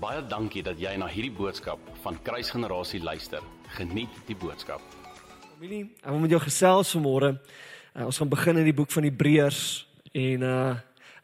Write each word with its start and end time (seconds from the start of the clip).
Baie 0.00 0.22
dankie 0.24 0.62
dat 0.64 0.78
jy 0.80 0.94
na 0.96 1.04
hierdie 1.12 1.34
boodskap 1.36 1.80
van 2.00 2.14
Kruisgenerasie 2.24 3.02
luister. 3.04 3.42
Geniet 3.76 4.14
die 4.24 4.36
boodskap. 4.38 4.80
Familie, 5.58 5.90
ek 6.00 6.06
wil 6.08 6.22
met 6.22 6.32
jou 6.32 6.38
gesels 6.40 6.92
vanmôre. 6.94 7.34
Uh, 7.92 8.06
ons 8.06 8.16
gaan 8.16 8.30
begin 8.32 8.62
in 8.62 8.64
die 8.70 8.72
boek 8.78 8.88
van 8.94 9.04
Hebreërs 9.04 9.64
en 10.16 10.46
uh 10.48 10.62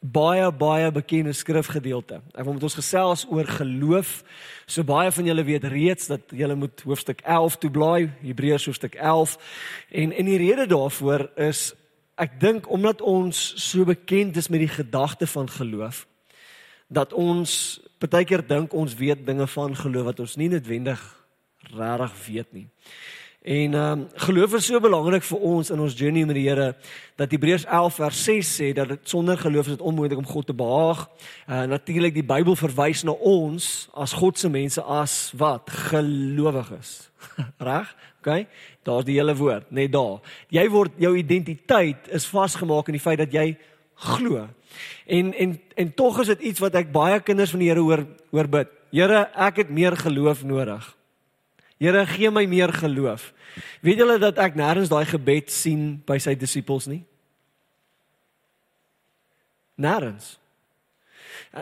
baie 0.07 0.50
baie 0.53 0.91
bekende 0.93 1.32
skrifgedeelte. 1.32 2.18
Ek 2.36 2.45
wil 2.45 2.59
met 2.59 2.67
ons 2.68 2.77
gesels 2.77 3.25
oor 3.32 3.49
geloof. 3.49 4.21
So 4.68 4.85
baie 4.85 5.08
van 5.08 5.32
julle 5.32 5.46
weet 5.49 5.64
reeds 5.72 6.13
dat 6.13 6.36
julle 6.36 6.54
moet 6.54 6.85
hoofstuk 6.85 7.25
11 7.25 7.57
toe 7.64 7.72
blaai, 7.72 8.13
Hebreërs 8.21 8.68
hoofstuk 8.68 9.00
11. 9.00 9.39
En 10.04 10.13
en 10.13 10.29
die 10.29 10.36
rede 10.45 10.68
daarvoor 10.68 11.31
is 11.49 11.71
ek 12.21 12.36
dink 12.45 12.68
omdat 12.68 13.00
ons 13.00 13.40
so 13.57 13.89
bekend 13.89 14.36
is 14.36 14.53
met 14.53 14.67
die 14.68 14.75
gedagte 14.77 15.27
van 15.27 15.49
geloof 15.49 16.04
dat 16.93 17.17
ons 17.17 17.81
baie 18.05 18.25
keer 18.25 18.45
dink 18.46 18.75
ons 18.77 18.95
weet 18.95 19.27
dinge 19.27 19.46
van 19.46 19.77
geloof 19.77 20.04
wat 20.04 20.21
ons 20.21 20.37
nie 20.37 20.49
noodwendig 20.53 21.00
regtig 21.73 22.27
weet 22.27 22.53
nie. 22.53 22.68
En 23.46 23.75
ehm 23.75 24.00
um, 24.00 24.09
geloof 24.14 24.54
is 24.54 24.67
so 24.67 24.81
belangrik 24.81 25.23
vir 25.23 25.39
ons 25.39 25.71
in 25.71 25.81
ons 25.81 25.95
journey 25.95 26.25
met 26.27 26.35
die 26.35 26.49
Here 26.49 26.75
dat 27.14 27.31
Hebreërs 27.31 27.64
11 27.64 27.95
vers 27.95 28.23
6 28.25 28.49
sê 28.59 28.73
dat 28.75 28.89
dit 28.89 29.09
sonder 29.09 29.39
geloof 29.39 29.68
is 29.71 29.77
dit 29.77 29.85
onmoontlik 29.87 30.18
om 30.18 30.27
God 30.27 30.46
te 30.46 30.54
behaag. 30.54 31.04
Uh 31.46 31.63
natuurlik 31.71 32.14
die 32.14 32.27
Bybel 32.27 32.56
verwys 32.56 33.05
na 33.06 33.14
ons 33.14 33.89
as 33.95 34.12
God 34.12 34.39
se 34.39 34.51
mense 34.51 34.83
as 34.83 35.31
wat 35.39 35.70
gelowiges. 35.70 37.11
Reg? 37.69 37.95
OK. 38.19 38.47
Daar's 38.83 39.06
die 39.06 39.15
hele 39.15 39.37
woord, 39.39 39.70
net 39.70 39.92
daar. 39.92 40.19
Jy 40.51 40.67
word 40.70 40.98
jou 40.98 41.15
identiteit 41.17 42.11
is 42.11 42.27
vasgemaak 42.27 42.91
in 42.91 42.98
die 42.98 43.05
feit 43.06 43.23
dat 43.23 43.33
jy 43.33 43.53
glo. 43.97 44.48
En 45.06 45.33
en 45.34 45.61
en 45.75 45.95
tog 45.95 46.20
is 46.20 46.27
dit 46.27 46.41
iets 46.41 46.61
wat 46.61 46.75
ek 46.75 46.93
baie 46.93 47.20
kinders 47.20 47.51
van 47.51 47.62
die 47.62 47.69
Here 47.70 47.81
hoor 47.81 48.07
hoor 48.31 48.48
bid. 48.48 48.73
Here, 48.91 49.27
ek 49.34 49.57
het 49.65 49.70
meer 49.70 49.97
geloof 49.97 50.45
nodig. 50.45 50.87
Here, 51.79 52.07
gee 52.07 52.31
my 52.31 52.47
meer 52.48 52.73
geloof. 52.73 53.33
Weet 53.85 54.01
julle 54.01 54.19
dat 54.20 54.39
ek 54.41 54.57
nêrens 54.57 54.93
daai 54.93 55.05
gebed 55.09 55.53
sien 55.53 55.97
by 56.07 56.19
sy 56.23 56.37
disippels 56.39 56.89
nie? 56.89 57.03
Nêrens. 59.77 60.37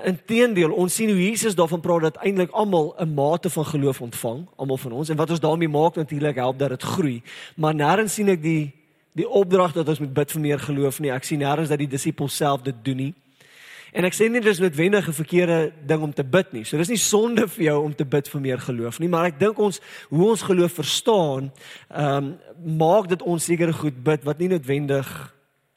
Inteendeel, 0.05 0.73
ons 0.75 0.95
sien 0.95 1.11
hoe 1.11 1.19
Jesus 1.19 1.55
daarvan 1.55 1.83
praat 1.83 2.08
dat 2.08 2.20
eintlik 2.27 2.51
almal 2.51 2.95
'n 2.98 3.14
mate 3.14 3.51
van 3.51 3.67
geloof 3.67 4.01
ontvang, 4.01 4.47
almal 4.56 4.77
van 4.77 4.92
ons. 4.92 5.08
En 5.08 5.17
wat 5.17 5.30
ons 5.30 5.41
daarmee 5.41 5.69
maak 5.69 5.95
natuurlik 5.95 6.34
help 6.34 6.58
dat 6.58 6.69
dit 6.69 6.83
groei. 6.83 7.23
Maar 7.56 7.75
nêrens 7.75 8.14
sien 8.14 8.28
ek 8.28 8.42
die 8.42 8.73
die 9.15 9.29
opdrag 9.29 9.75
dat 9.77 9.89
ons 9.89 10.03
moet 10.03 10.15
bid 10.15 10.33
vir 10.34 10.43
meer 10.43 10.62
geloof 10.62 10.98
nie. 11.01 11.12
Ek 11.15 11.27
sien 11.27 11.43
nêrens 11.43 11.70
dat 11.70 11.79
die 11.79 11.91
disippels 11.91 12.37
self 12.37 12.65
dit 12.67 12.81
doen 12.84 12.97
nie. 12.97 13.12
En 13.95 14.03
ek 14.09 14.17
sê 14.17 14.27
nie 14.27 14.43
dis 14.43 14.59
noodwendig 14.59 15.07
'n 15.07 15.12
verkeerde 15.15 15.73
ding 15.87 16.03
om 16.03 16.12
te 16.12 16.25
bid 16.25 16.53
nie. 16.53 16.65
So 16.65 16.77
dis 16.77 16.89
nie 16.89 16.98
sonde 16.98 17.47
vir 17.48 17.65
jou 17.65 17.85
om 17.85 17.95
te 17.95 18.05
bid 18.05 18.29
vir 18.29 18.41
meer 18.41 18.59
geloof 18.59 18.98
nie, 18.98 19.09
maar 19.09 19.27
ek 19.27 19.39
dink 19.39 19.59
ons 19.59 19.81
hoe 20.11 20.31
ons 20.31 20.42
geloof 20.42 20.73
verstaan, 20.73 21.53
ehm 21.91 22.17
um, 22.17 22.39
maak 22.79 23.09
dit 23.09 23.23
ons 23.23 23.45
seker 23.45 23.73
goed 23.73 24.03
bid 24.03 24.25
wat 24.25 24.39
nie 24.39 24.48
noodwendig 24.48 25.35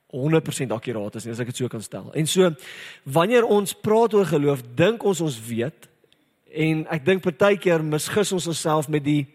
100% 0.09 0.71
akkuraat 0.71 1.15
is 1.15 1.25
nie, 1.25 1.31
as 1.31 1.39
ek 1.39 1.47
dit 1.47 1.57
so 1.57 1.67
kan 1.67 1.81
stel. 1.81 2.11
En 2.13 2.25
so 2.25 2.55
wanneer 3.03 3.45
ons 3.45 3.73
praat 3.73 4.13
oor 4.13 4.25
geloof, 4.25 4.63
dink 4.75 5.03
ons 5.03 5.21
ons 5.21 5.39
weet 5.47 5.87
en 6.53 6.85
ek 6.89 7.05
dink 7.05 7.21
partykeer 7.21 7.83
misgis 7.83 8.31
ons 8.31 8.47
onsself 8.47 8.87
met 8.89 9.03
die 9.03 9.27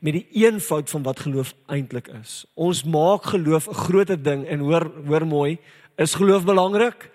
met 0.00 0.12
die 0.12 0.26
eenvoud 0.32 0.90
van 0.90 1.02
wat 1.02 1.20
geloof 1.20 1.54
eintlik 1.66 2.08
is. 2.22 2.44
Ons 2.54 2.84
maak 2.84 3.24
geloof 3.34 3.68
'n 3.68 3.74
groter 3.74 4.22
ding 4.22 4.46
en 4.46 4.58
hoor 4.58 4.90
hoor 5.06 5.26
mooi, 5.26 5.58
is 5.96 6.14
geloof 6.14 6.44
belangrik? 6.44 7.10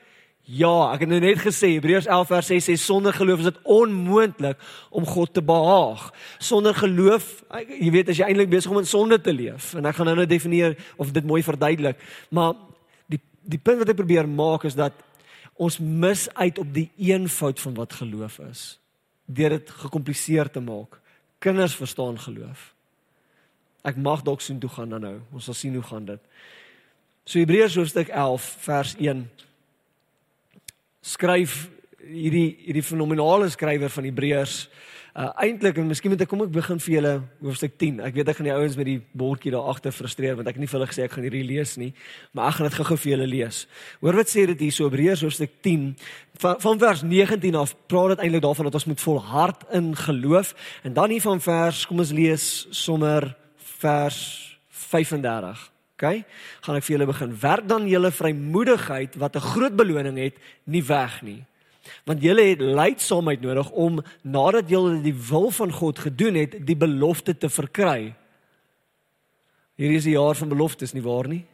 Ja, 0.46 0.92
ek 0.94 1.00
het 1.00 1.10
nou 1.10 1.20
net 1.20 1.40
gesê 1.42 1.72
Hebreërs 1.74 2.06
11 2.06 2.28
vers 2.28 2.48
6 2.48 2.68
sê 2.70 2.76
sonder 2.78 3.14
geloof 3.14 3.40
is 3.42 3.48
dit 3.50 3.62
onmoontlik 3.64 4.60
om 4.94 5.06
God 5.06 5.34
te 5.34 5.42
behaag. 5.42 6.14
Sonder 6.38 6.76
geloof, 6.78 7.42
jy 7.80 7.90
weet 7.90 8.10
as 8.10 8.20
jy 8.22 8.28
eintlik 8.28 8.52
besig 8.52 8.72
om 8.72 8.78
in 8.78 8.86
sonde 8.86 9.18
te 9.22 9.34
leef 9.34 9.74
en 9.74 9.90
ek 9.90 9.96
gaan 9.96 10.06
nou 10.06 10.16
net 10.16 10.30
definieer 10.30 10.78
of 11.02 11.10
dit 11.12 11.26
mooi 11.26 11.42
verduidelik, 11.42 11.98
maar 12.30 12.54
die 13.10 13.20
die 13.42 13.58
punt 13.58 13.82
wat 13.82 13.90
ek 13.90 13.98
probeer 13.98 14.30
maak 14.30 14.68
is 14.70 14.78
dat 14.78 14.94
ons 15.58 15.80
mis 15.80 16.28
uit 16.36 16.62
op 16.62 16.74
die 16.74 16.92
eenvoud 16.98 17.60
van 17.60 17.74
wat 17.74 17.94
geloof 17.94 18.40
is 18.46 18.78
deur 19.26 19.50
dit 19.50 19.70
gekompliseer 19.82 20.52
te 20.52 20.62
maak. 20.62 21.00
Kinders 21.42 21.74
verstaan 21.74 22.20
geloof. 22.20 22.75
Ek 23.86 23.98
mag 24.02 24.24
dalk 24.26 24.42
sien 24.42 24.60
toe 24.60 24.70
gaan 24.74 24.90
dan 24.96 25.06
nou. 25.06 25.16
Ons 25.36 25.50
sal 25.50 25.58
sien 25.58 25.74
hoe 25.78 25.86
gaan 25.86 26.08
dit. 26.10 26.22
So 27.26 27.40
Hebreërs 27.42 27.78
hoofstuk 27.78 28.10
11 28.10 28.50
vers 28.66 28.96
1 29.02 29.24
skryf 31.06 31.66
hierdie 32.06 32.50
hierdie 32.66 32.86
fenominale 32.86 33.50
skrywer 33.54 33.90
van 33.94 34.06
Hebreërs 34.06 34.58
uh, 35.16 35.30
eintlik 35.42 35.80
en 35.82 35.88
miskien 35.90 36.14
moet 36.14 36.22
ek 36.26 36.30
kom 36.30 36.44
ek 36.46 36.52
begin 36.54 36.82
vir 36.82 36.94
julle 36.96 37.14
hoofstuk 37.46 37.78
10. 37.82 38.02
Ek 38.06 38.18
weet 38.18 38.30
ek 38.30 38.40
gaan 38.40 38.50
die 38.50 38.56
ouens 38.56 38.76
met 38.80 38.90
die 38.90 38.98
bordjie 39.18 39.54
daar 39.56 39.70
agter 39.72 39.96
frustreer 39.96 40.38
want 40.38 40.50
ek 40.50 40.58
het 40.58 40.64
nie 40.64 40.70
vir 40.70 40.80
hulle 40.80 40.90
gesê 40.92 41.06
ek 41.06 41.16
gaan 41.16 41.26
hierdie 41.28 41.46
lees 41.48 41.76
nie, 41.82 41.92
maar 42.34 42.52
ek 42.52 42.60
gaan 42.60 42.70
dit 42.70 42.78
gou-gou 42.80 42.98
vir 43.04 43.12
julle 43.14 43.30
lees. 43.32 43.62
Hoor 44.04 44.20
wat 44.22 44.34
sê 44.34 44.46
dit 44.52 44.66
hier 44.68 44.76
so 44.76 44.90
Hebreërs 44.90 45.24
hoofstuk 45.26 45.56
10 45.66 45.88
van, 46.44 46.60
van 46.66 46.84
vers 46.84 47.06
19 47.06 47.58
af 47.62 47.74
praat 47.90 48.16
dit 48.16 48.26
eintlik 48.28 48.46
daarvan 48.46 48.70
dat 48.70 48.78
ons 48.82 48.90
moet 48.92 49.06
volhard 49.08 49.66
in 49.82 49.90
geloof 50.04 50.54
en 50.84 50.94
dan 50.98 51.16
hier 51.16 51.26
van 51.26 51.42
vers 51.42 51.86
kom 51.90 52.06
ons 52.06 52.14
lees 52.16 52.52
sommer 52.70 53.32
vers 53.80 54.20
35. 54.70 55.72
OK? 55.96 56.24
Gaan 56.62 56.76
ek 56.76 56.84
vir 56.84 56.98
julle 56.98 57.08
begin. 57.08 57.36
Werk 57.40 57.68
dan 57.68 57.88
julle 57.88 58.12
vrymoedigheid 58.12 59.16
wat 59.16 59.36
'n 59.36 59.48
groot 59.56 59.76
beloning 59.76 60.18
het, 60.18 60.36
nie 60.64 60.84
weg 60.84 61.22
nie. 61.22 61.44
Want 62.04 62.22
julle 62.22 62.42
het 62.42 62.60
lydsaamheid 62.60 63.42
nodig 63.42 63.70
om 63.72 64.04
nadat 64.22 64.70
julle 64.70 65.02
die 65.02 65.14
wil 65.14 65.52
van 65.52 65.72
God 65.72 66.00
gedoen 66.00 66.36
het, 66.36 66.66
die 66.66 66.76
belofte 66.76 67.38
te 67.38 67.50
verkry. 67.50 68.14
Hierdie 69.76 69.98
is 69.98 70.06
'n 70.06 70.18
jaar 70.18 70.36
van 70.36 70.50
beloftes, 70.50 70.94
nie 70.94 71.04
waar 71.04 71.28
nie? 71.28 71.46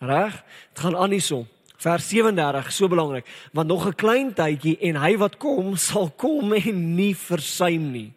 Reg? 0.00 0.44
Dit 0.74 0.78
gaan 0.78 0.96
aan 0.96 1.10
hierso. 1.10 1.46
Vers 1.76 2.08
37, 2.08 2.72
so 2.72 2.88
belangrik, 2.88 3.26
want 3.52 3.68
nog 3.68 3.86
'n 3.86 3.94
klein 3.94 4.34
tydjie 4.34 4.78
en 4.78 4.96
hy 4.96 5.16
wat 5.16 5.36
kom, 5.36 5.76
sal 5.90 6.10
kom 6.10 6.52
en 6.52 6.94
nie 6.94 7.16
versuim 7.16 7.90
nie. 7.90 8.12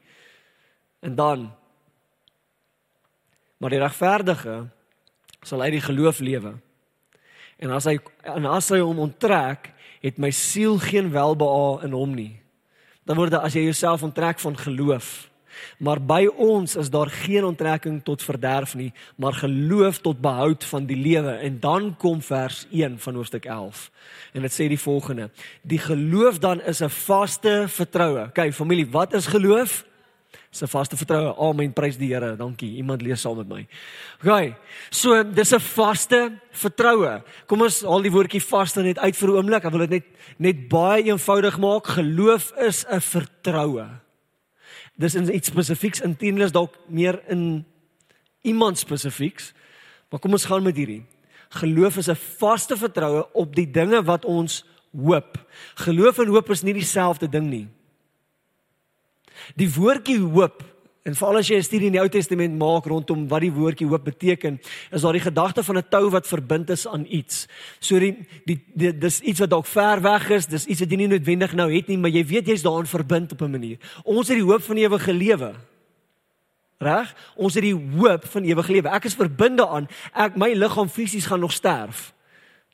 En 1.02 1.16
dan 1.16 1.52
maar 3.66 3.74
die 3.74 3.82
regverdige 3.82 4.56
sal 5.42 5.64
hy 5.66 5.72
die 5.74 5.82
geloof 5.82 6.20
lewe. 6.22 6.52
En 7.58 7.72
as 7.74 7.88
hy 7.90 7.96
en 8.30 8.46
as 8.46 8.68
hy 8.70 8.78
hom 8.78 9.00
onttrek, 9.02 9.72
het 10.06 10.20
my 10.22 10.30
siel 10.30 10.78
geen 10.84 11.10
welbehae 11.10 11.88
in 11.88 11.96
hom 11.98 12.14
nie. 12.14 12.36
Dan 13.10 13.18
word 13.18 13.34
dit 13.34 13.42
as 13.42 13.56
jy 13.58 13.64
jouself 13.66 14.04
onttrek 14.06 14.38
van 14.44 14.58
geloof. 14.60 15.08
Maar 15.82 15.98
by 15.98 16.28
ons 16.30 16.76
is 16.78 16.92
daar 16.94 17.10
geen 17.10 17.48
onttrekking 17.48 18.04
tot 18.06 18.22
verderf 18.22 18.76
nie, 18.78 18.92
maar 19.18 19.34
geloof 19.40 19.98
tot 20.06 20.22
behoud 20.22 20.68
van 20.70 20.86
die 20.86 21.00
lewe. 21.00 21.34
En 21.42 21.58
dan 21.64 21.96
kom 21.98 22.22
vers 22.22 22.68
1 22.70 23.00
van 23.02 23.18
hoofstuk 23.18 23.50
11. 23.50 23.90
En 24.38 24.46
dit 24.46 24.54
sê 24.54 24.70
die 24.70 24.82
volgende: 24.82 25.32
Die 25.66 25.82
geloof 25.82 26.38
dan 26.38 26.62
is 26.62 26.86
'n 26.86 26.94
vaste 26.94 27.66
vertroue. 27.66 28.30
Kyk, 28.30 28.54
familie, 28.54 28.86
wat 28.94 29.18
is 29.18 29.26
geloof? 29.26 29.86
Se 30.56 30.68
vaste 30.72 30.98
vertroue. 30.98 31.34
Amen. 31.38 31.74
Prys 31.76 31.98
die 32.00 32.14
Here. 32.14 32.36
Dankie. 32.40 32.78
Iemand 32.80 33.04
lees 33.04 33.22
saam 33.26 33.42
met 33.42 33.50
my. 33.50 33.62
OK. 34.24 34.56
So, 34.90 35.24
dis 35.24 35.54
'n 35.54 35.60
vaste 35.60 36.40
vertroue. 36.52 37.24
Kom 37.48 37.62
ons 37.62 37.82
haal 37.82 38.02
die 38.02 38.12
woordjie 38.12 38.42
vaste 38.42 38.82
net 38.82 38.98
uit 38.98 39.16
vir 39.16 39.30
'n 39.30 39.36
oomblik. 39.36 39.66
Ek 39.66 39.72
wil 39.72 39.88
dit 39.88 39.90
net 39.90 40.06
net 40.38 40.70
baie 40.70 41.04
eenvoudig 41.04 41.58
maak. 41.60 41.88
Geloof 41.88 42.52
is 42.58 42.86
'n 42.88 43.00
vertroue. 43.00 43.88
Dis 44.98 45.16
in 45.16 45.34
iets 45.36 45.48
spesifieks 45.48 46.02
intendeel 46.02 46.46
is 46.46 46.52
dalk 46.52 46.74
meer 46.88 47.22
in 47.28 47.66
iemand 48.42 48.78
spesifieks. 48.78 49.54
Maar 50.10 50.20
kom 50.20 50.32
ons 50.32 50.46
gaan 50.46 50.64
met 50.64 50.76
hierdie. 50.76 51.04
Geloof 51.50 51.98
is 51.98 52.10
'n 52.10 52.16
vaste 52.16 52.78
vertroue 52.78 53.34
op 53.34 53.56
die 53.56 53.72
dinge 53.72 54.04
wat 54.04 54.26
ons 54.26 54.66
hoop. 54.94 55.46
Geloof 55.76 56.20
en 56.20 56.28
hoop 56.28 56.50
is 56.50 56.62
nie 56.62 56.74
dieselfde 56.74 57.30
ding 57.30 57.50
nie. 57.50 57.68
Die 59.56 59.70
woordjie 59.70 60.20
hoop 60.20 60.64
en 61.06 61.14
veral 61.14 61.38
as 61.38 61.50
jy 61.52 61.58
'n 61.58 61.64
studie 61.64 61.88
in 61.88 61.94
die 61.94 62.02
Ou 62.02 62.10
Testament 62.10 62.58
maak 62.58 62.86
rondom 62.86 63.28
wat 63.28 63.42
die 63.42 63.52
woordjie 63.54 63.88
hoop 63.88 64.04
beteken, 64.04 64.60
is 64.92 65.02
daar 65.02 65.14
die 65.14 65.22
gedagte 65.22 65.64
van 65.64 65.78
'n 65.78 65.86
tou 65.90 66.10
wat 66.10 66.28
verbind 66.28 66.70
is 66.70 66.88
aan 66.88 67.06
iets. 67.10 67.48
So 67.80 68.00
die, 68.00 68.26
die, 68.46 68.60
die 68.74 68.98
dis 68.98 69.22
iets 69.22 69.40
wat 69.40 69.50
dalk 69.50 69.66
ver 69.66 70.02
weg 70.02 70.30
is, 70.30 70.48
dis 70.48 70.66
iets 70.66 70.80
wat 70.80 70.90
jy 70.90 70.98
nie 70.98 71.08
noodwendig 71.08 71.54
nou 71.54 71.72
het 71.72 71.88
nie, 71.88 71.98
maar 71.98 72.10
jy 72.10 72.26
weet 72.26 72.48
jy's 72.48 72.64
daaraan 72.64 72.88
verbind 72.88 73.32
op 73.32 73.42
'n 73.42 73.52
manier. 73.52 73.78
Ons 74.04 74.28
het 74.28 74.38
die 74.38 74.46
hoop 74.46 74.62
van 74.62 74.78
ewige 74.78 75.14
lewe. 75.14 75.54
Reg? 76.78 77.16
Ons 77.36 77.54
het 77.54 77.64
die 77.64 77.76
hoop 77.98 78.26
van 78.26 78.44
ewige 78.44 78.72
lewe. 78.72 78.90
Ek 78.90 79.06
is 79.06 79.16
verbinde 79.16 79.68
aan 79.68 79.88
ek 80.14 80.36
my 80.36 80.54
liggaam 80.54 80.90
fisies 80.90 81.26
gaan 81.26 81.40
nog 81.40 81.52
sterf. 81.52 82.14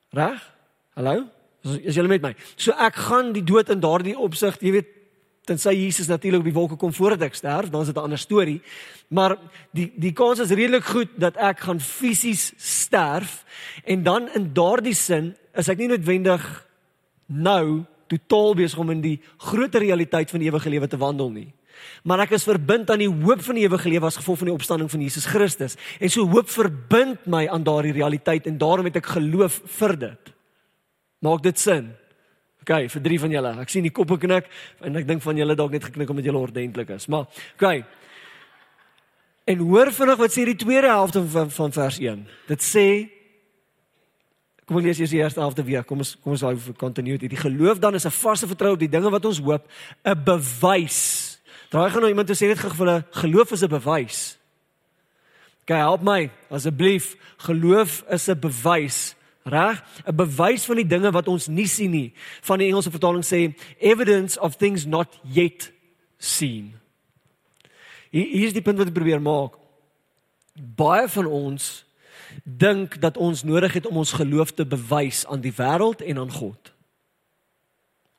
Reg? 0.10 0.54
Hallo? 0.96 1.28
Is 1.64 1.96
julle 1.96 2.08
met 2.08 2.22
my? 2.22 2.36
So 2.56 2.72
ek 2.72 2.96
gaan 2.96 3.34
die 3.34 3.44
dood 3.44 3.70
in 3.70 3.80
daardie 3.80 4.18
opsig, 4.18 4.58
jy 4.62 4.72
weet, 4.72 5.01
tensy 5.46 5.74
Jesus 5.74 6.08
natuurlik 6.08 6.40
op 6.40 6.50
die 6.50 6.54
wolke 6.54 6.78
kom 6.80 6.94
voordat 6.94 7.22
ek 7.30 7.36
sterf, 7.36 7.70
dan 7.70 7.82
is 7.82 7.88
dit 7.88 7.96
'n 7.96 8.06
ander 8.06 8.18
storie. 8.18 8.62
Maar 9.10 9.38
die 9.74 9.92
die 9.96 10.14
kans 10.14 10.40
is 10.40 10.50
redelik 10.50 10.84
goed 10.84 11.10
dat 11.18 11.38
ek 11.38 11.60
gaan 11.60 11.80
fisies 11.80 12.54
sterf 12.58 13.44
en 13.84 14.04
dan 14.04 14.30
in 14.34 14.54
daardie 14.54 14.94
sin 14.94 15.36
is 15.54 15.68
ek 15.68 15.78
nie 15.78 15.88
noodwendig 15.88 16.68
nou 17.26 17.86
totaal 18.08 18.56
besig 18.56 18.80
om 18.80 18.90
in 18.90 19.02
die 19.02 19.20
groter 19.38 19.80
realiteit 19.80 20.30
van 20.30 20.42
ewige 20.42 20.70
lewe 20.70 20.88
te 20.88 20.98
wandel 20.98 21.30
nie. 21.32 21.54
Maar 22.04 22.26
ek 22.26 22.36
is 22.38 22.44
verbind 22.44 22.90
aan 22.90 23.02
die 23.02 23.10
hoop 23.10 23.42
van 23.42 23.58
die 23.58 23.66
ewige 23.66 23.90
lewe 23.90 24.06
as 24.06 24.20
gevolg 24.20 24.42
van 24.42 24.52
die 24.52 24.58
opstanding 24.58 24.92
van 24.92 25.02
Jesus 25.02 25.26
Christus. 25.26 25.78
En 26.00 26.10
so 26.10 26.28
hoop 26.28 26.50
verbind 26.50 27.26
my 27.26 27.48
aan 27.48 27.64
daardie 27.64 27.96
realiteit 27.96 28.48
en 28.50 28.58
daarom 28.58 28.86
het 28.90 28.96
ek 29.02 29.14
geloof 29.16 29.62
vir 29.80 29.98
dit. 29.98 30.34
Maak 31.22 31.44
dit 31.44 31.60
sin? 31.60 31.92
OK, 32.62 32.90
vir 32.94 33.02
drie 33.02 33.20
van 33.20 33.32
julle. 33.34 33.54
Ek 33.62 33.70
sien 33.74 33.84
die 33.84 33.94
koppe 33.94 34.20
knik 34.22 34.46
en 34.86 34.96
ek 34.96 35.08
dink 35.08 35.24
van 35.24 35.38
julle 35.38 35.56
dalk 35.58 35.72
net 35.72 35.84
geknik 35.84 36.10
omdat 36.10 36.26
julle 36.26 36.38
ordentlik 36.38 36.90
is. 36.90 37.08
Maar 37.08 37.26
OK. 37.56 37.84
En 39.50 39.64
hoor 39.66 39.90
vinnig 39.92 40.20
wat 40.20 40.36
sê 40.36 40.46
die 40.46 40.60
tweede 40.60 40.92
helfte 40.92 41.24
van 41.34 41.50
van 41.50 41.74
vers 41.74 41.98
1. 42.00 42.28
Dit 42.48 42.62
sê 42.62 42.86
Kom 44.72 44.78
ons 44.80 44.86
lees 44.86 45.02
eers 45.02 45.12
die 45.12 45.20
eerste 45.20 45.42
helfte 45.42 45.66
weer. 45.68 45.82
Kom 45.84 46.00
ons 46.00 46.14
kom 46.24 46.32
ons 46.32 46.44
vir 46.64 46.76
continuity. 46.80 47.28
Die 47.28 47.40
geloof 47.40 47.82
dan 47.84 47.98
is 47.98 48.06
'n 48.06 48.14
vaste 48.14 48.48
vertroue 48.48 48.74
op 48.74 48.80
die 48.80 48.88
dinge 48.88 49.10
wat 49.10 49.26
ons 49.26 49.40
hoop, 49.40 49.68
'n 50.06 50.24
bewys. 50.24 51.42
Draai 51.70 51.90
gaan 51.90 52.00
nou 52.02 52.10
iemand 52.10 52.28
te 52.28 52.34
sê 52.34 52.48
net 52.48 52.60
gou 52.60 52.70
vir 52.70 52.86
hulle 52.86 53.06
geloof 53.12 53.52
is 53.52 53.64
'n 53.64 53.68
bewys. 53.68 54.38
Kyk, 55.66 55.78
help 55.78 56.02
my 56.02 56.30
asseblief. 56.50 57.16
Geloof 57.38 58.04
is 58.10 58.30
'n 58.30 58.40
bewys. 58.40 59.16
Reg? 59.44 59.84
'n 60.06 60.16
Bewys 60.16 60.66
van 60.66 60.76
die 60.76 60.88
dinge 60.88 61.12
wat 61.12 61.28
ons 61.28 61.48
nie 61.48 61.68
sien 61.68 61.92
nie. 61.92 62.14
Van 62.42 62.60
die 62.60 62.68
Engelse 62.68 62.92
vertaling 62.92 63.26
sê 63.26 63.54
evidence 63.80 64.40
of 64.40 64.56
things 64.56 64.86
not 64.86 65.20
yet 65.24 65.72
seen. 66.18 66.74
Hier, 68.10 68.28
hier 68.28 68.48
is 68.48 68.54
die 68.54 68.62
punt 68.62 68.78
wat 68.78 68.88
ek 68.88 68.94
probeer 68.94 69.22
maak. 69.22 69.58
Baie 70.54 71.08
van 71.08 71.26
ons 71.26 71.86
dink 72.44 73.02
dat 73.02 73.18
ons 73.18 73.44
nodig 73.44 73.74
het 73.74 73.88
om 73.88 73.98
ons 73.98 74.14
geloof 74.14 74.52
te 74.52 74.66
bewys 74.66 75.26
aan 75.28 75.42
die 75.42 75.54
wêreld 75.56 76.02
en 76.02 76.18
aan 76.18 76.32
God. 76.32 76.74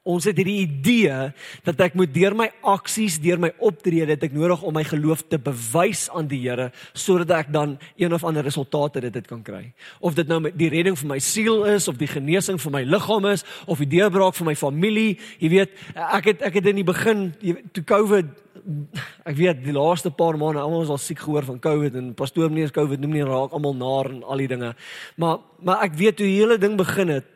Ons 0.02 0.24
het 0.26 0.34
hierdie 0.34 0.64
idee 0.64 1.28
dat 1.62 1.78
ek 1.86 1.94
moet 1.94 2.10
deur 2.10 2.34
my 2.34 2.48
aksies, 2.66 3.20
deur 3.22 3.38
my 3.38 3.52
optrede, 3.62 4.16
dit 4.16 4.24
ek 4.26 4.32
nodig 4.34 4.64
om 4.66 4.74
my 4.74 4.82
geloof 4.82 5.20
te 5.30 5.38
bewys 5.38 6.08
aan 6.10 6.26
die 6.26 6.40
Here 6.42 6.72
sodat 6.98 7.30
ek 7.36 7.52
dan 7.54 7.76
een 8.00 8.10
of 8.10 8.24
ander 8.26 8.42
resultate 8.42 9.04
dit 9.04 9.14
dit 9.14 9.28
kan 9.30 9.44
kry. 9.46 9.68
Of 10.02 10.16
dit 10.18 10.26
nou 10.26 10.40
die 10.50 10.70
redding 10.72 10.98
vir 10.98 11.12
my 11.12 11.20
siel 11.22 11.62
is 11.70 11.86
of 11.86 12.00
die 12.00 12.10
genesing 12.10 12.58
vir 12.58 12.74
my 12.74 12.82
liggaam 12.82 13.28
is 13.30 13.46
of 13.70 13.78
die 13.78 13.92
deurbraak 13.94 14.34
vir 14.40 14.48
my 14.50 14.56
familie, 14.58 15.20
jy 15.38 15.52
weet, 15.52 15.76
ek 15.94 16.32
het 16.32 16.42
ek 16.50 16.58
het 16.58 16.70
in 16.72 16.80
die 16.80 16.88
begin 16.88 17.28
toe 17.70 17.84
COVID 17.86 18.40
ek 19.26 19.36
weet 19.38 19.62
die 19.62 19.74
laaste 19.74 20.10
paar 20.14 20.34
maande 20.38 20.62
almal 20.62 20.82
was 20.82 20.90
al 20.94 21.00
siek 21.02 21.22
gehoor 21.22 21.46
van 21.46 21.60
COVID 21.62 21.94
en 21.98 22.10
pastoor 22.18 22.50
meneer 22.50 22.74
COVID 22.74 22.98
noem 23.02 23.14
nie 23.20 23.26
raak 23.26 23.54
almal 23.54 23.78
naar 23.78 24.10
en 24.10 24.22
al 24.26 24.42
die 24.42 24.50
dinge. 24.50 24.72
Maar 25.14 25.38
maar 25.62 25.86
ek 25.86 25.94
weet 25.94 26.18
hoe 26.18 26.26
die 26.26 26.40
hele 26.40 26.58
ding 26.58 26.74
begin 26.78 27.14
het. 27.20 27.30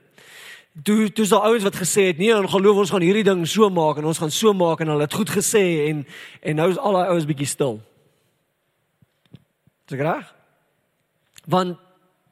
Toe 0.84 1.08
toe 1.12 1.24
so 1.24 1.40
ouens 1.40 1.64
wat 1.64 1.76
gesê 1.80 2.10
het 2.10 2.18
nee, 2.20 2.34
ons 2.36 2.52
geloof 2.52 2.82
ons 2.84 2.90
gaan 2.92 3.04
hierdie 3.04 3.24
ding 3.24 3.46
so 3.48 3.70
maak 3.72 3.96
en 3.96 4.08
ons 4.10 4.18
gaan 4.20 4.32
so 4.34 4.52
maak 4.52 4.82
en 4.84 4.92
hulle 4.92 5.06
het 5.06 5.14
goed 5.16 5.30
gesê 5.32 5.64
en 5.88 6.02
en 6.42 6.58
nou 6.60 6.68
is 6.70 6.78
al 6.78 6.98
daai 6.98 7.12
ouens 7.14 7.28
bietjie 7.28 7.48
stil. 7.48 7.80
Dis 9.88 9.98
reg? 9.98 10.34
Want 11.48 11.78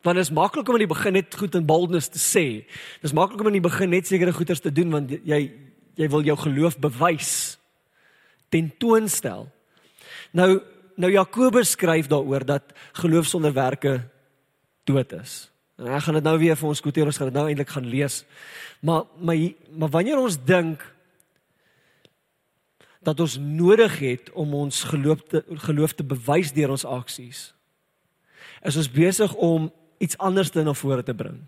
want 0.05 0.21
dit 0.21 0.27
is 0.27 0.35
maklik 0.37 0.69
om 0.69 0.77
in 0.77 0.85
die 0.85 0.91
begin 0.91 1.17
net 1.17 1.33
goed 1.33 1.55
en 1.57 1.65
boldness 1.65 2.11
te 2.13 2.21
sê. 2.21 2.45
Dis 3.01 3.15
maklik 3.17 3.41
om 3.41 3.49
in 3.49 3.57
die 3.57 3.65
begin 3.65 3.95
net 3.95 4.11
sekere 4.11 4.35
goeders 4.37 4.61
te 4.61 4.73
doen 4.73 4.93
want 4.93 5.15
jy 5.25 5.41
jy 5.95 6.09
wil 6.11 6.27
jou 6.27 6.37
geloof 6.37 6.77
bewys 6.83 7.33
tentoonstel. 8.53 9.49
Nou 10.37 10.51
nou 11.01 11.11
Jakobus 11.11 11.73
skryf 11.75 12.07
daaroor 12.07 12.45
dat 12.47 12.77
geloof 13.01 13.27
sonder 13.27 13.55
werke 13.55 14.03
dood 14.85 15.13
is. 15.17 15.54
En 15.79 15.91
ek 15.91 16.03
gaan 16.07 16.19
dit 16.19 16.27
nou 16.27 16.37
weer 16.39 16.57
vir 16.57 16.69
ons 16.69 16.81
kwoteer, 16.81 17.09
ons 17.11 17.17
gaan 17.19 17.31
dit 17.31 17.37
nou 17.37 17.47
eintlik 17.49 17.73
gaan 17.75 17.87
lees. 17.87 18.25
Maar 18.81 19.05
maar 19.19 19.39
maar 19.71 19.95
wanneer 19.97 20.19
ons 20.19 20.39
dink 20.45 20.83
dat 23.05 23.21
ons 23.21 23.39
nodig 23.39 23.99
het 23.99 24.31
om 24.33 24.55
ons 24.55 24.83
geloof 24.83 25.25
te 25.29 25.45
geloof 25.67 25.93
te 25.93 26.05
bewys 26.05 26.53
deur 26.53 26.71
ons 26.71 26.85
aksies, 26.85 27.55
is 28.63 28.77
ons 28.77 28.91
besig 28.91 29.35
om 29.35 29.73
iets 29.99 30.19
anders 30.19 30.51
te 30.51 30.63
na 30.63 30.75
vore 30.75 31.03
te 31.03 31.15
bring. 31.15 31.43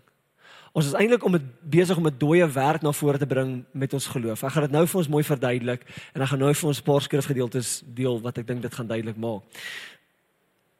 Ons 0.77 0.91
is 0.91 0.97
eintlik 0.97 1.23
om 1.25 1.37
besig 1.61 1.97
om 1.97 2.05
'n 2.07 2.17
dooie 2.17 2.47
werk 2.51 2.81
na 2.81 2.91
vore 2.91 3.17
te 3.17 3.25
bring 3.25 3.65
met 3.71 3.93
ons 3.93 4.07
geloof. 4.07 4.43
Ek 4.43 4.51
gaan 4.51 4.63
dit 4.63 4.71
nou 4.71 4.85
vir 4.87 4.97
ons 4.97 5.07
mooi 5.07 5.23
verduidelik 5.23 5.81
en 6.13 6.21
ek 6.21 6.27
gaan 6.27 6.39
nou 6.39 6.53
vir 6.53 6.67
ons 6.67 6.79
'n 6.79 6.83
paar 6.83 7.01
skrifgedeeltes 7.01 7.83
deel 7.85 8.21
wat 8.21 8.37
ek 8.37 8.47
dink 8.47 8.61
dit 8.61 8.73
gaan 8.75 8.87
duidelik 8.87 9.17
maak. 9.17 9.41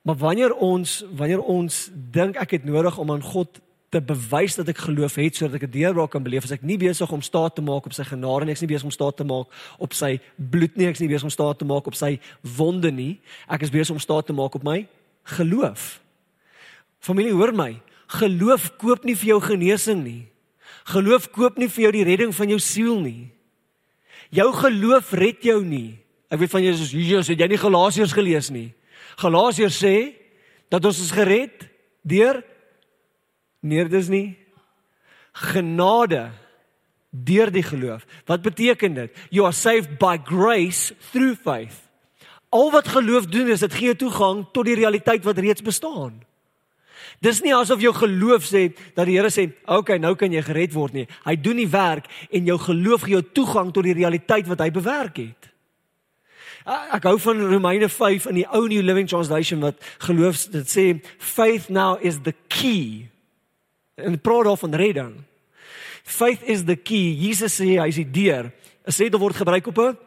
Maar 0.01 0.15
wanneer 0.15 0.55
ons 0.55 1.03
wanneer 1.15 1.41
ons 1.41 1.89
dink 1.93 2.35
ek 2.35 2.51
het 2.51 2.65
nodig 2.65 2.97
om 2.97 3.11
aan 3.11 3.21
God 3.21 3.59
te 3.89 4.01
bewys 4.01 4.55
dat 4.55 4.67
ek 4.67 4.83
geloof 4.83 5.15
het 5.15 5.35
sodat 5.35 5.61
ek 5.61 5.69
'n 5.69 5.71
deurbraak 5.71 6.11
kan 6.11 6.23
beleef, 6.23 6.43
as 6.43 6.51
ek 6.51 6.63
nie 6.63 6.77
besig 6.77 7.11
om 7.11 7.21
staat 7.21 7.55
te 7.55 7.61
maak 7.61 7.85
op 7.85 7.93
sy 7.93 8.03
genade 8.03 8.45
nie, 8.45 8.51
ek 8.51 8.57
is 8.57 8.61
nie 8.61 8.73
besig 8.73 8.83
om 8.83 8.91
staat 8.91 9.17
te 9.17 9.23
maak 9.23 9.47
op 9.79 9.93
sy 9.93 10.19
bloed 10.35 10.75
nie, 10.75 10.87
ek 10.87 10.93
is 10.93 10.99
nie 10.99 11.07
besig 11.07 11.23
om 11.23 11.29
staat 11.29 11.59
te 11.59 11.65
maak 11.65 11.87
op 11.87 11.95
sy 11.95 12.19
wonde 12.41 12.91
nie, 12.91 13.19
ek 13.47 13.61
is 13.61 13.69
besig 13.69 13.91
om 13.91 13.99
staat 13.99 14.25
te 14.25 14.33
maak 14.33 14.55
op 14.55 14.63
my 14.63 14.87
geloof. 15.23 16.01
Familie, 16.99 17.33
hoor 17.33 17.53
my. 17.53 17.79
Geloof 18.07 18.71
koop 18.77 19.03
nie 19.03 19.15
vir 19.15 19.35
jou 19.35 19.39
genesing 19.41 20.03
nie. 20.03 20.27
Geloof 20.87 21.31
koop 21.31 21.57
nie 21.57 21.67
vir 21.67 21.87
jou 21.87 21.91
die 21.91 22.03
redding 22.07 22.35
van 22.35 22.49
jou 22.49 22.59
siel 22.59 22.99
nie. 23.03 23.31
Jou 24.31 24.47
geloof 24.53 25.11
red 25.13 25.43
jou 25.43 25.63
nie. 25.63 25.99
Ek 26.31 26.39
weet 26.39 26.51
van 26.51 26.63
jou 26.63 26.73
soos 26.75 26.91
Jesus, 26.91 27.27
het 27.31 27.39
jy 27.39 27.47
nie 27.47 27.59
Galasiërs 27.59 28.15
gelees 28.15 28.49
nie? 28.51 28.71
Galasiërs 29.17 29.77
sê 29.81 29.95
dat 30.69 30.85
ons 30.85 30.99
is 31.01 31.13
gered 31.15 31.65
deur 32.07 32.43
nee, 33.65 33.85
dis 33.89 34.11
nie 34.13 34.37
genade 35.37 36.29
deur 37.09 37.51
die 37.53 37.63
geloof. 37.63 38.05
Wat 38.25 38.41
beteken 38.41 38.93
dit? 38.93 39.19
You 39.29 39.45
are 39.45 39.55
saved 39.55 39.97
by 40.01 40.17
grace 40.23 40.93
through 41.11 41.37
faith. 41.41 41.77
Al 42.49 42.71
wat 42.71 42.87
geloof 42.87 43.27
doen 43.31 43.49
is 43.51 43.63
dit 43.65 43.73
gee 43.73 43.91
jou 43.91 43.97
toegang 44.07 44.45
tot 44.53 44.65
die 44.67 44.77
realiteit 44.77 45.25
wat 45.27 45.39
reeds 45.41 45.65
bestaan. 45.65 46.21
Dis 47.23 47.41
nie 47.41 47.53
asof 47.55 47.81
jou 47.81 47.93
geloof 47.95 48.45
sê 48.45 48.67
dat 48.95 49.07
die 49.07 49.17
Here 49.17 49.29
sê, 49.29 49.49
"Oké, 49.65 49.77
okay, 49.77 49.97
nou 49.97 50.15
kan 50.15 50.31
jy 50.31 50.41
gered 50.41 50.73
word 50.73 50.93
nie." 50.93 51.07
Hy 51.25 51.35
doen 51.35 51.57
die 51.57 51.69
werk 51.69 52.05
en 52.31 52.45
jou 52.45 52.57
geloof 52.57 53.01
gee 53.01 53.13
jou 53.13 53.23
toegang 53.33 53.73
tot 53.73 53.83
die 53.83 53.93
realiteit 53.93 54.47
wat 54.47 54.59
hy 54.59 54.69
bewerk 54.71 55.17
het. 55.17 55.49
Ek 56.67 57.05
hou 57.07 57.15
van 57.23 57.39
Romeine 57.47 57.87
5 57.87 58.25
in 58.27 58.41
die 58.41 58.47
ou 58.51 58.65
New 58.67 58.83
Living 58.83 59.07
Translation 59.07 59.61
wat 59.63 59.79
geloof 60.03 60.49
dit 60.51 60.67
sê, 60.67 60.85
"Faith 61.17 61.69
now 61.69 61.97
is 62.03 62.19
the 62.23 62.33
key." 62.47 63.09
En 63.95 64.21
praat 64.21 64.45
oor 64.45 64.57
van 64.57 64.75
redding. 64.75 65.23
Faith 66.03 66.43
is 66.43 66.63
the 66.63 66.75
key. 66.75 67.15
Jesus 67.15 67.59
sê 67.59 67.79
hy 67.79 67.87
is 67.87 67.95
die 67.95 68.11
deur. 68.11 68.51
'n 68.85 68.91
Sleutel 68.91 69.19
word 69.19 69.35
gebruik 69.35 69.67
op 69.67 69.77
'n 69.77 69.97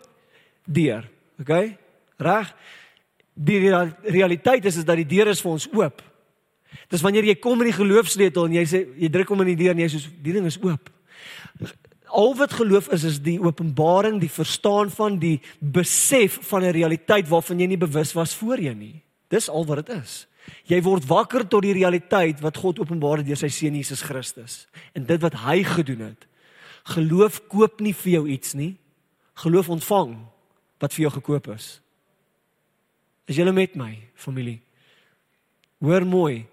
deur. 0.65 1.09
Okay? 1.41 1.77
Reg? 2.17 2.55
Die 3.35 3.59
realiteit 4.03 4.65
is 4.65 4.77
is 4.77 4.85
dat 4.85 4.97
die 4.97 5.07
deur 5.07 5.27
is 5.27 5.41
vir 5.41 5.51
ons 5.51 5.69
oop. 5.73 6.03
Dis 6.89 7.01
wanneer 7.01 7.25
jy 7.25 7.35
kom 7.35 7.61
in 7.61 7.71
die 7.71 7.79
geloofsleutel 7.85 8.45
en 8.45 8.53
jy 8.53 8.65
sê 8.65 8.87
jy 8.99 9.09
druk 9.09 9.29
hom 9.29 9.41
in 9.41 9.57
die 9.57 9.65
deur 9.65 9.71
en 9.71 9.79
jy 9.79 9.89
sê 9.89 10.01
die 10.23 10.33
ding 10.33 10.47
is 10.47 10.59
oop. 10.63 10.91
Al 12.11 12.35
wat 12.37 12.53
geloof 12.53 12.89
is 12.95 13.05
is 13.05 13.21
die 13.23 13.39
openbaring, 13.41 14.21
die 14.21 14.31
verstaan 14.31 14.91
van 14.91 15.19
die 15.19 15.41
besef 15.59 16.39
van 16.49 16.65
'n 16.65 16.75
realiteit 16.75 17.29
waarvan 17.29 17.59
jy 17.59 17.67
nie 17.67 17.79
bewus 17.79 18.13
was 18.13 18.35
voorheen 18.35 18.79
nie. 18.79 19.03
Dis 19.29 19.49
al 19.49 19.67
wat 19.67 19.87
dit 19.87 19.97
is. 19.97 20.27
Jy 20.67 20.83
word 20.83 21.07
wakker 21.07 21.49
tot 21.49 21.63
die 21.63 21.77
realiteit 21.77 22.41
wat 22.41 22.57
God 22.57 22.79
openbaar 22.79 23.23
het 23.23 23.27
deur 23.27 23.37
sy 23.37 23.49
seun 23.49 23.75
Jesus 23.75 24.03
Christus 24.03 24.67
en 24.95 25.07
dit 25.07 25.21
wat 25.21 25.35
hy 25.35 25.63
gedoen 25.63 26.01
het. 26.01 26.27
Geloof 26.85 27.47
koop 27.49 27.81
nie 27.81 27.95
vir 27.95 28.13
jou 28.13 28.29
iets 28.29 28.55
nie. 28.55 28.77
Geloof 29.35 29.69
ontvang 29.69 30.17
wat 30.81 30.95
vir 30.95 31.03
jou 31.03 31.13
gekoop 31.13 31.49
is. 31.55 31.81
Is 33.27 33.37
jy 33.37 33.47
met 33.53 33.77
my, 33.77 33.99
familie? 34.15 34.61
Hoor 35.81 36.05
mooi. 36.07 36.47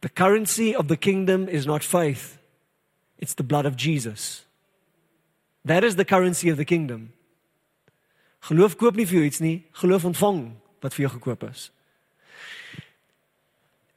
The 0.00 0.08
currency 0.08 0.74
of 0.76 0.86
the 0.86 0.96
kingdom 0.96 1.48
is 1.48 1.66
not 1.66 1.82
faith, 1.82 2.38
it's 3.18 3.34
the 3.34 3.42
blood 3.42 3.66
of 3.66 3.76
Jesus. 3.76 4.44
That 5.64 5.84
is 5.84 5.96
the 5.96 6.04
currency 6.04 6.50
of 6.50 6.56
the 6.56 6.64
kingdom. 6.64 7.12
Geloof 8.48 8.76
koop 8.76 8.96
nie 8.96 9.06
vir 9.06 9.20
jou 9.20 9.26
iets 9.26 9.40
nie, 9.42 9.56
geloof 9.80 10.06
ontvang 10.08 10.44
wat 10.82 10.94
vir 10.94 11.06
jou 11.06 11.12
gekoop 11.16 11.48
is. 11.48 11.68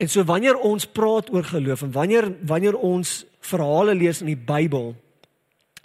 En 0.02 0.10
so 0.10 0.26
wanneer 0.26 0.58
ons 0.58 0.88
praat 0.90 1.30
oor 1.30 1.46
geloof 1.46 1.84
en 1.86 1.92
wanneer 1.94 2.32
wanneer 2.50 2.78
ons 2.78 3.22
verhale 3.46 3.94
lees 3.96 4.22
in 4.24 4.32
die 4.32 4.40
Bybel 4.40 4.96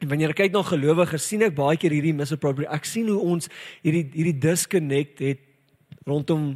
en 0.00 0.09
wanneer 0.09 0.33
ek 0.33 0.40
kyk 0.40 0.54
na 0.54 0.62
gelowiges, 0.64 1.25
sien 1.25 1.45
ek 1.45 1.56
baie 1.56 1.76
keer 1.80 1.92
hierdie 1.92 2.16
misappropriate. 2.16 2.73
Ek 2.73 2.88
sien 2.88 3.09
hoe 3.12 3.21
ons 3.21 3.49
hierdie 3.85 4.06
hierdie 4.14 4.38
disconnect 4.40 5.21
het 5.25 5.45
rondom 6.09 6.54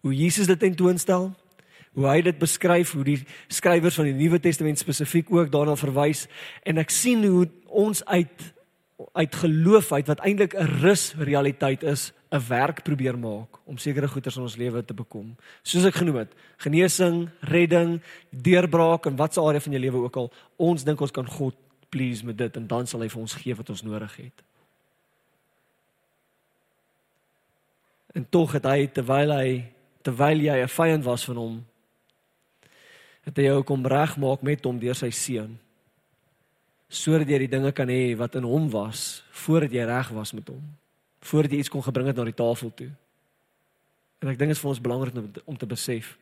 hoe 0.00 0.14
Jesus 0.16 0.48
dit 0.48 0.60
tentoonstel 0.60 1.30
hoe 1.94 2.06
hy 2.06 2.20
dit 2.22 2.38
beskryf, 2.38 2.92
hoe 2.94 3.04
die 3.04 3.18
skrywers 3.48 3.98
van 3.98 4.04
die 4.04 4.14
Nuwe 4.14 4.40
Testament 4.40 4.78
spesifiek 4.78 5.30
ook 5.32 5.50
daarna 5.50 5.76
verwys 5.76 6.26
en 6.62 6.78
ek 6.78 6.90
sien 6.94 7.24
hoe 7.26 7.48
ons 7.66 8.04
uit 8.04 8.50
uit 9.16 9.34
geloof 9.34 9.92
uit 9.96 10.06
wat 10.06 10.20
eintlik 10.20 10.54
'n 10.54 10.82
rus 10.84 11.14
realiteit 11.16 11.82
is, 11.82 12.12
'n 12.30 12.42
werk 12.48 12.82
probeer 12.82 13.18
maak 13.18 13.58
om 13.64 13.78
sekere 13.78 14.08
goeders 14.08 14.36
in 14.36 14.42
ons 14.42 14.56
lewe 14.56 14.84
te 14.84 14.94
bekom. 14.94 15.36
Soos 15.62 15.84
ek 15.84 15.94
genoem 15.94 16.16
het, 16.16 16.34
genesing, 16.56 17.28
redding, 17.40 18.00
deurbraak 18.30 19.06
en 19.06 19.16
watse 19.16 19.40
area 19.40 19.60
van 19.60 19.72
jou 19.72 19.82
lewe 19.82 20.04
ook 20.04 20.16
al, 20.16 20.32
ons 20.56 20.84
dink 20.84 21.00
ons 21.00 21.10
kan 21.10 21.26
God 21.26 21.54
please 21.88 22.24
met 22.24 22.38
dit 22.38 22.56
en 22.56 22.66
dan 22.66 22.86
sal 22.86 23.00
hy 23.00 23.08
vir 23.08 23.20
ons 23.20 23.34
gee 23.34 23.54
wat 23.54 23.70
ons 23.70 23.82
nodig 23.82 24.16
het. 24.16 24.42
En 28.14 28.26
tog 28.30 28.52
het 28.52 28.64
hy 28.64 28.86
terwyl 28.86 29.30
hy 29.30 29.72
terwyl 30.02 30.40
jy 30.40 30.62
'n 30.62 30.68
vyand 30.68 31.04
was 31.04 31.24
van 31.24 31.36
hom, 31.36 31.66
het 33.30 33.38
hy 33.38 33.46
jou 33.46 33.60
kom 33.66 33.86
regmaak 33.86 34.42
met 34.46 34.64
hom 34.66 34.78
deur 34.82 34.98
sy 34.98 35.12
seun. 35.14 35.54
Sodat 36.90 37.30
jy 37.30 37.44
die 37.44 37.52
dinge 37.52 37.70
kan 37.72 37.90
hê 37.90 38.16
wat 38.18 38.34
in 38.40 38.48
hom 38.48 38.66
was 38.72 39.22
voordat 39.44 39.76
jy 39.76 39.86
reg 39.86 40.10
was 40.16 40.34
met 40.34 40.50
hom. 40.50 40.64
Voordat 41.22 41.54
jy 41.54 41.62
iets 41.62 41.70
kon 41.70 41.84
gebring 41.84 42.10
het 42.10 42.18
na 42.18 42.26
die 42.26 42.36
tafel 42.36 42.72
toe. 42.74 42.90
En 44.20 44.32
ek 44.32 44.40
dink 44.40 44.50
dit 44.50 44.58
is 44.58 44.62
vir 44.62 44.72
ons 44.72 44.82
belangrik 44.82 45.16
om, 45.16 45.30
om 45.46 45.56
te 45.56 45.68
besef. 45.70 46.16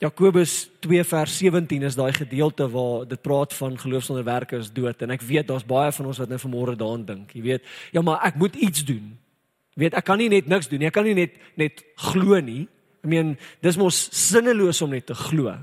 Jakobus 0.00 0.70
2 0.80 1.04
vers 1.04 1.32
17 1.42 1.84
is 1.84 1.96
daai 1.98 2.12
gedeelte 2.16 2.64
waar 2.72 3.04
dit 3.04 3.20
praat 3.20 3.52
van 3.52 3.76
geloof 3.78 4.06
sonder 4.06 4.24
werke 4.24 4.56
is 4.56 4.72
dood 4.72 5.02
en 5.04 5.12
ek 5.12 5.26
weet 5.28 5.50
daar's 5.50 5.66
baie 5.68 5.92
van 5.92 6.08
ons 6.08 6.20
wat 6.22 6.30
nou 6.32 6.38
vanmôre 6.40 6.76
daaraan 6.80 7.04
dink. 7.04 7.34
Jy 7.36 7.42
weet, 7.44 7.68
ja 7.92 8.00
maar 8.02 8.24
ek 8.24 8.40
moet 8.40 8.56
iets 8.56 8.86
doen. 8.88 9.12
Jy 9.76 9.84
weet, 9.84 9.98
ek 10.00 10.06
kan 10.08 10.18
nie 10.18 10.30
net 10.32 10.48
niks 10.48 10.70
doen 10.72 10.80
nie. 10.80 10.88
Ek 10.88 10.96
kan 10.96 11.04
nie 11.04 11.18
net 11.18 11.36
net 11.60 11.84
glo 12.08 12.40
nie. 12.40 12.64
Ek 13.00 13.08
meen, 13.08 13.36
dis 13.64 13.78
mos 13.80 14.08
sinneloos 14.16 14.82
om 14.84 14.90
net 14.92 15.06
te 15.08 15.16
glo. 15.16 15.54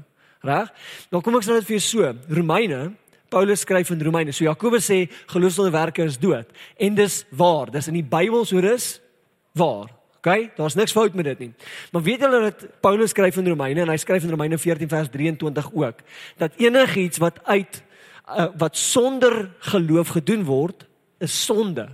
Reg? 0.46 0.72
Nou 1.14 1.22
kom 1.26 1.38
ek 1.40 1.46
sê 1.46 1.58
dit 1.58 1.68
vir 1.68 1.78
jou 1.78 1.86
so. 1.86 2.14
Romeine, 2.34 2.82
Paulus 3.30 3.66
skryf 3.66 3.92
in 3.94 4.02
Romeine. 4.02 4.34
So 4.34 4.48
Jakobus 4.48 4.88
sê 4.90 5.04
geloof 5.34 5.58
sonder 5.58 5.76
werke 5.76 6.06
is 6.08 6.18
dood. 6.22 6.50
En 6.80 6.98
dis 6.98 7.22
waar. 7.36 7.72
Dis 7.74 7.90
in 7.92 8.00
die 8.00 8.06
Bybel 8.06 8.46
so 8.48 8.62
dis 8.64 8.98
waar. 9.58 9.92
OK, 10.18 10.30
daar's 10.58 10.76
niks 10.76 10.96
fout 10.96 11.14
met 11.16 11.28
dit 11.30 11.46
nie. 11.46 11.52
Maar 11.94 12.04
weet 12.04 12.24
julle 12.26 12.40
dat 12.50 12.64
Paulus 12.82 13.14
skryf 13.14 13.38
in 13.38 13.48
Romeine 13.48 13.84
en 13.86 13.92
hy 13.94 14.00
skryf 14.02 14.26
in 14.26 14.34
Romeine 14.34 14.58
14 14.58 14.90
vers 14.90 15.12
23 15.14 15.70
ook 15.74 16.02
dat 16.42 16.58
enigiets 16.58 17.22
wat 17.22 17.38
uit 17.46 17.84
uh, 18.28 18.50
wat 18.58 18.78
sonder 18.78 19.52
geloof 19.72 20.16
gedoen 20.18 20.44
word, 20.44 20.86
is 21.24 21.46
sonde. 21.46 21.88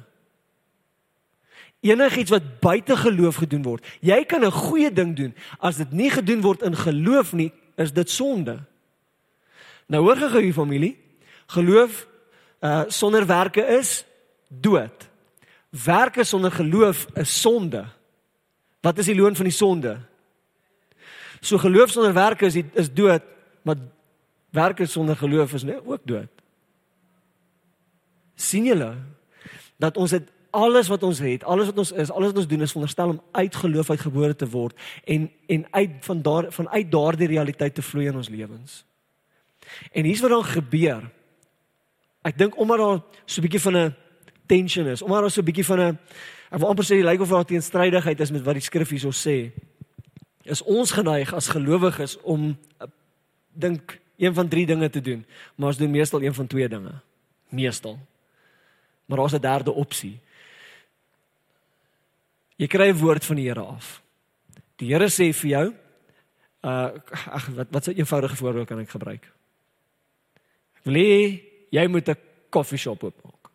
Enigiets 1.83 2.31
wat 2.31 2.59
buite 2.63 2.95
geloof 2.97 3.41
gedoen 3.43 3.63
word. 3.63 3.85
Jy 3.99 4.23
kan 4.25 4.43
'n 4.45 4.51
goeie 4.51 4.91
ding 4.91 5.15
doen 5.15 5.35
as 5.59 5.77
dit 5.77 5.91
nie 5.91 6.09
gedoen 6.09 6.41
word 6.41 6.61
in 6.61 6.75
geloof 6.75 7.33
nie, 7.33 7.51
is 7.75 7.91
dit 7.91 8.09
sonde. 8.09 8.63
Nou 9.87 10.03
hoor 10.03 10.15
gou 10.15 10.41
hier 10.41 10.53
familie, 10.53 10.97
geloof 11.47 12.07
uh 12.61 12.83
sonder 12.87 13.25
werke 13.25 13.61
is 13.61 14.05
dood. 14.47 15.09
Werke 15.69 16.23
sonder 16.23 16.51
geloof 16.51 17.07
is 17.13 17.41
sonde. 17.41 17.85
Wat 18.81 18.97
is 18.97 19.05
die 19.05 19.15
loon 19.15 19.35
van 19.35 19.45
die 19.45 19.53
sonde? 19.53 19.99
So 21.41 21.57
geloof 21.57 21.89
sonder 21.89 22.13
werke 22.13 22.45
is 22.45 22.55
is 22.73 22.93
dood, 22.93 23.21
maar 23.61 23.75
werke 24.49 24.85
sonder 24.85 25.15
geloof 25.15 25.53
is 25.53 25.63
net 25.63 25.81
ook 25.85 26.01
dood. 26.05 26.29
sien 28.35 28.65
julle 28.65 28.95
dat 29.81 29.97
ons 29.97 30.11
het 30.11 30.29
alles 30.53 30.87
wat 30.87 31.03
ons 31.03 31.19
het, 31.19 31.43
alles 31.43 31.71
wat 31.71 31.77
ons 31.81 31.91
is, 31.91 32.11
alles 32.11 32.33
wat 32.33 32.37
ons 32.43 32.47
doen 32.47 32.61
is 32.61 32.71
veronderstel 32.71 33.09
om 33.15 33.21
uit 33.31 33.55
geloof 33.55 33.89
uitgebore 33.89 34.35
te 34.35 34.49
word 34.49 34.77
en 35.03 35.31
en 35.47 35.65
uit 35.71 35.95
van 36.05 36.21
daar 36.21 36.51
vanuit 36.53 36.91
daardie 36.91 37.27
realiteit 37.27 37.75
te 37.75 37.81
vloei 37.81 38.07
in 38.07 38.19
ons 38.21 38.29
lewens. 38.29 38.83
En 39.91 40.05
hier's 40.05 40.21
wat 40.21 40.29
dan 40.29 40.45
gebeur. 40.45 41.09
Ek 42.21 42.37
dink 42.37 42.57
omdat 42.59 42.77
daar 42.77 43.01
so 43.25 43.41
'n 43.41 43.45
bietjie 43.47 43.65
van 43.65 43.77
'n 43.77 43.95
tension 44.45 44.87
is, 44.87 45.01
omdat 45.01 45.21
daar 45.21 45.31
so 45.31 45.41
'n 45.41 45.45
bietjie 45.45 45.65
van 45.65 45.79
'n 45.79 45.99
Ek 46.53 46.59
wil 46.61 46.69
amper 46.69 46.85
sê 46.85 46.99
lyk 47.01 47.21
of 47.25 47.31
daar 47.33 47.47
teenstrydigheid 47.49 48.19
is 48.19 48.31
met 48.31 48.43
wat 48.45 48.59
die 48.59 48.61
skrif 48.61 48.91
hierso 48.93 49.09
sê. 49.09 49.49
Is 50.45 50.61
ons 50.61 50.91
geneig 50.93 51.31
as 51.33 51.49
gelowiges 51.49 52.13
om 52.21 52.51
uh, 52.51 52.87
dink 53.57 53.95
een 54.21 54.35
van 54.37 54.47
drie 54.47 54.65
dinge 54.69 54.89
te 54.89 55.01
doen, 55.01 55.23
maar 55.55 55.71
ons 55.73 55.79
doen 55.81 55.89
meestal 55.91 56.21
een 56.21 56.33
van 56.33 56.47
twee 56.47 56.67
dinge. 56.69 56.93
Meestal. 57.49 57.97
Maar 59.05 59.17
daar's 59.17 59.33
'n 59.33 59.41
derde 59.41 59.73
opsie. 59.73 60.19
Jy 62.63 62.69
kry 62.71 62.89
'n 62.93 62.99
woord 62.99 63.25
van 63.25 63.35
die 63.35 63.47
Here 63.49 63.61
af. 63.61 64.01
Die 64.79 64.87
Here 64.87 65.09
sê 65.11 65.33
vir 65.35 65.49
jou, 65.49 65.73
uh 66.63 66.91
ag 67.27 67.47
wat 67.55 67.67
wat 67.71 67.87
'n 67.87 67.99
eenvoudige 67.99 68.35
voorbeeld 68.35 68.67
kan 68.67 68.79
ek 68.79 68.89
gebruik? 68.89 69.23
Ek 70.79 70.83
wil 70.85 70.95
hê 70.95 71.41
jy 71.71 71.87
moet 71.87 72.07
'n 72.07 72.15
koffieshop 72.49 73.03
oopmaak. 73.03 73.51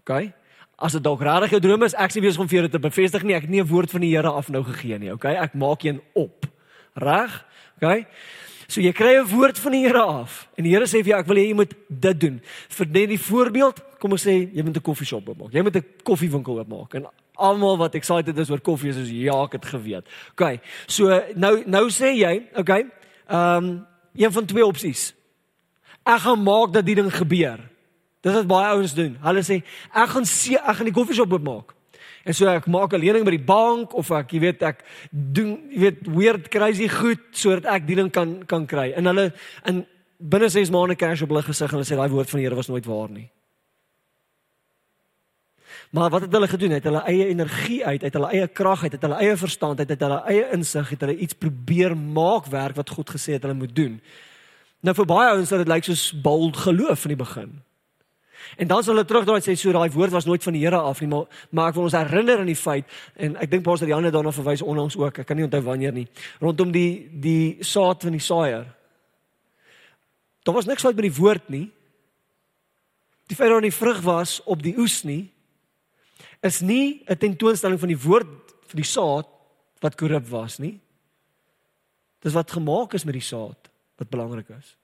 OK? 0.00 0.32
As 0.78 0.92
dit 0.92 1.02
dalk 1.02 1.20
regtig 1.20 1.50
jou 1.50 1.60
droom 1.60 1.82
is, 1.82 1.94
ek 1.94 2.12
sê 2.12 2.20
wees 2.20 2.38
om 2.38 2.48
vir 2.48 2.60
jou 2.60 2.68
te 2.68 2.78
bevestig 2.78 3.22
nie, 3.22 3.34
ek 3.34 3.42
het 3.42 3.50
nie 3.50 3.60
'n 3.60 3.66
woord 3.66 3.90
van 3.90 4.00
die 4.00 4.14
Here 4.14 4.30
af 4.30 4.48
nou 4.48 4.62
gegee 4.62 4.98
nie, 4.98 5.12
okay? 5.12 5.34
Ek 5.34 5.54
maak 5.54 5.82
een 5.82 6.00
op. 6.14 6.46
Reg? 6.94 7.44
Okay? 7.76 8.06
So 8.68 8.80
jy 8.80 8.92
kry 8.92 9.18
'n 9.18 9.26
woord 9.26 9.58
van 9.58 9.72
die 9.72 9.86
Here 9.86 10.02
af 10.02 10.48
en 10.56 10.64
die 10.64 10.72
Here 10.72 10.86
sê 10.86 11.02
vir 11.02 11.10
jou 11.10 11.18
ek 11.18 11.26
wil 11.26 11.36
hê 11.36 11.48
jy 11.48 11.54
moet 11.54 11.74
dit 11.88 12.20
doen. 12.20 12.40
Vir 12.68 12.86
net 12.86 13.08
die 13.08 13.18
voorbeeld, 13.18 13.98
kom 13.98 14.12
ons 14.12 14.26
sê 14.26 14.54
jy 14.54 14.62
moet 14.62 14.76
'n 14.76 14.80
koffieshop 14.82 15.28
oopmaak. 15.28 15.52
Jy 15.52 15.62
moet 15.62 15.76
'n 15.76 15.84
koffiewinkel 16.04 16.58
oopmaak. 16.58 16.94
En 16.94 17.06
almal 17.36 17.76
wat 17.76 17.94
excited 17.94 18.38
is 18.38 18.50
oor 18.50 18.60
koffie 18.60 18.90
is 18.90 18.96
soos 18.96 19.12
ja, 19.12 19.36
ek 19.44 19.58
het 19.58 19.68
geweet. 19.74 20.08
Okay. 20.32 20.60
So 20.86 21.20
nou 21.34 21.62
nou 21.66 21.86
sê 21.90 22.14
jy, 22.16 22.34
okay? 22.56 22.86
Ehm 23.28 23.64
um, 23.64 23.86
een 24.16 24.32
van 24.32 24.46
twee 24.48 24.64
opsies. 24.64 25.10
Ek 26.08 26.22
gaan 26.24 26.42
maak 26.42 26.72
dat 26.72 26.86
die 26.86 26.94
ding 26.96 27.10
gebeur. 27.12 27.60
Dis 28.24 28.32
wat 28.32 28.46
baie 28.48 28.70
ouens 28.72 28.94
doen. 28.96 29.18
Hulle 29.20 29.42
sê 29.44 29.60
ek 29.92 30.12
gaan 30.14 30.24
see, 30.24 30.56
ek 30.56 30.78
gaan 30.78 30.88
die 30.88 30.94
koffieshop 30.96 31.34
oopmaak. 31.36 31.74
En 32.26 32.34
so 32.34 32.48
ek 32.50 32.66
maak 32.66 32.94
'n 32.94 33.00
lening 33.00 33.24
by 33.24 33.36
die 33.36 33.44
bank 33.44 33.94
of 33.94 34.10
ek, 34.10 34.32
jy 34.32 34.40
weet, 34.40 34.62
ek 34.62 34.82
doen, 35.10 35.68
jy 35.70 35.80
weet, 35.80 36.06
weird 36.06 36.48
crazy 36.48 36.88
goed 36.88 37.22
sodat 37.30 37.66
ek 37.66 37.86
die 37.86 37.94
ding 37.94 38.10
kan 38.10 38.46
kan 38.46 38.66
kry. 38.66 38.92
En 38.96 39.06
hulle 39.06 39.32
in 39.64 39.86
binne 40.18 40.48
6 40.48 40.70
maande 40.70 40.96
cash 40.96 41.22
op 41.22 41.28
hulle 41.28 41.42
gesig 41.42 41.70
en 41.70 41.78
hulle 41.78 41.86
sê 41.86 41.96
daai 41.96 42.10
woord 42.10 42.30
van 42.30 42.40
die 42.40 42.46
Here 42.46 42.56
was 42.56 42.68
nooit 42.68 42.86
waar 42.86 43.10
nie. 43.10 43.30
Maar 45.90 46.10
wat 46.10 46.20
het 46.20 46.32
hulle 46.32 46.48
gedoen? 46.48 46.70
Het 46.70 46.84
hulle 46.84 47.02
eie 47.06 47.26
energie 47.26 47.84
uit, 47.86 48.02
uit 48.02 48.12
hulle 48.12 48.30
eie 48.30 48.48
krag 48.48 48.82
uit, 48.82 48.92
uit 48.92 49.02
hulle 49.02 49.18
eie 49.22 49.36
verstand 49.36 49.78
uit, 49.78 49.90
uit 49.90 50.00
hulle 50.00 50.22
eie 50.26 50.48
insig 50.52 50.88
het 50.90 51.00
hulle 51.00 51.16
iets 51.16 51.34
probeer 51.34 51.96
maak 51.96 52.46
werk 52.50 52.76
wat 52.76 52.90
God 52.90 53.10
gesê 53.10 53.36
het 53.36 53.42
hulle 53.46 53.54
moet 53.54 53.74
doen. 53.76 54.00
Nou 54.80 54.94
vir 54.94 55.08
baie 55.08 55.30
ouens 55.34 55.48
sal 55.48 55.62
dit 55.62 55.70
lyk 55.70 55.86
soos 55.86 56.10
bold 56.22 56.58
geloof 56.66 57.06
in 57.06 57.14
die 57.14 57.22
begin. 57.22 57.54
En 58.56 58.68
dan 58.70 58.82
sal 58.82 58.94
hulle 58.94 59.06
terugdraai 59.06 59.42
sê 59.42 59.56
so 59.58 59.72
daai 59.74 59.90
woord 59.94 60.14
was 60.14 60.26
nooit 60.26 60.42
van 60.42 60.54
die 60.54 60.62
Here 60.62 60.78
af 60.78 61.00
nie, 61.00 61.08
maar 61.10 61.26
maar 61.50 61.70
ek 61.70 61.78
wil 61.78 61.88
ons 61.88 61.96
herinner 61.96 62.42
aan 62.42 62.50
die 62.50 62.58
feit 62.58 62.90
en 63.14 63.36
ek 63.42 63.50
dink 63.50 63.64
Pastor 63.66 63.88
Janne 63.88 64.10
daarna 64.14 64.32
verwys 64.34 64.62
onlangs 64.62 64.98
ook. 64.98 65.22
Ek 65.22 65.26
kan 65.26 65.38
nie 65.38 65.46
onthou 65.46 65.62
wanneer 65.66 65.94
nie. 65.94 66.06
Rondom 66.40 66.72
die 66.74 67.08
die 67.10 67.56
saad 67.64 68.02
van 68.02 68.14
die 68.14 68.22
saaier. 68.22 68.66
Daar 70.46 70.54
was 70.54 70.66
niks 70.66 70.82
fout 70.82 70.94
met 70.94 71.08
die 71.08 71.16
woord 71.18 71.48
nie. 71.50 71.66
Die 73.26 73.34
feit 73.34 73.48
dat 73.48 73.56
daar 73.56 73.66
nie 73.66 73.74
vrug 73.74 74.02
was 74.06 74.38
op 74.44 74.62
die 74.62 74.76
oes 74.78 75.02
nie 75.02 75.24
is 76.40 76.60
nie 76.60 77.02
'n 77.06 77.16
tentoonstelling 77.16 77.78
van 77.78 77.88
die 77.88 78.02
woord 78.02 78.54
vir 78.66 78.76
die 78.76 78.90
saad 78.90 79.28
wat 79.80 79.96
korrup 79.96 80.26
was 80.28 80.58
nie. 80.58 80.80
Dis 82.20 82.32
wat 82.32 82.50
gemaak 82.50 82.94
is 82.94 83.04
met 83.04 83.14
die 83.14 83.22
saad 83.22 83.70
wat 83.96 84.10
belangrik 84.10 84.48
is. 84.48 84.76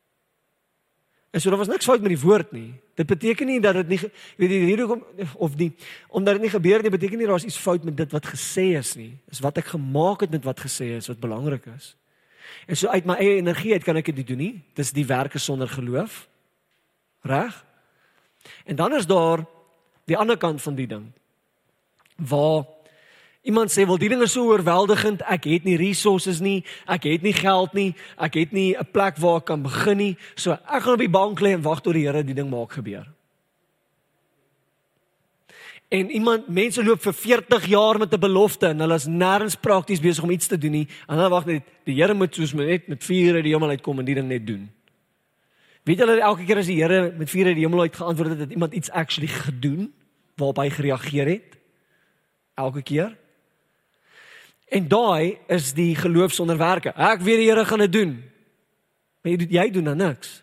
En 1.32 1.40
so 1.40 1.48
daar 1.48 1.58
was 1.58 1.68
niks 1.68 1.84
fout 1.84 2.00
met 2.00 2.12
die 2.12 2.20
woord 2.20 2.52
nie. 2.52 2.74
Dit 2.94 3.06
beteken 3.06 3.46
nie 3.46 3.60
dat 3.60 3.74
dit 3.74 3.88
nie 3.88 3.98
weet 4.36 4.50
jy 4.50 4.58
hierdie 4.68 4.86
kom 4.86 5.04
of 5.40 5.54
die 5.56 5.70
omdat 6.08 6.34
dit 6.34 6.42
nie 6.42 6.52
gebeur 6.52 6.82
nie 6.82 6.92
beteken 6.92 7.18
nie 7.18 7.26
daar's 7.26 7.46
iets 7.48 7.56
fout 7.56 7.84
met 7.88 7.96
dit 7.96 8.12
wat 8.12 8.26
gesê 8.28 8.76
is 8.76 8.92
nie. 9.00 9.16
Dis 9.28 9.40
wat 9.40 9.56
ek 9.62 9.72
gemaak 9.72 10.26
het 10.26 10.30
met 10.30 10.44
wat 10.44 10.60
gesê 10.60 10.92
is 10.98 11.08
wat 11.08 11.22
belangrik 11.24 11.66
is. 11.72 11.94
En 12.68 12.76
so 12.76 12.92
uit 12.92 13.08
my 13.08 13.16
eie 13.16 13.38
energie 13.40 13.72
uit 13.72 13.84
kan 13.84 13.96
ek 13.96 14.12
dit 14.12 14.26
doen 14.26 14.42
nie. 14.44 14.54
Dis 14.76 14.92
die 14.92 15.06
werke 15.08 15.40
sonder 15.40 15.72
geloof. 15.72 16.26
Reg? 17.24 17.64
En 18.68 18.76
dan 18.76 18.92
is 18.94 19.06
daar 19.06 19.46
die 20.04 20.18
ander 20.18 20.36
kant 20.36 20.62
van 20.62 20.76
die 20.76 20.86
ding. 20.86 21.08
Waar 22.16 22.64
Iemand 23.42 23.72
sê 23.74 23.82
wel 23.86 23.98
die 23.98 24.08
ding 24.12 24.20
is 24.22 24.36
so 24.36 24.52
oorweldigend, 24.54 25.24
ek 25.26 25.48
het 25.50 25.64
nie 25.66 25.74
resources 25.74 26.38
nie, 26.38 26.60
ek 26.86 27.08
het 27.10 27.24
nie 27.26 27.34
geld 27.34 27.72
nie, 27.74 27.88
ek 28.14 28.36
het 28.38 28.52
nie 28.54 28.76
'n 28.78 28.86
plek 28.92 29.18
waar 29.18 29.40
ek 29.40 29.46
kan 29.50 29.62
begin 29.62 29.96
nie. 29.96 30.16
So 30.36 30.52
ek 30.52 30.82
gaan 30.82 30.94
op 30.94 31.02
die 31.02 31.10
bank 31.10 31.40
lê 31.40 31.50
en 31.52 31.62
wag 31.62 31.82
tot 31.82 31.94
die 31.94 32.06
Here 32.06 32.22
die 32.22 32.34
ding 32.34 32.50
maak 32.50 32.72
gebeur. 32.72 33.06
En 35.90 36.10
iemand 36.10 36.48
mense 36.48 36.84
loop 36.84 37.02
vir 37.02 37.12
40 37.12 37.66
jaar 37.66 37.98
met 37.98 38.14
'n 38.14 38.20
belofte 38.20 38.66
en 38.68 38.78
hulle 38.78 38.94
is 38.94 39.06
nêrens 39.06 39.60
prakties 39.60 40.00
besig 40.00 40.22
om 40.22 40.30
iets 40.30 40.46
te 40.46 40.58
doen 40.58 40.70
nie. 40.70 40.88
En 41.08 41.16
hulle 41.16 41.30
wag 41.30 41.44
net 41.46 41.62
die 41.84 41.94
Here 41.94 42.14
moet 42.14 42.34
soos 42.34 42.52
net 42.52 42.88
met 42.88 43.04
vuur 43.04 43.34
uit 43.34 43.44
die 43.44 43.52
hemel 43.52 43.68
uitkom 43.68 43.98
en 43.98 44.04
die 44.04 44.14
ding 44.14 44.28
net 44.28 44.46
doen. 44.46 44.70
Weet 45.84 45.98
julle 45.98 46.20
elke 46.20 46.44
keer 46.44 46.58
as 46.58 46.66
die 46.66 46.80
Here 46.80 47.12
met 47.18 47.30
vuur 47.30 47.46
uit 47.46 47.56
die 47.56 47.66
hemel 47.66 47.80
uit 47.80 47.96
geantwoord 47.96 48.30
het, 48.30 48.38
het 48.38 48.50
iemand 48.50 48.72
iets 48.72 48.90
actually 48.90 49.28
gedoen 49.28 49.92
waarop 50.36 50.56
hy 50.56 50.70
gereageer 50.70 51.26
het? 51.26 51.61
Elke 52.54 52.82
keer? 52.82 53.16
En 54.68 54.88
daai 54.88 55.38
is 55.46 55.72
die 55.72 55.94
geloof 55.96 56.32
sonder 56.32 56.56
werke. 56.56 56.92
Ek 56.96 57.20
weet 57.20 57.42
die 57.42 57.48
Here 57.50 57.64
gaan 57.64 57.84
dit 57.84 57.92
doen. 57.92 58.12
Maar 59.22 59.32
jy 59.32 59.38
doen 59.38 59.50
jy 59.50 59.70
doen 59.70 59.90
dan 59.90 59.96
niks. 59.96 60.42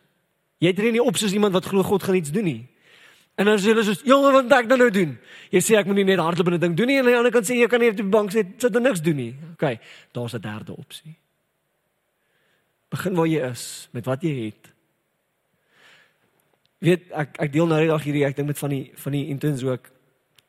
Jy 0.59 0.73
tree 0.73 0.91
nie 0.91 1.03
op 1.03 1.17
soos 1.17 1.33
iemand 1.33 1.55
wat 1.55 1.65
glo 1.65 1.83
God 1.83 2.03
gaan 2.03 2.19
iets 2.19 2.31
doen 2.31 2.45
nie. 2.45 2.67
En 3.39 3.47
dan 3.47 3.59
sê 3.59 3.71
hulle 3.71 3.83
soos, 3.83 4.01
"Jonge, 4.03 4.31
wat 4.31 4.51
ek 4.51 4.69
dan 4.69 4.77
nou 4.77 4.89
doen?" 4.91 5.17
Jy 5.49 5.59
sê 5.59 5.77
ek 5.77 5.85
moet 5.85 5.95
nie 5.95 6.03
net 6.03 6.19
hardloop 6.19 6.47
en 6.47 6.53
'n 6.53 6.59
ding 6.59 6.75
doen 6.75 6.87
nie 6.87 6.97
en 6.97 7.03
aan 7.03 7.11
die 7.11 7.17
ander 7.17 7.31
kant 7.31 7.45
sê 7.45 7.55
jy 7.55 7.67
kan 7.67 7.79
nie 7.79 7.89
op 7.89 7.95
die 7.95 8.03
bank 8.03 8.31
sit 8.31 8.47
sit 8.57 8.75
en 8.75 8.81
niks 8.81 9.01
doen 9.01 9.15
nie. 9.15 9.35
OK, 9.53 9.79
daar's 10.11 10.33
'n 10.33 10.41
derde 10.41 10.75
opsie. 10.77 11.15
Begin 12.89 13.13
waar 13.13 13.27
jy 13.27 13.49
is 13.49 13.87
met 13.91 14.05
wat 14.05 14.21
jy 14.21 14.45
het. 14.45 14.73
Weet 16.77 17.11
ek 17.11 17.39
ek 17.39 17.53
deel 17.53 17.67
nou 17.67 17.79
die 17.79 17.87
dag 17.87 18.03
hierdie 18.03 18.25
ek 18.25 18.35
dink 18.35 18.47
met 18.47 18.57
van 18.57 18.69
die 18.69 18.91
van 18.95 19.11
die 19.11 19.27
interns 19.27 19.63
ook. 19.63 19.89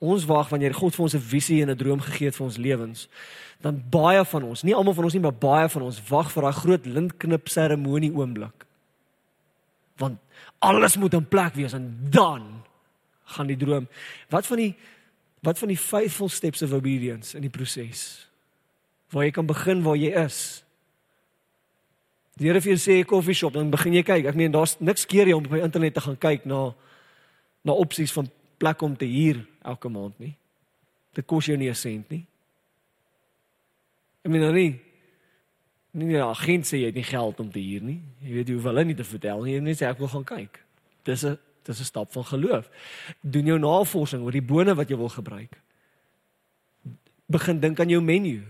Ons 0.01 0.25
wag 0.25 0.49
wanneer 0.49 0.75
God 0.75 0.95
vir 0.97 1.03
ons 1.03 1.15
'n 1.15 1.21
visie 1.21 1.63
en 1.63 1.71
'n 1.71 1.77
droom 1.77 2.01
gegee 2.01 2.27
het 2.27 2.37
vir 2.37 2.47
ons 2.47 2.57
lewens. 2.57 3.09
Dan 3.61 3.85
baie 3.91 4.25
van 4.25 4.43
ons, 4.43 4.63
nie 4.63 4.75
almal 4.75 4.95
van 4.95 5.05
ons 5.05 5.13
nie, 5.13 5.23
maar 5.23 5.37
baie 5.37 5.69
van 5.69 5.83
ons 5.83 6.01
wag 6.09 6.33
vir 6.33 6.43
daai 6.43 6.53
groot 6.53 6.87
lintknip 6.87 7.49
seremonie 7.49 8.13
oomblik. 8.13 8.65
Want 9.97 10.19
alles 10.59 10.97
moet 10.97 11.13
in 11.13 11.29
plek 11.29 11.55
wees 11.55 11.73
en 11.73 12.09
dan 12.11 12.63
gaan 13.25 13.47
die 13.47 13.57
droom. 13.57 13.89
Wat 14.29 14.47
van 14.47 14.57
die 14.57 14.75
wat 15.41 15.59
van 15.59 15.69
die 15.69 15.79
faithful 15.79 16.29
steps 16.29 16.63
of 16.63 16.73
obedience 16.73 17.37
in 17.37 17.41
die 17.41 17.51
proses? 17.51 18.29
Waar 19.11 19.25
jy 19.25 19.31
kan 19.31 19.47
begin 19.47 19.83
waar 19.83 19.97
jy 19.97 20.13
is. 20.25 20.65
Die 22.37 22.49
Here 22.49 22.61
vir 22.61 22.77
jou 22.77 22.81
sê 22.81 23.01
'n 23.01 23.05
koffie 23.05 23.35
shop, 23.35 23.53
dan 23.53 23.71
begin 23.71 23.93
jy 23.93 24.03
kyk. 24.03 24.25
Ek 24.25 24.35
meen 24.35 24.53
daar's 24.53 24.77
niks 24.81 25.07
keer 25.07 25.27
jy 25.27 25.33
om 25.33 25.45
op 25.45 25.51
die 25.51 25.61
internet 25.61 25.95
te 25.95 26.01
gaan 26.01 26.19
kyk 26.19 26.45
na 26.45 26.75
na 27.65 27.73
opsies 27.73 28.13
van 28.13 28.31
plek 28.61 28.83
om 28.85 28.97
te 28.97 29.09
huur 29.09 29.41
elke 29.65 29.89
maand 29.89 30.19
nie. 30.21 30.35
Dit 31.17 31.27
kos 31.27 31.49
jou 31.49 31.57
nie 31.57 31.71
'n 31.71 31.75
sent 31.75 32.11
nie. 32.11 32.27
Ek 34.25 34.31
meen 34.31 34.41
nou 34.41 34.53
nie 34.53 34.81
nie 35.93 36.07
die 36.07 36.23
agent 36.23 36.67
sê 36.67 36.79
jy 36.79 36.87
het 36.87 36.95
nie 36.95 37.03
geld 37.03 37.41
om 37.41 37.51
te 37.51 37.59
huur 37.59 37.83
nie. 37.83 38.01
Jy 38.23 38.33
weet 38.33 38.49
jy 38.49 38.55
hoef 38.55 38.65
hulle 38.65 38.85
nie 38.85 38.95
te 38.95 39.05
vertel 39.05 39.43
nie, 39.43 39.55
jy 39.55 39.61
net 39.61 39.81
sê 39.81 39.89
ek 39.89 39.99
wil 39.99 40.09
gaan 40.09 40.25
kyk. 40.25 40.61
Dis 41.05 41.25
'n 41.25 41.39
dis 41.65 41.81
'n 41.81 41.85
stap 41.85 42.13
van 42.13 42.25
geloof. 42.25 42.71
Doen 43.23 43.47
jou 43.47 43.59
navorsing 43.59 44.23
oor 44.23 44.33
die 44.33 44.43
bone 44.43 44.75
wat 44.75 44.89
jy 44.89 44.97
wil 44.97 45.09
gebruik. 45.09 45.61
Begin 47.29 47.61
dink 47.61 47.81
aan 47.81 47.89
jou 47.89 48.01
menu 48.01 48.43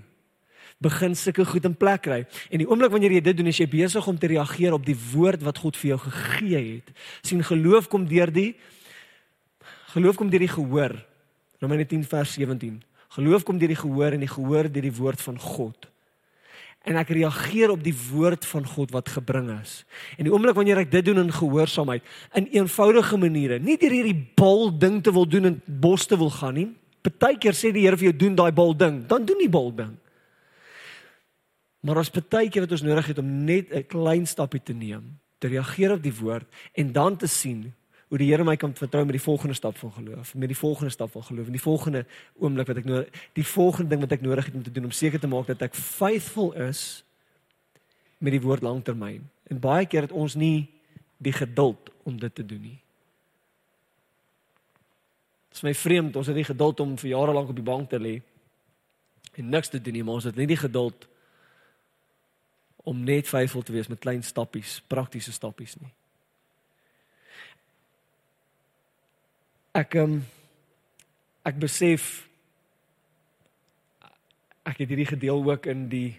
begin 0.80 1.14
sulke 1.16 1.44
goed 1.44 1.64
in 1.68 1.76
plek 1.76 2.06
kry. 2.06 2.20
En 2.48 2.62
die 2.62 2.68
oomblik 2.68 2.92
wanneer 2.94 3.12
jy 3.18 3.20
dit 3.20 3.36
doen, 3.36 3.50
is 3.52 3.60
jy 3.60 3.68
besig 3.68 4.06
om 4.08 4.18
te 4.18 4.30
reageer 4.32 4.72
op 4.72 4.86
die 4.86 4.96
woord 4.96 5.44
wat 5.44 5.60
God 5.60 5.76
vir 5.76 5.94
jou 5.94 5.98
gegee 6.06 6.62
het. 6.76 6.92
sien 7.22 7.44
geloof 7.44 7.88
kom 7.88 8.06
deur 8.08 8.32
die 8.32 8.54
geloof 9.94 10.16
kom 10.16 10.30
deur 10.30 10.42
die 10.42 10.50
gehoor. 10.50 10.94
Romeine 11.60 11.86
10 11.86 12.04
vers 12.08 12.32
17. 12.38 12.80
Geloof 13.16 13.44
kom 13.44 13.58
deur 13.58 13.72
die 13.72 13.78
gehoor 13.78 14.16
en 14.16 14.22
die 14.22 14.30
gehoor 14.30 14.68
deur 14.70 14.86
die 14.86 14.96
woord 14.96 15.22
van 15.22 15.38
God. 15.38 15.88
En 16.88 16.96
ek 16.96 17.10
reageer 17.12 17.72
op 17.74 17.82
die 17.84 17.94
woord 17.94 18.46
van 18.48 18.64
God 18.64 18.92
wat 18.94 19.10
gebring 19.12 19.50
is. 19.58 19.82
En 20.16 20.24
die 20.24 20.32
oomblik 20.32 20.56
wanneer 20.56 20.80
ek 20.80 20.92
dit 20.92 21.10
doen 21.10 21.20
in 21.26 21.32
gehoorsaamheid, 21.34 22.06
in 22.38 22.46
eenvoudige 22.54 23.18
maniere, 23.20 23.58
nie 23.60 23.76
deur 23.80 23.92
hierdie 23.98 24.16
bol 24.38 24.70
ding 24.72 25.02
te 25.04 25.12
wil 25.12 25.28
doen 25.28 25.50
en 25.50 25.58
bos 25.66 26.06
te 26.08 26.16
wil 26.16 26.32
gaan 26.32 26.56
nie. 26.56 26.70
Partykeer 27.04 27.56
sê 27.56 27.72
die 27.72 27.84
Here 27.84 27.98
vir 28.00 28.10
jou 28.10 28.16
doen 28.24 28.38
daai 28.38 28.52
bol 28.52 28.72
ding, 28.76 29.02
dan 29.08 29.26
doen 29.28 29.40
die 29.40 29.52
bol 29.52 29.68
ding. 29.76 29.92
Maar 31.84 32.00
ons 32.02 32.12
baie 32.12 32.48
keer 32.52 32.64
wat 32.66 32.74
ons 32.76 32.84
nodig 32.84 33.12
het 33.12 33.20
om 33.20 33.28
net 33.44 33.72
'n 33.72 33.84
klein 33.88 34.26
stapie 34.26 34.60
te 34.60 34.72
neem, 34.72 35.18
te 35.38 35.48
reageer 35.48 35.92
op 35.92 36.02
die 36.02 36.12
woord 36.12 36.46
en 36.74 36.92
dan 36.92 37.16
te 37.16 37.26
sien 37.26 37.72
hoe 38.10 38.18
die 38.18 38.26
Here 38.26 38.42
my 38.44 38.56
kan 38.58 38.72
vertrou 38.74 39.04
met 39.06 39.14
die 39.14 39.22
volgende 39.22 39.54
stap 39.54 39.76
van 39.78 39.92
geloof, 39.92 40.34
met 40.34 40.50
die 40.50 40.56
volgende 40.58 40.90
stap 40.90 41.12
van 41.14 41.22
geloof 41.22 41.46
en 41.46 41.54
die 41.54 41.62
volgende 41.62 42.00
oomblik 42.42 42.66
wat 42.66 42.80
ek 42.80 42.88
nou 42.88 43.04
die 43.38 43.46
volgende 43.46 43.92
ding 43.92 44.02
wat 44.02 44.14
ek 44.16 44.24
nodig 44.24 44.48
het 44.48 44.56
om 44.58 44.64
te 44.66 44.72
doen 44.74 44.88
om 44.88 44.94
seker 44.94 45.22
te 45.22 45.30
maak 45.30 45.46
dat 45.46 45.62
ek 45.62 45.78
faithful 45.78 46.50
is 46.58 47.04
met 48.18 48.34
die 48.34 48.42
woord 48.42 48.66
langtermyn. 48.66 49.28
En 49.46 49.62
baie 49.62 49.86
keer 49.86 50.08
het 50.08 50.12
ons 50.12 50.34
nie 50.34 50.66
die 51.22 51.32
geduld 51.32 51.92
om 52.02 52.18
dit 52.18 52.34
te 52.34 52.46
doen 52.46 52.60
nie. 52.60 52.80
Dit 55.50 55.62
is 55.62 55.66
my 55.68 55.74
vreemd, 55.74 56.18
ons 56.18 56.26
het 56.26 56.36
nie 56.36 56.48
geduld 56.50 56.82
om 56.82 56.98
vir 56.98 57.12
jare 57.12 57.36
lank 57.36 57.54
op 57.54 57.62
die 57.62 57.68
bank 57.70 57.94
te 57.94 58.02
lê 58.02 58.18
en 59.38 59.54
niks 59.54 59.70
te 59.70 59.78
doen 59.78 59.94
nie, 59.94 60.02
maar 60.02 60.18
ons 60.18 60.26
het 60.26 60.36
nie 60.38 60.50
die 60.50 60.58
geduld 60.58 61.06
om 62.90 63.06
net 63.06 63.30
faithful 63.30 63.62
te 63.62 63.72
wees 63.72 63.86
met 63.86 64.02
klein 64.02 64.26
stappies, 64.26 64.80
praktiese 64.90 65.30
stappies 65.32 65.78
nie. 65.78 65.94
Ek 69.80 69.94
um, 69.96 70.18
ek 71.46 71.56
besef 71.62 72.08
ek 74.68 74.82
het 74.82 74.90
hierdie 74.90 75.08
gedeel 75.08 75.40
ook 75.46 75.68
in 75.72 75.86
die 75.88 76.10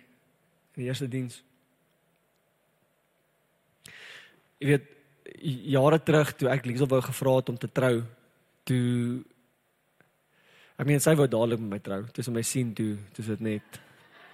in 0.72 0.82
die 0.82 0.88
eerste 0.88 1.10
diens. 1.12 1.42
Ek 4.62 4.70
weet 4.72 4.88
jare 5.76 6.00
terug 6.02 6.34
toe 6.38 6.50
ek 6.50 6.66
Liesel 6.66 6.90
wou 6.90 7.02
gevra 7.06 7.36
het 7.38 7.52
om 7.54 7.60
te 7.60 7.70
trou, 7.70 8.02
toe 8.66 9.22
ek 10.80 10.88
meen 10.90 11.04
sy 11.04 11.14
wou 11.20 11.28
dadelik 11.30 11.62
met 11.62 11.76
my 11.76 11.82
trou. 11.86 12.02
Dis 12.16 12.32
om 12.32 12.38
my 12.40 12.46
sien 12.48 12.74
toe, 12.78 12.96
dis 13.18 13.30
dit 13.36 13.46
net 13.46 13.82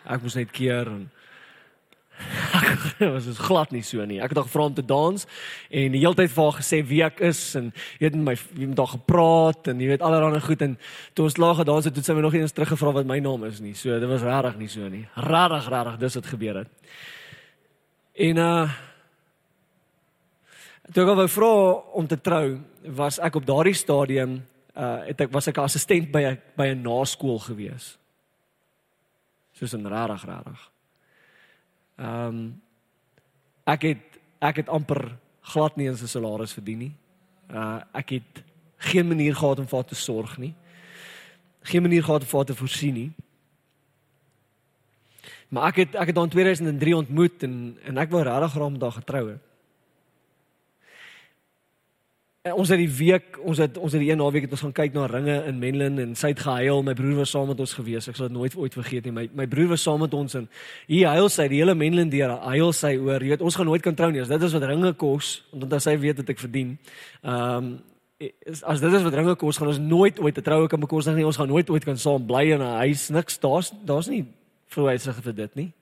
ek 0.07 0.23
moes 0.23 0.37
net 0.39 0.53
keer 0.55 0.87
en 0.93 1.07
was 2.99 3.25
dit 3.29 3.37
glad 3.37 3.71
nie 3.71 3.83
so 3.85 4.05
nie. 4.05 4.19
Ek 4.21 4.31
het 4.31 4.39
haar 4.39 4.47
gevra 4.47 4.67
om 4.69 4.73
te 4.77 4.85
dans 4.85 5.25
en 5.69 5.91
die 5.91 6.01
hele 6.01 6.17
tyd 6.17 6.31
vir 6.33 6.43
haar 6.43 6.57
gesê 6.59 6.81
wie 6.87 7.03
ek 7.05 7.21
is 7.25 7.41
en 7.59 7.69
jy 7.99 8.09
het 8.09 8.17
met 8.17 8.25
my 8.25 8.35
wie 8.57 8.69
met 8.71 8.81
haar 8.81 8.93
gepraat 8.95 9.69
en 9.71 9.81
jy 9.81 9.91
weet 9.91 10.05
allerlei 10.05 10.41
goed 10.43 10.65
en 10.65 10.77
toe 11.17 11.27
ons 11.27 11.37
laag 11.41 11.61
gedans 11.61 11.89
het, 11.89 11.95
het 11.95 12.07
sy 12.07 12.15
my 12.17 12.25
nog 12.25 12.37
eens 12.37 12.55
teruggevra 12.55 12.93
wat 12.99 13.09
my 13.09 13.19
naam 13.23 13.45
is 13.49 13.61
nie. 13.63 13.75
So 13.77 13.99
dit 13.99 14.09
was 14.09 14.25
regtig 14.25 14.59
nie 14.61 14.71
so 14.71 14.89
nie. 14.89 15.05
Regtig, 15.15 15.69
regtig 15.73 15.99
dis 16.03 16.19
wat 16.19 16.33
gebeur 16.33 16.61
het. 16.63 16.91
En 18.29 18.43
uh 18.43 18.67
toe 20.87 21.03
ek 21.03 21.17
wou 21.19 21.27
vra 21.27 21.53
om 21.99 22.05
te 22.07 22.15
trou, 22.23 22.61
was 22.95 23.17
ek 23.19 23.35
op 23.35 23.45
daardie 23.45 23.75
stadium 23.75 24.39
uh 24.77 25.03
het 25.09 25.27
ek 25.27 25.33
was 25.33 25.47
ek 25.47 25.57
'n 25.57 25.67
assistent 25.67 26.11
by 26.11 26.23
'n 26.23 26.41
by 26.55 26.67
'n 26.71 26.81
naskool 26.81 27.39
gewees. 27.39 27.97
Soos 29.53 29.73
'n 29.73 29.85
regtig, 29.85 30.25
regtig. 30.25 30.76
Ehm 31.97 32.27
um, 32.27 32.61
ek 33.65 33.81
het 33.81 34.19
ek 34.39 34.55
het 34.55 34.69
amper 34.69 35.17
glad 35.41 35.75
nie 35.75 35.87
eens 35.87 36.01
'n 36.01 36.07
salaris 36.07 36.53
verdien 36.53 36.77
nie. 36.77 36.95
Uh 37.51 37.81
ek 37.93 38.09
het 38.09 38.43
geen 38.77 39.07
manier 39.07 39.35
gehad 39.35 39.59
om 39.59 39.67
vir 39.67 39.77
haar 39.77 39.87
te 39.87 39.95
sorg 39.95 40.37
nie. 40.37 40.53
Geen 41.61 41.81
manier 41.81 42.03
gehad 42.03 42.21
om 42.21 42.27
vir 42.27 42.37
haar 42.37 42.45
te 42.45 42.55
voorsien 42.55 42.93
nie. 42.93 43.11
Maar 45.49 45.67
ek 45.67 45.75
het 45.75 45.95
ek 45.95 46.07
het 46.07 46.15
haar 46.15 46.25
in 46.25 46.31
2003 46.31 46.95
ontmoet 46.95 47.43
en 47.43 47.77
en 47.83 47.97
ek 47.97 48.11
wou 48.11 48.23
regtig 48.23 48.51
graag 48.51 48.71
met 48.71 48.81
haar 48.81 48.91
getrou 48.91 49.29
het. 49.29 49.41
En 52.36 52.36
ons 52.53 52.69
het 52.69 52.79
die 52.79 52.89
week, 52.91 53.37
ons 53.41 53.57
het 53.57 53.77
ons 53.77 53.93
het 53.93 54.01
die 54.01 54.09
een 54.11 54.19
naweek 54.19 54.45
het 54.45 54.53
ons 54.53 54.61
gaan 54.65 54.75
kyk 54.75 54.93
na 54.93 55.07
ringe 55.09 55.35
in 55.49 55.59
Menlyn 55.59 55.99
en 56.03 56.15
sy 56.15 56.31
het 56.33 56.43
gehuil, 56.45 56.83
my 56.85 56.93
broer 56.97 57.21
was 57.21 57.31
saam 57.33 57.47
met 57.51 57.59
ons 57.59 57.73
gewees. 57.73 58.07
Ek 58.07 58.15
sal 58.19 58.27
dit 58.27 58.35
nooit 58.37 58.55
ooit 58.55 58.77
vergeet 58.77 59.07
nie. 59.07 59.13
My 59.15 59.25
my 59.33 59.47
broer 59.49 59.71
was 59.73 59.83
saam 59.85 60.03
met 60.03 60.13
ons 60.13 60.35
en 60.35 60.47
hier 60.87 61.09
huil 61.15 61.29
sy 61.33 61.47
die 61.51 61.61
hele 61.63 61.75
Menlyn 61.75 62.11
deur. 62.13 62.35
Huil 62.45 62.73
sy 62.73 62.93
oor, 62.97 63.23
jy 63.23 63.33
weet, 63.35 63.45
ons 63.47 63.57
gaan 63.57 63.69
nooit 63.71 63.85
kan 63.85 63.95
trou 63.95 64.11
nie. 64.11 64.21
As 64.21 64.31
dit 64.31 64.47
is 64.47 64.57
wat 64.57 64.67
ringe 64.69 64.93
kos, 64.93 65.31
want 65.51 65.69
dan 65.71 65.83
sy 65.83 65.97
weet 65.97 66.21
dat 66.21 66.33
ek 66.35 66.43
verdien. 66.45 66.77
Ehm 67.23 67.57
um, 67.57 67.77
as 68.65 68.79
dit 68.81 68.93
is 68.97 69.03
wat 69.05 69.13
ringe 69.13 69.35
kos, 69.37 69.59
gaan 69.61 69.69
ons 69.69 69.77
nooit 69.77 70.19
ooit 70.19 70.37
'n 70.37 70.41
troue 70.41 70.67
kan 70.67 70.79
bekostig 70.79 71.15
nie. 71.15 71.25
Ons 71.25 71.37
gaan 71.37 71.47
nooit 71.47 71.69
ooit 71.69 71.85
kan 71.85 71.97
saam 71.97 72.25
bly 72.25 72.51
in 72.51 72.61
'n 72.61 72.77
huis. 72.85 73.09
Niks, 73.09 73.37
daar's 73.39 73.71
daar's 73.85 74.07
nie 74.07 74.25
verwysig 74.67 75.15
vir 75.23 75.33
dit 75.35 75.55
nie. 75.55 75.73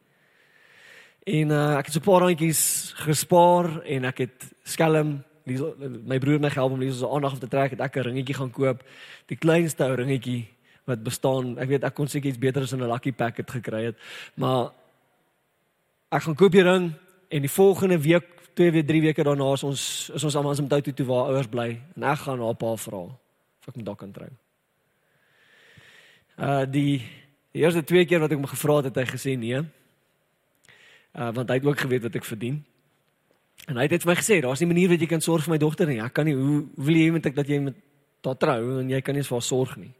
En 1.25 1.49
uh, 1.49 1.77
ek 1.77 1.85
het 1.85 1.93
so 1.93 1.99
'n 1.99 2.05
paar 2.05 2.21
randjies 2.21 2.93
gespaar 2.95 3.81
en 3.83 4.05
ek 4.05 4.17
het 4.17 4.45
skelm 4.63 5.23
my 5.45 6.17
broer 6.17 6.39
my 6.39 6.49
help 6.49 6.71
om 6.71 6.79
Liesel 6.79 7.07
se 7.07 7.13
aandag 7.13 7.31
af 7.31 7.39
te 7.39 7.47
trek 7.47 7.75
het 7.75 7.79
ek 7.79 7.95
'n 7.97 8.01
ringetjie 8.01 8.35
gaan 8.35 8.51
koop. 8.51 8.83
Die 9.27 9.37
kleinste 9.37 9.83
ou 9.83 9.95
ringetjie 9.95 10.47
wat 10.85 11.03
bestaan. 11.03 11.57
Ek 11.59 11.67
weet 11.67 11.83
ek 11.83 11.93
kon 11.93 12.07
seker 12.07 12.29
iets 12.29 12.39
beter 12.39 12.61
as 12.61 12.73
'n 12.73 12.81
lucky 12.81 13.11
packet 13.11 13.51
gekry 13.51 13.83
het. 13.85 13.97
Maar 14.35 14.71
ek 16.11 16.21
gaan 16.21 16.35
koop 16.35 16.51
die 16.51 16.63
ring 16.63 16.93
en 17.29 17.41
die 17.41 17.51
volgende 17.51 17.99
week, 17.99 18.25
twee 18.53 18.71
weer 18.71 18.85
drie 18.85 19.01
weke 19.01 19.23
daarna 19.23 19.53
is 19.53 19.63
ons 19.63 20.11
is 20.13 20.23
ons 20.23 20.35
almal 20.35 20.57
in 20.57 20.63
Mtouto 20.63 20.91
toe 20.91 21.05
waar 21.05 21.27
ouers 21.27 21.47
bly 21.47 21.81
en 21.95 22.03
ek 22.03 22.17
gaan 22.17 22.39
haar 22.39 22.55
pa 22.55 22.75
vra 22.75 22.97
of 22.97 23.67
ek 23.67 23.75
met 23.75 23.87
haar 23.87 23.95
kan 23.95 24.11
trou. 24.11 24.29
Uh 26.37 26.65
die 26.65 27.01
die 27.51 27.63
eerste 27.63 27.83
twee 27.83 28.05
keer 28.05 28.19
wat 28.19 28.31
ek 28.31 28.37
hom 28.37 28.47
gevra 28.47 28.75
het, 28.75 28.85
het 28.85 28.95
hy 28.95 29.05
gesê 29.11 29.37
nee. 29.37 29.59
Uh 31.15 31.31
want 31.31 31.49
hy 31.49 31.55
het 31.55 31.65
ook 31.65 31.79
geweet 31.79 32.01
wat 32.03 32.15
ek 32.15 32.25
verdien. 32.25 32.63
En 33.65 33.79
hy 33.79 33.87
het 33.89 34.03
vir 34.03 34.11
my 34.11 34.15
gesê, 34.19 34.39
daar's 34.43 34.61
nie 34.61 34.69
manier 34.69 34.91
wat 34.91 35.01
jy 35.01 35.07
kan 35.09 35.23
sorg 35.23 35.45
vir 35.47 35.55
my 35.55 35.59
dogter 35.61 35.89
nie. 35.89 36.01
Ek 36.03 36.13
kan 36.13 36.27
nie 36.27 36.35
hoe 36.37 36.59
wil 36.77 36.99
jy 36.99 37.09
met 37.15 37.25
ek 37.25 37.37
dat 37.37 37.49
jy 37.49 37.59
met 37.63 37.79
haar 38.25 38.37
trou 38.41 38.79
en 38.81 38.89
jy 38.89 39.01
kan 39.05 39.15
nie 39.17 39.23
vir 39.25 39.37
haar 39.37 39.45
sorg 39.45 39.75
nie. 39.81 39.93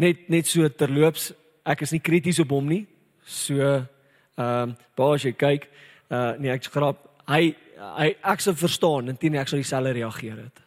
Net 0.00 0.28
net 0.32 0.48
so 0.50 0.68
terloops, 0.68 1.30
ek 1.64 1.84
is 1.86 1.94
nie 1.94 2.02
krities 2.04 2.40
op 2.44 2.52
hom 2.52 2.68
nie. 2.68 2.84
So 3.24 3.60
ehm 3.64 4.74
um, 4.74 4.76
baie 4.98 5.16
as 5.16 5.24
jy 5.24 5.32
kyk, 5.38 5.68
uh 6.10 6.34
nee, 6.40 6.52
ek 6.52 6.66
skrap. 6.66 7.00
Hy 7.30 7.54
hy 7.78 8.10
ek 8.34 8.42
sou 8.42 8.54
verstaan 8.58 9.08
en 9.12 9.16
teen 9.20 9.36
ek 9.38 9.48
sou 9.48 9.60
dieselfde 9.60 9.94
reageer 9.96 10.36
het. 10.42 10.64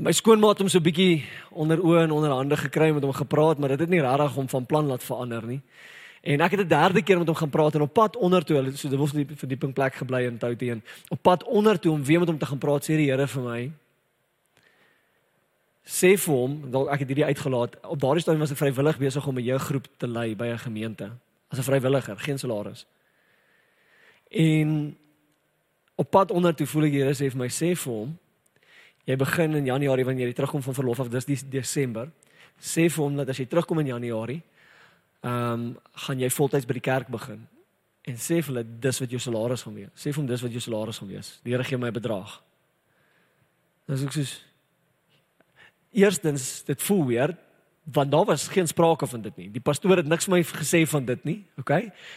My 0.00 0.14
skoonmaat 0.16 0.62
hom 0.62 0.68
so 0.68 0.78
'n 0.78 0.86
bietjie 0.86 1.24
onder 1.50 1.78
oë 1.78 2.04
en 2.04 2.10
onder 2.10 2.30
hande 2.30 2.56
gekry 2.56 2.90
met 2.92 3.02
hom 3.02 3.12
gepraat, 3.12 3.58
maar 3.58 3.68
dit 3.68 3.80
het 3.80 3.90
nie 3.90 4.00
regtig 4.00 4.34
hom 4.34 4.48
van 4.48 4.66
plan 4.66 4.86
laat 4.86 5.02
verander 5.02 5.46
nie. 5.46 5.60
En 6.20 6.40
ek 6.40 6.50
het 6.50 6.60
'n 6.60 6.68
derde 6.68 7.02
keer 7.02 7.18
met 7.18 7.26
hom 7.26 7.36
gaan 7.36 7.50
praat 7.50 7.74
en 7.74 7.80
op 7.80 7.92
pad 7.92 8.16
onder 8.16 8.44
toe, 8.44 8.76
so 8.76 8.88
dit 8.88 8.98
was 8.98 9.12
nie 9.12 9.26
verdieping 9.34 9.72
plek 9.72 9.94
gebly 9.94 10.24
in 10.24 10.38
Touteen. 10.38 10.82
Op 11.08 11.22
pad 11.22 11.44
onder 11.44 11.80
toe 11.80 11.92
om 11.92 12.04
weer 12.04 12.18
met 12.18 12.28
hom 12.28 12.38
te 12.38 12.46
gaan 12.46 12.58
praat, 12.58 12.84
sê 12.84 12.96
die 12.96 13.10
Here 13.10 13.26
vir 13.26 13.42
my: 13.42 13.72
"Sê 15.84 16.18
vir 16.18 16.34
hom, 16.34 16.70
dalk 16.70 16.88
ek 16.88 16.98
het 16.98 17.08
hierdie 17.08 17.24
uitgelaat. 17.24 17.80
Op 17.86 18.00
daardie 18.00 18.20
stadium 18.20 18.40
was 18.40 18.50
ek 18.50 18.56
vrywillig 18.56 18.98
besig 18.98 19.26
om 19.26 19.36
'n 19.36 19.44
jeuggroep 19.44 19.88
te 19.96 20.08
lei 20.08 20.36
by 20.36 20.46
'n 20.46 20.58
gemeente 20.58 21.10
as 21.48 21.58
'n 21.58 21.62
vrywilliger, 21.62 22.18
geen 22.18 22.38
salaris. 22.38 22.86
En 24.28 24.96
op 25.94 26.10
pad 26.10 26.30
onder 26.30 26.54
toe 26.54 26.66
voel 26.66 26.84
ek 26.84 26.92
die 26.92 27.02
Here 27.02 27.14
sê 27.14 27.30
vir 27.30 27.38
my 27.38 27.48
sê 27.48 27.74
vir 27.76 27.92
hom 27.92 28.18
jy 29.04 29.16
begin 29.16 29.56
in 29.58 29.66
Januarie 29.66 30.04
wanneer 30.04 30.30
jy 30.30 30.36
terugkom 30.38 30.62
van 30.62 30.74
verlof 30.74 31.00
af 31.00 31.10
dis 31.12 31.28
die 31.28 31.38
Desember 31.50 32.08
sê 32.60 32.88
vir 32.88 33.04
hom 33.04 33.18
dat 33.20 33.28
as 33.28 33.40
jy 33.40 33.46
terugkom 33.50 33.82
in 33.82 33.90
Januarie 33.92 34.40
ehm 35.20 35.52
um, 35.52 35.78
gaan 36.06 36.20
jy 36.20 36.30
voltyds 36.30 36.66
by 36.66 36.72
die 36.78 36.88
kerk 36.90 37.08
begin 37.08 37.46
en 38.08 38.16
sê 38.16 38.40
vir 38.40 38.52
hulle 38.54 38.64
dis 38.80 39.00
wat 39.00 39.10
jou 39.10 39.20
salaris 39.20 39.62
gaan 39.62 39.74
wees 39.74 39.92
sê 39.94 40.12
vir 40.12 40.22
hom 40.22 40.30
dis 40.30 40.42
wat 40.42 40.52
jou 40.52 40.60
salaris 40.60 40.98
gaan 40.98 41.08
wees 41.08 41.40
die 41.44 41.52
Here 41.52 41.64
gee 41.64 41.78
my 41.78 41.88
'n 41.88 42.00
bedrag 42.00 42.40
dis 43.86 44.04
ek 44.04 44.12
sê 44.12 44.24
eerstens 45.92 46.64
dit 46.64 46.82
voel 46.82 47.06
weer 47.06 47.36
want 47.92 48.10
daar 48.10 48.24
was 48.24 48.48
geen 48.48 48.66
sprake 48.66 49.06
van 49.06 49.20
dit 49.20 49.36
nie. 49.36 49.50
Die 49.50 49.60
pastoor 49.60 49.96
het 49.96 50.06
niks 50.06 50.28
vir 50.28 50.36
my 50.36 50.42
gesê 50.44 50.82
van 50.86 51.04
dit 51.04 51.24
nie. 51.24 51.38
OK? 51.58 51.70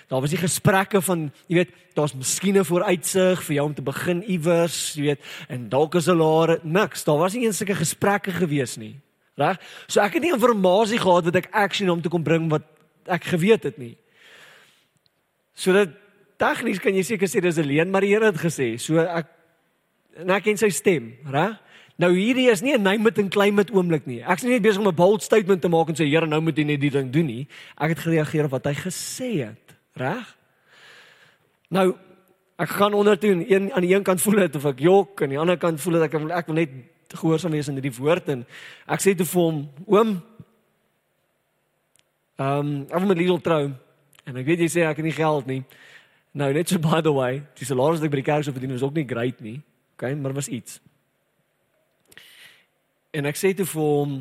Daar 0.08 0.22
was 0.22 0.32
nie 0.32 0.42
gesprekke 0.42 1.02
van, 1.02 1.30
jy 1.48 1.56
weet, 1.56 1.72
daar's 1.98 2.13
miskien 2.13 2.58
'n 2.58 2.66
vooruitsig 2.66 3.44
vir 3.44 3.56
jou 3.56 3.66
om 3.66 3.74
te 3.74 3.82
begin 3.82 4.24
iewers, 4.24 4.94
jy 4.94 5.02
weet, 5.02 5.22
en 5.48 5.70
dalk 5.70 5.96
is 5.96 6.08
'n 6.08 6.18
lare 6.18 6.60
niks. 6.63 7.04
Daar 7.04 7.18
was 7.18 7.34
nie 7.34 7.46
eens 7.46 7.58
sulke 7.58 7.76
gesprekke 7.76 8.32
gewees 8.32 8.78
nie. 8.78 9.00
Reg? 9.36 9.58
So 9.88 10.02
ek 10.02 10.13
het 10.13 10.22
nie 10.22 10.34
inligting 10.34 11.02
gehad 11.02 11.24
wat 11.24 11.36
ek 11.36 11.50
action 11.52 11.89
om 11.89 12.02
te 12.02 12.10
kom 12.10 12.24
bring 12.24 12.50
wat 12.50 12.63
ek 13.08 13.24
geweet 13.34 13.63
het 13.63 13.78
nie. 13.78 13.96
So 15.56 15.74
dit 15.74 15.92
tegnies 16.42 16.82
kan 16.82 16.96
jy 16.96 17.04
seker 17.04 17.30
sê 17.30 17.42
dis 17.42 17.60
alleen, 17.62 17.92
maar 17.92 18.02
die 18.02 18.13
Here 18.13 18.32
het 18.32 18.42
gesê, 18.42 18.74
so 18.82 19.00
ek 19.00 19.30
en 20.22 20.30
ek 20.30 20.44
ken 20.46 20.58
sy 20.58 20.70
stem, 20.70 21.13
reg? 21.34 21.58
Nou 22.02 22.10
hierdie 22.13 22.50
is 22.50 22.62
nie 22.62 22.74
'n 22.74 22.84
name 22.84 23.08
it 23.08 23.20
and 23.20 23.32
claim 23.32 23.60
it 23.60 23.72
oomblik 23.72 24.08
nie. 24.08 24.22
Ek's 24.22 24.44
nie 24.44 24.54
net 24.54 24.63
besig 24.63 24.82
om 24.82 24.88
'n 24.88 24.96
bold 24.96 25.22
statement 25.22 25.62
te 25.62 25.70
maak 25.70 25.89
en 25.89 25.96
sê 25.96 26.10
Here, 26.10 26.26
nou 26.26 26.42
moet 26.42 26.58
jy 26.58 26.63
net 26.63 26.82
die 26.82 26.89
ding 26.89 27.12
doen 27.12 27.26
nie. 27.26 27.48
Ek 27.78 27.89
het 27.89 28.00
gereageer 28.00 28.46
op 28.46 28.52
wat 28.52 28.66
hy 28.66 28.74
gesê 28.74 29.46
het, 29.46 29.76
reg? 29.96 30.36
Nou 31.70 31.96
ek 32.58 32.70
gaan 32.70 32.94
onder 32.94 33.18
toe 33.18 33.30
een 33.50 33.74
aan 33.74 33.82
die 33.82 33.96
een 33.96 34.04
kant 34.04 34.22
voel 34.22 34.36
dit 34.36 34.56
of 34.56 34.66
ek 34.66 34.80
jok 34.80 35.22
en 35.22 35.24
aan 35.24 35.30
die 35.30 35.39
ander 35.39 35.58
kant 35.58 35.82
voel 35.82 35.94
dit 35.94 36.02
ek 36.02 36.13
ek 36.13 36.48
wil 36.48 36.56
net 36.56 36.70
gehoorsaam 37.13 37.52
wees 37.52 37.68
aan 37.70 37.78
hierdie 37.78 37.98
woord 37.98 38.30
en 38.30 38.46
ek 38.88 39.02
sê 39.02 39.16
toe 39.18 39.26
vir 39.26 39.42
hom, 39.42 39.70
oom, 39.86 40.24
ehm 42.41 42.60
um, 42.60 42.72
ek 42.89 43.00
wil 43.00 43.08
met 43.12 43.17
Liesel 43.17 43.41
trou 43.41 43.63
en 44.26 44.38
ek 44.38 44.46
weet 44.48 44.63
jy 44.65 44.69
sê 44.72 44.86
ek 44.88 44.98
het 44.98 45.06
nie 45.06 45.15
geld 45.15 45.46
nie. 45.50 45.62
Nou 46.34 46.50
net 46.54 46.69
so 46.69 46.82
by 46.82 47.02
the 47.02 47.13
way, 47.13 47.43
dis 47.60 47.69
salaris 47.69 48.00
wat 48.00 48.08
ek 48.08 48.13
by 48.15 48.22
die 48.22 48.30
kerk 48.32 48.46
sou 48.46 48.54
verdien 48.56 48.74
is 48.74 48.86
ook 48.86 48.96
nie 48.98 49.06
great 49.06 49.41
nie. 49.41 49.60
Okay, 49.93 50.15
maar 50.17 50.34
was 50.34 50.50
iets. 50.50 50.80
En 53.13 53.30
ek 53.30 53.38
sê 53.38 53.54
toe 53.54 53.67
vir 53.69 53.82
hom 53.84 54.15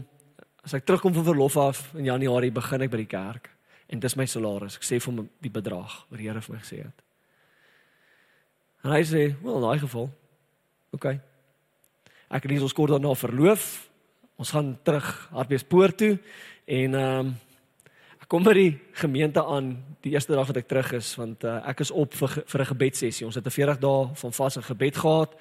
as 0.63 0.75
ek 0.77 0.85
terugkom 0.85 1.15
van 1.17 1.25
verlof 1.25 1.57
af 1.57 1.81
in 1.97 2.11
Januarie 2.11 2.53
begin 2.53 2.85
ek 2.85 2.93
by 2.93 3.01
die 3.01 3.09
kerk 3.11 3.49
en 3.89 4.01
dis 4.01 4.17
my 4.17 4.27
salaris. 4.29 4.77
Ek 4.77 4.85
sê 4.85 4.99
vir 5.01 5.09
hom 5.13 5.25
die 5.41 5.53
bedrag 5.53 5.95
wat 6.11 6.21
die 6.21 6.29
Here 6.29 6.43
vir 6.45 6.55
my 6.55 6.61
gesê 6.61 6.83
het. 6.85 7.03
En 8.83 8.91
hy 8.91 9.03
sê, 9.03 9.35
"Wel, 9.43 9.57
in 9.57 9.63
daai 9.63 9.79
geval. 9.79 10.11
OK. 10.93 11.07
Ek 12.31 12.45
lees 12.45 12.63
ons 12.63 12.73
kort 12.73 12.91
daarna 12.91 13.15
verloof. 13.15 13.89
Ons 14.37 14.51
gaan 14.51 14.79
terug 14.83 15.29
Hartbeespoort 15.33 15.97
toe 15.97 16.19
en 16.65 16.95
ehm 16.95 17.27
um, 17.27 17.35
ek 18.23 18.31
kom 18.31 18.45
by 18.47 18.55
die 18.55 18.79
gemeente 18.95 19.43
aan 19.43 19.75
die 20.03 20.15
eerste 20.15 20.37
dag 20.37 20.47
wat 20.47 20.61
ek 20.61 20.71
terug 20.71 20.93
is 20.99 21.11
want 21.19 21.45
uh, 21.45 21.59
ek 21.69 21.83
is 21.85 21.91
op 21.91 22.15
vir 22.15 22.43
vir 22.47 22.61
'n 22.61 22.71
gebedsessie. 22.71 23.27
Ons 23.27 23.35
het 23.35 23.47
'n 23.47 23.51
40 23.51 23.79
dae 23.79 24.15
van 24.15 24.33
vas 24.33 24.57
en 24.57 24.63
gebed 24.63 24.97
gehad. 24.97 25.35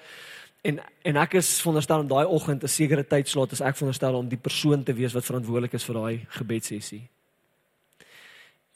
En 0.61 0.79
en 1.03 1.17
ek 1.17 1.33
is 1.33 1.61
veronderstel 1.61 1.99
om 1.99 2.07
daai 2.07 2.25
oggend 2.25 2.63
'n 2.63 2.67
sekere 2.67 3.03
tyd 3.03 3.27
slot 3.27 3.51
as 3.51 3.61
ek 3.61 3.75
veronderstel 3.75 4.15
om 4.15 4.27
die 4.27 4.37
persoon 4.37 4.83
te 4.83 4.93
wees 4.93 5.13
wat 5.13 5.25
verantwoordelik 5.25 5.73
is 5.73 5.83
vir 5.83 5.95
daai 5.95 6.25
gebedsessie. 6.29 7.09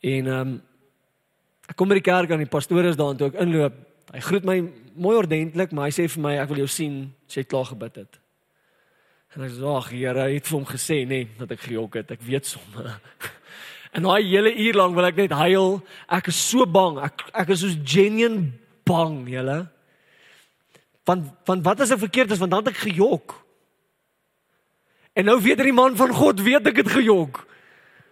En 0.02 0.28
ehm 0.28 0.42
um, 0.42 0.62
ek 1.68 1.76
kom 1.76 1.88
by 1.90 1.96
die 1.96 2.12
kerk 2.12 2.32
aan 2.32 2.44
die 2.46 2.56
pastoor 2.58 2.86
is 2.86 2.96
daar 2.96 3.12
en 3.12 3.18
toe 3.18 3.28
ek 3.28 3.42
inloop, 3.42 3.74
hy 4.14 4.20
groet 4.20 4.46
my 4.46 4.72
mooi 4.96 5.18
ordentlik, 5.18 5.72
maar 5.72 5.90
hy 5.90 5.92
sê 5.92 6.08
vir 6.08 6.22
my 6.22 6.38
ek 6.38 6.50
wil 6.50 6.58
jou 6.58 6.68
sien 6.68 7.14
as 7.28 7.36
jy 7.36 7.44
klaar 7.44 7.66
gebid 7.66 7.96
het. 7.96 8.20
En 9.36 9.44
ek 9.44 9.52
sê 9.52 9.64
ag 9.78 9.90
Here, 9.92 10.22
hy 10.22 10.34
het 10.38 10.48
vir 10.48 10.58
hom 10.58 10.66
gesê 10.66 11.02
nê 11.04 11.08
nee, 11.08 11.28
dat 11.40 11.52
ek 11.52 11.60
gejok 11.60 11.96
het. 11.96 12.12
Ek 12.12 12.22
weet 12.22 12.46
sommer. 12.46 13.02
En 13.96 14.04
daai 14.04 14.28
hele 14.28 14.52
uur 14.52 14.76
lank 14.76 14.96
wil 14.98 15.08
ek 15.08 15.20
net 15.24 15.34
huil. 15.40 15.80
Ek 16.12 16.28
is 16.28 16.40
so 16.50 16.68
bang. 16.68 17.00
Ek 17.06 17.24
ek 17.32 17.54
is 17.56 17.64
so 17.64 17.72
genuine 17.88 18.52
bang, 18.88 19.22
julle. 19.32 19.60
Want 21.08 21.32
want 21.48 21.64
wat 21.64 21.84
as 21.86 21.94
ek 21.96 22.04
verkeerd 22.04 22.34
is 22.36 22.42
want 22.42 22.52
dan 22.52 22.66
het 22.66 22.74
ek 22.74 22.84
gejok. 22.90 23.38
En 25.16 25.30
nou 25.30 25.38
weet 25.40 25.64
die 25.64 25.76
man 25.76 25.96
van 25.96 26.12
God 26.12 26.44
weet 26.44 26.68
ek 26.74 26.84
het 26.84 26.92
gejok. 26.92 27.46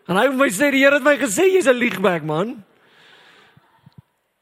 En 0.08 0.20
hy 0.20 0.28
het 0.30 0.38
my 0.40 0.48
sê 0.56 0.70
die 0.72 0.86
Here 0.86 1.00
het 1.00 1.06
my 1.06 1.18
gesê 1.20 1.50
jy's 1.52 1.68
'n 1.68 1.76
liegbek 1.76 2.24
man. 2.24 2.64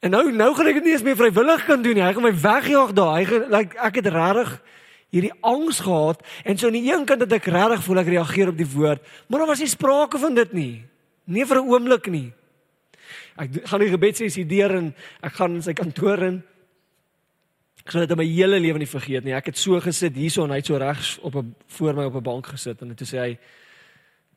En 0.02 0.10
nou 0.10 0.30
nou 0.30 0.54
gaan 0.54 0.66
ek 0.66 0.78
dit 0.78 0.84
nie 0.84 0.92
eens 0.92 1.06
meer 1.06 1.18
vrywillig 1.18 1.64
kan 1.66 1.82
doen 1.82 1.94
nie. 1.94 2.02
Hy 2.02 2.12
gaan 2.12 2.22
my 2.22 2.34
wegjaag 2.34 2.92
daar. 2.94 3.18
Hy 3.18 3.24
like 3.50 3.76
ek 3.78 3.98
het 3.98 4.06
regtig 4.06 4.62
hierdie 5.10 5.34
angs 5.42 5.80
gehad 5.80 6.22
en 6.44 6.56
so 6.56 6.66
aan 6.66 6.78
die 6.78 6.88
een 6.88 7.04
kant 7.04 7.20
het 7.20 7.32
ek 7.32 7.44
regtig 7.44 7.82
voel 7.84 7.98
ek 7.98 8.06
reageer 8.06 8.48
op 8.48 8.56
die 8.56 8.66
woord, 8.66 9.02
maar 9.28 9.38
daar 9.38 9.52
was 9.52 9.60
nie 9.60 9.68
sprake 9.68 10.18
van 10.18 10.34
dit 10.34 10.52
nie. 10.52 10.91
Nie 11.26 11.44
vir 11.44 11.58
'n 11.58 11.68
oomblik 11.68 12.06
nie. 12.10 12.32
Ek 13.36 13.66
gaan 13.68 13.80
die 13.80 13.90
gebedsessie 13.90 14.46
deur 14.46 14.74
en 14.76 14.94
ek 15.22 15.32
gaan 15.32 15.54
in 15.54 15.62
sy 15.62 15.72
kantoor 15.72 16.22
in 16.22 16.42
Ek 17.82 17.90
sal 17.90 18.00
dit 18.00 18.12
in 18.14 18.18
my 18.20 18.26
hele 18.26 18.60
lewe 18.60 18.78
nie 18.78 18.86
vergeet 18.86 19.24
nie. 19.24 19.34
Ek 19.34 19.46
het 19.46 19.58
so 19.58 19.80
gesit 19.80 20.14
hierso 20.14 20.44
en 20.44 20.50
hy 20.50 20.60
het 20.60 20.66
so 20.66 20.78
regs 20.78 21.18
op 21.18 21.34
'n 21.34 21.54
voor 21.66 21.94
my 21.94 22.04
op 22.04 22.14
'n 22.14 22.22
bank 22.22 22.46
gesit 22.46 22.80
en 22.82 22.94
toe 22.94 23.06
sê 23.06 23.18
hy: 23.18 23.38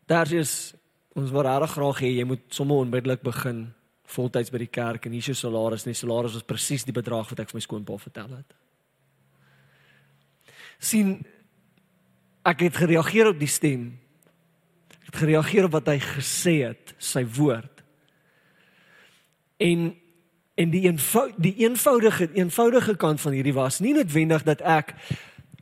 "Daar 0.08 0.32
is 0.34 0.74
ons 1.14 1.32
wil 1.32 1.44
regtig 1.44 1.72
graag 1.72 2.00
hê 2.02 2.18
jy 2.18 2.24
moet 2.24 2.42
sommer 2.50 2.78
onmiddellik 2.78 3.22
begin 3.22 3.74
voltyds 4.06 4.50
by 4.50 4.58
die 4.58 4.68
kerk 4.68 5.06
en 5.06 5.12
hier 5.12 5.20
is 5.20 5.26
jou 5.26 5.36
salaris. 5.36 5.86
Nie 5.86 5.94
salaris 5.94 6.34
was 6.34 6.44
presies 6.44 6.84
die 6.84 6.92
bedrag 6.92 7.30
wat 7.30 7.40
ek 7.40 7.50
vir 7.50 7.58
my 7.58 7.62
skoonpa 7.62 7.98
vertel 7.98 8.30
het." 8.36 8.54
sien 10.80 11.26
ek 12.46 12.60
het 12.60 12.76
gereageer 12.76 13.28
op 13.28 13.40
die 13.40 13.50
stem. 13.50 14.00
Het 15.06 15.22
gereageer 15.22 15.68
op 15.68 15.78
wat 15.78 15.92
hy 15.94 16.00
gesê 16.02 16.56
het, 16.66 16.96
sy 16.98 17.26
woord. 17.38 17.84
En 19.62 19.94
En 20.56 20.70
die 20.70 20.82
eenvoud 20.88 21.34
die 21.36 21.54
eenvoudige 21.56 22.30
eenvoudige 22.34 22.96
kant 22.96 23.22
van 23.22 23.32
hierdie 23.32 23.54
was 23.54 23.80
nie 23.80 23.94
noodwendig 23.94 24.44
dat 24.44 24.62
ek 24.64 24.94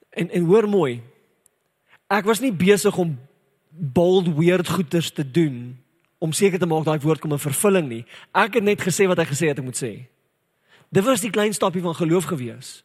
en 0.10 0.30
en 0.30 0.46
hoor 0.46 0.70
mooi. 0.70 1.02
Ek 2.14 2.30
was 2.30 2.40
nie 2.40 2.54
besig 2.54 2.98
om 2.98 3.16
bold 3.70 4.30
weird 4.38 4.70
goeders 4.70 5.10
te 5.12 5.26
doen 5.32 5.80
om 6.22 6.32
seker 6.32 6.60
te 6.60 6.70
maak 6.70 6.86
daai 6.86 7.02
woord 7.02 7.20
kom 7.20 7.34
in 7.34 7.42
vervulling 7.42 7.88
nie. 7.90 8.04
Ek 8.32 8.54
het 8.54 8.64
net 8.64 8.86
gesê 8.86 9.10
wat 9.10 9.18
hy 9.18 9.26
gesê 9.32 9.50
het 9.50 9.58
ek 9.58 9.66
moet 9.66 9.82
sê. 9.82 9.94
Dit 10.94 11.04
was 11.10 11.26
die 11.26 11.34
klein 11.34 11.58
stapie 11.58 11.82
van 11.82 11.98
geloof 11.98 12.30
gewees. 12.30 12.84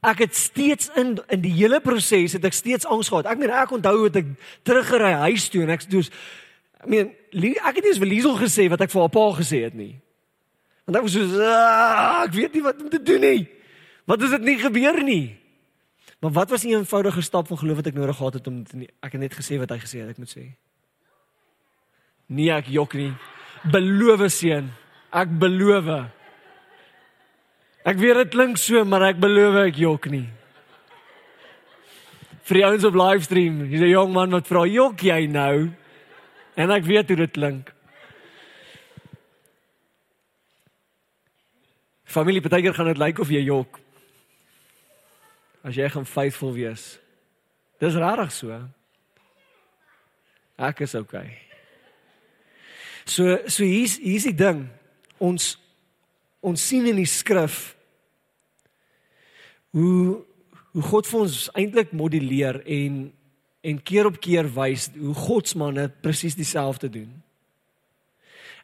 Ek 0.00 0.18
het 0.24 0.36
steeds 0.36 0.90
in 0.96 1.16
in 1.28 1.40
die 1.42 1.52
hele 1.52 1.80
proses 1.80 2.32
het 2.32 2.44
ek 2.44 2.56
steeds 2.56 2.86
angs 2.86 3.08
gehad. 3.08 3.26
Ek 3.26 3.38
meen 3.38 3.50
ek 3.50 3.74
onthou 3.74 3.96
hoe 3.98 4.10
ek 4.10 4.30
teruggery 4.62 5.12
huis 5.26 5.48
toe 5.52 5.64
en 5.66 5.74
ek 5.74 5.84
sê 5.84 6.00
ek 6.82 6.88
meen 6.88 7.12
ek 7.32 7.76
het 7.76 7.82
nie 7.82 7.92
eens 7.92 8.00
vir 8.02 8.10
Liesel 8.10 8.38
gesê 8.38 8.68
wat 8.72 8.80
ek 8.80 8.90
vir 8.90 9.04
haar 9.04 9.12
pa 9.12 9.26
gesê 9.38 9.64
het 9.66 9.76
nie. 9.78 9.94
Want 10.86 10.98
ek 10.98 11.06
was 11.06 11.14
so 11.18 11.44
ah, 11.46 12.24
ek 12.24 12.34
weet 12.38 12.56
nie 12.56 12.64
wat 12.64 12.82
om 12.82 12.90
te 12.90 13.02
doen 13.02 13.22
nie. 13.22 13.46
Wat 14.06 14.22
as 14.22 14.34
dit 14.34 14.48
nie 14.48 14.58
gebeur 14.58 14.98
nie? 15.02 15.36
Maar 16.22 16.34
wat 16.38 16.50
was 16.50 16.62
die 16.62 16.74
eenvoudige 16.74 17.22
stap 17.22 17.48
van 17.50 17.58
geloof 17.58 17.80
wat 17.82 17.90
ek 17.90 17.98
nodig 17.98 18.16
gehad 18.16 18.34
het 18.38 18.46
om 18.46 18.62
nie, 18.78 18.88
ek 19.02 19.14
het 19.16 19.22
net 19.22 19.34
gesê 19.34 19.58
wat 19.58 19.70
hy 19.74 19.78
gesê 19.82 20.02
het 20.02 20.12
ek 20.14 20.20
moet 20.22 20.30
sê. 20.30 20.44
Nee, 22.30 22.50
ek 22.54 22.70
jok 22.70 22.94
nie. 22.94 23.10
Beloof 23.70 24.22
seun, 24.30 24.70
ek 25.10 25.32
beloof. 25.38 25.88
Ek 27.82 27.98
weet 27.98 28.14
dit 28.14 28.30
klink 28.30 28.60
so, 28.62 28.84
maar 28.86 29.08
ek 29.08 29.18
beloof 29.22 29.58
ek 29.66 29.78
jok 29.82 30.06
nie. 30.12 30.28
Vir 32.46 32.58
die 32.58 32.64
ouens 32.66 32.84
op 32.86 32.98
livestream, 32.98 33.62
hier's 33.66 33.82
'n 33.82 33.90
jong 33.90 34.12
man 34.12 34.30
wat 34.30 34.46
vra, 34.46 34.66
"Jok 34.66 35.00
jy 35.02 35.26
nou?" 35.26 35.70
En 36.56 36.70
ek 36.70 36.84
weet 36.84 37.08
hoe 37.08 37.16
dit 37.16 37.30
klink. 37.30 37.72
Familie, 42.04 42.40
baie 42.40 42.62
keer 42.62 42.74
gaan 42.74 42.86
dit 42.86 42.98
lyk 42.98 43.18
of 43.18 43.28
jy 43.28 43.40
jok. 43.40 43.80
As 45.64 45.74
jy 45.74 45.88
gaan 45.88 46.06
faithful 46.06 46.52
wees. 46.52 46.98
Dis 47.78 47.94
rarig 47.94 48.32
so. 48.32 48.68
Ek 50.58 50.80
is 50.80 50.94
okay. 50.94 51.38
So 53.04 53.38
so 53.46 53.64
hier's 53.64 53.96
hier's 53.96 54.24
die 54.28 54.34
ding. 54.34 54.70
Ons 55.18 55.56
ons 56.42 56.68
sien 56.68 56.86
in 56.90 56.98
die 57.00 57.08
skrif 57.08 57.72
hoe 59.76 60.20
hoe 60.72 60.84
God 60.88 61.08
vir 61.08 61.20
ons 61.20 61.40
eintlik 61.58 61.90
modelleer 61.96 62.62
en 62.64 63.02
en 63.62 63.82
keer 63.90 64.08
op 64.08 64.16
keer 64.20 64.48
wys 64.56 64.88
hoe 64.96 65.14
Godsmanne 65.14 65.88
presies 66.02 66.36
dieselfde 66.38 66.90
doen 66.92 67.12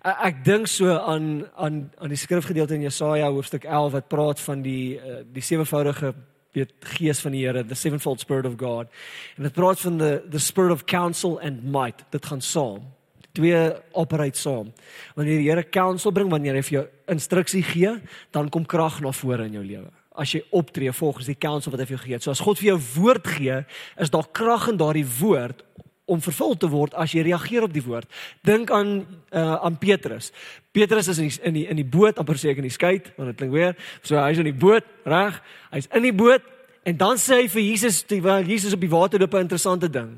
ek 0.09 0.45
dink 0.47 0.71
so 0.71 0.95
aan 0.95 1.47
aan 1.57 1.85
aan 1.99 2.13
die 2.15 2.21
skrifgedeelte 2.21 2.77
in 2.79 2.87
Jesaja 2.87 3.31
hoofstuk 3.31 3.65
11 3.65 3.93
wat 3.93 4.09
praat 4.09 4.41
van 4.41 4.63
die 4.63 4.97
uh, 4.97 5.23
die 5.27 5.45
sewevoudige 5.45 6.15
weet 6.53 6.73
gees 6.97 7.21
van 7.21 7.35
die 7.35 7.45
Here, 7.45 7.65
the 7.65 7.75
sevenfold 7.75 8.21
spirit 8.21 8.47
of 8.47 8.57
God. 8.59 8.89
En 9.37 9.47
dit 9.47 9.53
praat 9.53 9.81
van 9.81 9.99
the 9.99 10.23
the 10.31 10.39
spirit 10.39 10.73
of 10.73 10.85
counsel 10.85 11.39
and 11.41 11.65
might. 11.65 12.05
Dit 12.11 12.27
gaan 12.27 12.41
saam. 12.41 12.89
Twee 13.33 13.73
operate 13.93 14.39
saam. 14.39 14.73
Wanneer 15.15 15.39
die 15.39 15.51
Here 15.51 15.63
counsel 15.63 16.13
bring, 16.13 16.31
wanneer 16.31 16.55
hy 16.55 16.63
vir 16.63 16.79
jou 16.79 16.87
instruksie 17.07 17.63
gee, 17.63 18.01
dan 18.31 18.49
kom 18.49 18.67
krag 18.67 19.01
na 19.01 19.13
vore 19.13 19.45
in 19.45 19.53
jou 19.61 19.65
lewe. 19.65 19.91
as 20.19 20.35
jy 20.35 20.43
optree 20.51 20.93
volgens 20.93 21.29
die 21.31 21.39
counsel 21.39 21.73
wat 21.73 21.83
hy 21.83 21.87
vir 21.87 21.97
jou 21.97 22.05
gee 22.05 22.17
het. 22.17 22.25
So 22.27 22.33
as 22.35 22.43
God 22.43 22.59
vir 22.59 22.73
jou 22.73 22.79
woord 22.97 23.29
gee, 23.37 23.61
is 24.03 24.11
daar 24.11 24.27
krag 24.35 24.67
in 24.73 24.81
daardie 24.81 25.07
woord 25.07 25.63
om 26.09 26.23
vervul 26.25 26.57
te 26.57 26.69
word 26.73 26.95
as 26.99 27.13
jy 27.13 27.27
reageer 27.27 27.67
op 27.67 27.75
die 27.75 27.85
woord. 27.85 28.09
Dink 28.49 28.73
aan 28.75 28.93
uh, 29.05 29.59
aan 29.61 29.77
Petrus. 29.81 30.33
Petrus 30.73 31.11
is 31.13 31.21
in 31.21 31.29
die, 31.29 31.41
in 31.45 31.59
die 31.59 31.65
in 31.75 31.81
die 31.83 31.87
boot, 31.87 32.19
amper 32.19 32.41
seker 32.41 32.63
in 32.65 32.71
die 32.71 32.75
skei, 32.75 32.97
want 33.19 33.33
dit 33.33 33.43
klink 33.43 33.53
weer. 33.55 33.77
So 34.03 34.17
hy's 34.21 34.41
in 34.41 34.49
die 34.49 34.57
boot, 34.57 34.89
reg? 35.09 35.37
Hy's 35.75 35.91
in 35.95 36.09
die 36.09 36.17
boot 36.17 36.47
en 36.89 36.97
dan 36.97 37.21
sê 37.21 37.43
hy 37.43 37.51
vir 37.53 37.67
Jesus 37.67 38.01
terwyl 38.09 38.49
Jesus 38.49 38.75
op 38.75 38.83
die 38.83 38.91
water 38.91 39.21
loop 39.21 39.35
'n 39.37 39.47
interessante 39.47 39.91
ding. 39.93 40.17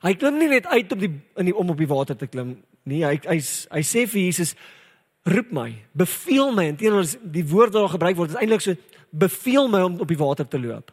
Hy 0.00 0.14
klim 0.16 0.38
nie 0.40 0.48
net 0.48 0.66
uit 0.66 0.92
op 0.92 1.00
die 1.00 1.10
in 1.40 1.50
die 1.50 1.56
om 1.56 1.72
op 1.72 1.80
die 1.80 1.88
water 1.88 2.16
te 2.16 2.28
klim 2.30 2.54
nie. 2.88 3.02
Hy 3.04 3.18
hy 3.26 3.40
hy 3.40 3.82
sê 3.84 4.06
vir 4.08 4.22
Jesus 4.22 4.54
roep 5.28 5.50
my, 5.52 5.68
beveel 5.92 6.54
my. 6.56 6.70
Inteendeel 6.72 7.10
die 7.34 7.44
woord 7.44 7.74
wat 7.74 7.82
daar 7.82 7.94
gebruik 7.96 8.16
word 8.16 8.32
is 8.32 8.40
eintlik 8.40 8.64
so 8.64 8.76
beveel 9.10 9.68
my 9.68 9.82
om 9.84 10.00
op 10.00 10.08
die 10.08 10.20
water 10.20 10.48
te 10.48 10.60
loop. 10.60 10.92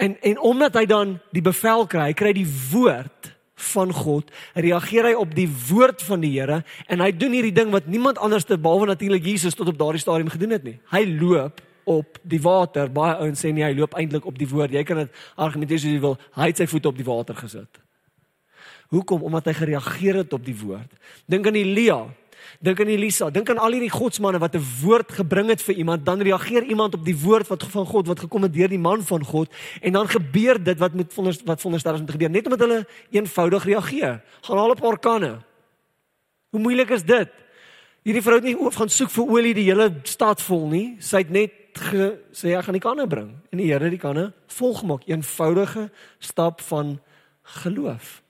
En 0.00 0.16
en 0.24 0.40
omdat 0.40 0.78
hy 0.80 0.86
dan 0.88 1.18
die 1.34 1.44
bevel 1.44 1.86
kry, 1.90 2.10
hy 2.10 2.16
kry 2.16 2.32
die 2.36 2.48
woord 2.70 3.34
van 3.60 3.92
God, 3.92 4.30
reageer 4.56 5.10
hy 5.10 5.16
op 5.20 5.34
die 5.36 5.48
woord 5.68 6.00
van 6.06 6.22
die 6.24 6.32
Here 6.38 6.62
en 6.88 7.02
hy 7.04 7.10
doen 7.12 7.34
hierdie 7.36 7.52
ding 7.52 7.74
wat 7.74 7.90
niemand 7.92 8.18
anders 8.18 8.48
te 8.48 8.56
behalwe 8.56 8.88
natuurlik 8.94 9.26
Jesus 9.26 9.58
tot 9.58 9.68
op 9.68 9.78
daardie 9.78 10.00
stadium 10.00 10.32
gedoen 10.32 10.56
het 10.56 10.64
nie. 10.64 10.78
Hy 10.94 11.04
loop 11.20 11.60
op 11.90 12.18
die 12.22 12.40
water. 12.40 12.88
Baie 12.92 13.18
ouens 13.20 13.44
sê 13.44 13.52
nee, 13.52 13.66
hy 13.66 13.74
loop 13.76 13.96
eintlik 13.98 14.24
op 14.28 14.38
die 14.38 14.48
woord. 14.48 14.72
Jy 14.72 14.84
kan 14.88 15.02
dit 15.02 15.22
argumenteer 15.36 15.82
soos 15.82 15.92
jy 15.92 16.02
wil. 16.02 16.18
Hy 16.38 16.50
het 16.52 16.62
sy 16.62 16.68
voete 16.70 16.88
op 16.88 16.98
die 16.98 17.08
water 17.08 17.36
gesit. 17.36 17.82
Hoekom? 18.90 19.22
Omdat 19.22 19.50
hy 19.50 19.54
gereageer 19.54 20.22
het 20.24 20.32
op 20.34 20.44
die 20.44 20.56
woord. 20.58 20.90
Dink 21.30 21.46
aan 21.46 21.58
Elia. 21.58 22.04
Dink 22.60 22.80
aan 22.80 22.90
Elisa, 22.90 23.30
dink 23.30 23.50
aan 23.52 23.60
al 23.62 23.76
hierdie 23.76 23.92
godsmanne 23.92 24.40
wat 24.40 24.56
'n 24.56 24.64
woord 24.82 25.12
gebring 25.12 25.48
het 25.48 25.62
vir 25.62 25.74
iemand, 25.74 26.04
dan 26.04 26.20
reageer 26.20 26.62
iemand 26.62 26.94
op 26.94 27.04
die 27.04 27.16
woord 27.16 27.48
wat 27.48 27.62
van 27.64 27.86
God 27.86 28.06
wat 28.06 28.20
gekom 28.20 28.42
het 28.42 28.52
deur 28.52 28.68
die 28.68 28.78
man 28.78 29.02
van 29.02 29.24
God 29.24 29.52
en 29.80 29.92
dan 29.92 30.08
gebeur 30.08 30.62
dit 30.62 30.78
wat 30.78 30.94
moet 30.94 31.12
vonder 31.12 31.36
wat 31.44 31.60
veronderstel 31.60 31.94
is 31.94 32.00
om 32.00 32.06
te 32.06 32.12
gebeur 32.12 32.30
net 32.30 32.44
omdat 32.44 32.60
hulle 32.60 32.86
eenvoudig 33.10 33.64
reageer. 33.64 34.22
Gaan 34.40 34.56
haal 34.56 34.70
'n 34.70 34.80
paar 34.80 34.98
kanne. 34.98 35.42
Hoe 36.50 36.60
moeilik 36.60 36.90
is 36.90 37.04
dit? 37.04 37.28
Hierdie 38.02 38.22
vrou 38.22 38.34
het 38.34 38.44
nie 38.44 38.56
gaan 38.56 38.88
soek 38.88 39.10
vir 39.10 39.24
olie 39.28 39.54
die 39.54 39.64
hele 39.64 40.00
stad 40.02 40.42
vol 40.42 40.68
nie. 40.68 40.96
Sy 40.98 41.16
het 41.16 41.30
net 41.30 41.52
gesê 41.72 42.56
ek 42.56 42.64
gaan 42.64 42.78
die 42.78 42.80
kanne 42.80 43.06
bring 43.06 43.30
en 43.50 43.58
die 43.58 43.66
Here 43.66 43.84
het 43.84 43.90
die 43.90 43.98
kanne 43.98 44.32
volgemaak. 44.46 45.06
Eenvoudige 45.06 45.90
stap 46.18 46.60
van 46.60 47.00
geloof. 47.42 48.22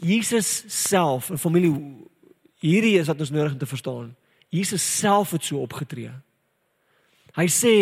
Jesus 0.00 0.64
self, 0.66 1.30
'n 1.30 1.38
familie 1.38 2.00
Hierdie 2.60 2.98
is 3.00 3.08
wat 3.08 3.20
ons 3.20 3.32
nodig 3.32 3.52
om 3.52 3.58
te 3.58 3.68
verstaan. 3.68 4.16
Jesus 4.52 4.84
self 4.98 5.30
het 5.30 5.44
so 5.44 5.62
opgetree. 5.64 6.10
Hy 7.36 7.46
sê 7.48 7.74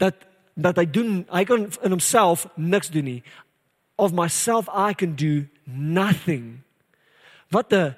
dat 0.00 0.24
dat 0.56 0.78
hy 0.80 0.86
doen, 0.88 1.26
hy 1.28 1.42
kan 1.44 1.66
in 1.84 1.92
homself 1.92 2.46
niks 2.56 2.88
doen 2.88 3.04
nie. 3.04 3.22
Of 4.00 4.14
myself 4.16 4.70
I 4.72 4.94
can 4.96 5.12
do 5.12 5.44
nothing. 5.68 6.62
Wat 7.52 7.72
'n 7.72 7.94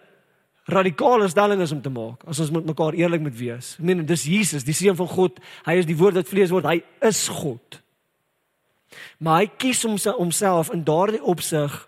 radikale 0.67 1.29
stelling 1.29 1.61
is 1.61 1.73
om 1.73 1.81
te 1.81 1.89
maak 1.89 2.25
as 2.27 2.41
ons 2.41 2.51
met 2.51 2.67
mekaar 2.67 2.93
eerlik 2.93 3.21
moet 3.21 3.39
wees. 3.39 3.77
Ek 3.79 3.85
meen 3.85 4.07
dis 4.07 4.25
Jesus, 4.25 4.65
die 4.65 4.75
seun 4.75 4.97
van 4.97 5.09
God. 5.09 5.41
Hy 5.65 5.73
is 5.73 5.87
die 5.87 5.97
woord 5.97 6.15
wat 6.15 6.29
vlees 6.29 6.51
word. 6.51 6.65
Hy 6.65 6.83
is 7.01 7.29
God. 7.29 7.81
Maar 9.19 9.39
hy 9.41 9.47
kies 9.57 9.83
homself 9.83 10.73
in 10.73 10.85
daardie 10.85 11.23
opsig 11.23 11.88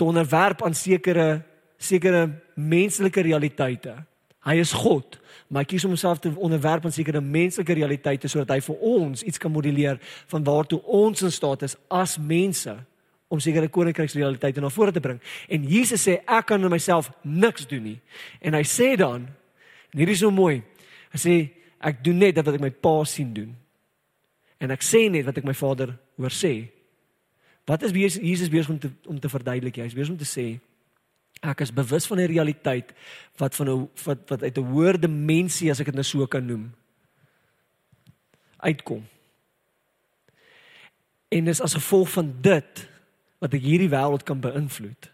te 0.00 0.08
onderwerp 0.08 0.64
aan 0.64 0.74
sekere 0.74 1.42
sekere 1.80 2.26
menslike 2.54 3.22
realiteite. 3.24 3.94
Hy 4.44 4.56
is 4.60 4.72
God, 4.76 5.16
maar 5.48 5.64
hy 5.64 5.68
kies 5.72 5.84
om 5.84 5.94
homself 5.94 6.20
te 6.20 6.32
onderwerp 6.36 6.84
aan 6.84 6.92
sekere 6.92 7.20
menslike 7.24 7.72
realiteite 7.76 8.28
sodat 8.28 8.52
hy 8.54 8.60
vir 8.64 8.84
ons 8.84 9.24
iets 9.24 9.40
kan 9.40 9.52
modelleer 9.52 10.00
van 10.32 10.44
waartoe 10.44 10.80
ons 10.84 11.24
in 11.24 11.32
staat 11.32 11.64
is 11.64 11.76
as 11.88 12.18
mense 12.20 12.74
om 13.30 13.40
sekere 13.40 13.68
koninkryksrealiteite 13.72 14.60
na 14.60 14.72
vore 14.72 14.92
te 14.92 15.00
bring. 15.00 15.20
En 15.48 15.64
Jesus 15.68 16.04
sê 16.04 16.18
ek 16.24 16.50
kan 16.50 16.64
in 16.64 16.72
myself 16.72 17.12
niks 17.22 17.68
doen 17.70 17.84
nie. 17.92 17.98
En 18.40 18.56
hy 18.58 18.64
sê 18.66 18.94
dan, 19.00 19.28
en 19.92 20.02
hierdie 20.02 20.16
is 20.16 20.24
so 20.24 20.32
mooi. 20.34 20.58
Hy 21.14 21.20
sê 21.20 21.36
ek 21.80 22.02
doen 22.04 22.20
net 22.24 22.40
wat 22.40 22.56
ek 22.56 22.64
my 22.64 22.72
Pa 22.72 22.96
sien 23.08 23.32
doen. 23.36 23.52
En 24.60 24.72
ek 24.74 24.84
sê 24.84 25.06
net 25.12 25.28
wat 25.28 25.38
ek 25.40 25.48
my 25.48 25.56
Vader 25.56 25.94
hoor 26.20 26.34
sê. 26.34 26.54
Wat 27.70 27.82
is 27.86 27.94
Jesus 27.94 28.50
besig 28.50 28.68
om 28.68 28.78
te 28.78 28.90
om 29.06 29.20
te 29.20 29.30
verduidelik? 29.30 29.78
Hy 29.78 29.86
is 29.86 29.94
besig 29.94 30.16
om 30.16 30.18
te 30.18 30.28
sê 30.28 30.48
Ek 31.40 31.62
is 31.64 31.72
bewus 31.72 32.04
van 32.10 32.18
'n 32.20 32.28
realiteit 32.28 32.92
wat 33.38 33.54
van 33.54 33.68
'n 33.70 33.88
wat 34.04 34.28
wat 34.28 34.42
uit 34.42 34.58
'n 34.58 34.70
hoër 34.72 35.00
dimensie 35.00 35.70
as 35.70 35.80
ek 35.80 35.86
dit 35.86 35.94
nou 35.94 36.04
so 36.04 36.26
kan 36.26 36.44
noem 36.46 36.74
uitkom. 38.56 39.06
En 41.28 41.44
dis 41.44 41.60
as 41.60 41.74
gevolg 41.74 42.10
van 42.10 42.34
dit 42.40 42.88
wat 43.38 43.54
ek 43.54 43.62
hierdie 43.62 43.88
wêreld 43.88 44.22
kan 44.22 44.40
beïnvloed. 44.40 45.10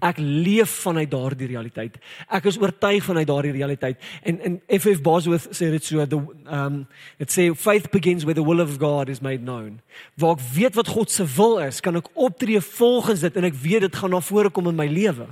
Ek 0.00 0.16
leef 0.18 0.70
vanuit 0.86 1.10
daardie 1.10 1.50
realiteit. 1.50 1.98
Ek 2.32 2.46
is 2.48 2.56
oortuig 2.56 3.04
vanuit 3.04 3.26
daardie 3.28 3.52
realiteit. 3.52 4.00
En 4.24 4.40
en 4.40 4.56
FF 4.78 5.02
Bosworth 5.04 5.50
sê 5.52 5.68
dit 5.74 5.84
so, 5.84 6.06
the 6.06 6.20
um 6.48 6.86
it 7.20 7.30
say 7.30 7.50
faith 7.54 7.90
begins 7.92 8.24
where 8.24 8.34
the 8.34 8.44
will 8.44 8.60
of 8.60 8.78
God 8.80 9.08
is 9.12 9.20
made 9.20 9.44
known. 9.44 9.80
Waar 10.16 10.38
ek 10.38 10.46
weet 10.54 10.80
wat 10.80 10.88
God 10.88 11.10
se 11.12 11.26
wil 11.36 11.58
is, 11.60 11.82
kan 11.84 12.00
ek 12.00 12.08
optree 12.14 12.60
volgens 12.60 13.20
dit 13.20 13.36
en 13.36 13.50
ek 13.50 13.58
weet 13.60 13.84
dit 13.84 14.00
gaan 14.00 14.16
na 14.16 14.22
vore 14.24 14.50
kom 14.50 14.72
in 14.72 14.80
my 14.80 14.88
lewe. 14.88 15.28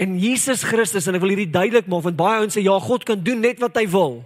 En 0.00 0.16
Jesus 0.16 0.64
Christus 0.64 1.06
en 1.06 1.18
ek 1.18 1.24
wil 1.24 1.34
hierdie 1.36 1.52
duidelik 1.52 1.90
maak 1.92 2.06
want 2.08 2.16
baie 2.16 2.40
ouens 2.40 2.56
sê 2.56 2.64
ja, 2.64 2.78
God 2.80 3.04
kan 3.04 3.20
doen 3.20 3.44
net 3.44 3.60
wat 3.60 3.76
hy 3.76 3.84
wil. 3.92 4.22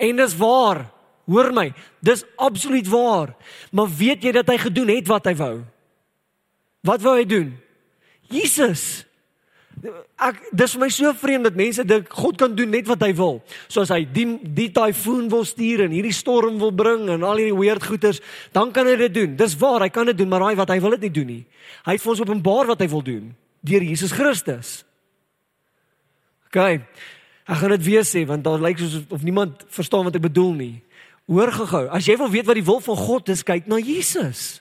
En 0.00 0.16
dis 0.16 0.36
waar. 0.38 0.86
Hoor 1.28 1.52
my, 1.52 1.66
dis 2.00 2.24
absoluut 2.40 2.86
waar. 2.88 3.34
Maar 3.68 3.90
weet 3.98 4.22
jy 4.24 4.32
dat 4.32 4.48
hy 4.48 4.56
gedoen 4.62 4.88
het 4.96 5.08
wat 5.10 5.26
hy 5.28 5.34
wou? 5.36 5.56
Wat 6.88 7.02
wou 7.04 7.18
hy 7.18 7.26
doen? 7.28 7.50
Jesus. 8.32 9.04
Ek 10.18 10.40
dis 10.56 10.72
vir 10.74 10.82
my 10.82 10.88
so 10.90 11.10
vreemd 11.20 11.46
dat 11.46 11.58
mense 11.58 11.84
dink 11.86 12.08
God 12.18 12.38
kan 12.40 12.54
doen 12.56 12.70
net 12.72 12.88
wat 12.90 13.02
hy 13.06 13.12
wil. 13.16 13.38
Soos 13.70 13.92
hy 13.94 14.02
die 14.10 14.26
die 14.42 14.70
tyfoon 14.74 15.28
wil 15.30 15.44
stuur 15.46 15.84
en 15.86 15.94
hierdie 15.94 16.14
storm 16.16 16.58
wil 16.58 16.72
bring 16.74 17.06
en 17.14 17.26
al 17.26 17.38
hierdie 17.38 17.56
weird 17.56 17.86
goeters, 17.86 18.18
dan 18.56 18.72
kan 18.74 18.90
hy 18.90 18.96
dit 19.04 19.14
doen. 19.20 19.36
Dis 19.38 19.54
waar, 19.60 19.84
hy 19.86 19.92
kan 19.94 20.10
dit 20.10 20.18
doen, 20.18 20.30
maar 20.30 20.48
raai 20.48 20.58
wat 20.58 20.72
hy 20.74 20.80
wil 20.82 20.96
dit 20.98 21.06
nie 21.06 21.14
doen 21.20 21.30
nie. 21.36 21.44
Hy 21.86 21.94
het 21.94 22.02
vir 22.02 22.14
ons 22.14 22.24
openbaar 22.24 22.72
wat 22.74 22.82
hy 22.82 22.90
wil 22.90 23.04
doen 23.06 23.30
deur 23.68 23.82
Jesus 23.82 24.14
Christus. 24.14 24.68
OK. 26.48 26.58
Ek 27.48 27.58
gaan 27.60 27.72
dit 27.74 27.84
weer 27.86 28.04
sê 28.06 28.22
want 28.28 28.44
daar 28.44 28.60
lyk 28.62 28.80
soos 28.80 29.02
of 29.14 29.24
niemand 29.26 29.64
verstaan 29.72 30.06
wat 30.08 30.16
ek 30.16 30.26
bedoel 30.28 30.54
nie. 30.56 30.74
Hoor 31.28 31.52
gou-gou, 31.52 31.84
as 31.92 32.06
jy 32.08 32.16
wil 32.20 32.30
weet 32.32 32.46
wat 32.48 32.56
die 32.56 32.64
wil 32.64 32.80
van 32.80 32.96
God 32.96 33.28
is, 33.32 33.44
kyk 33.44 33.66
na 33.68 33.76
Jesus. 33.80 34.60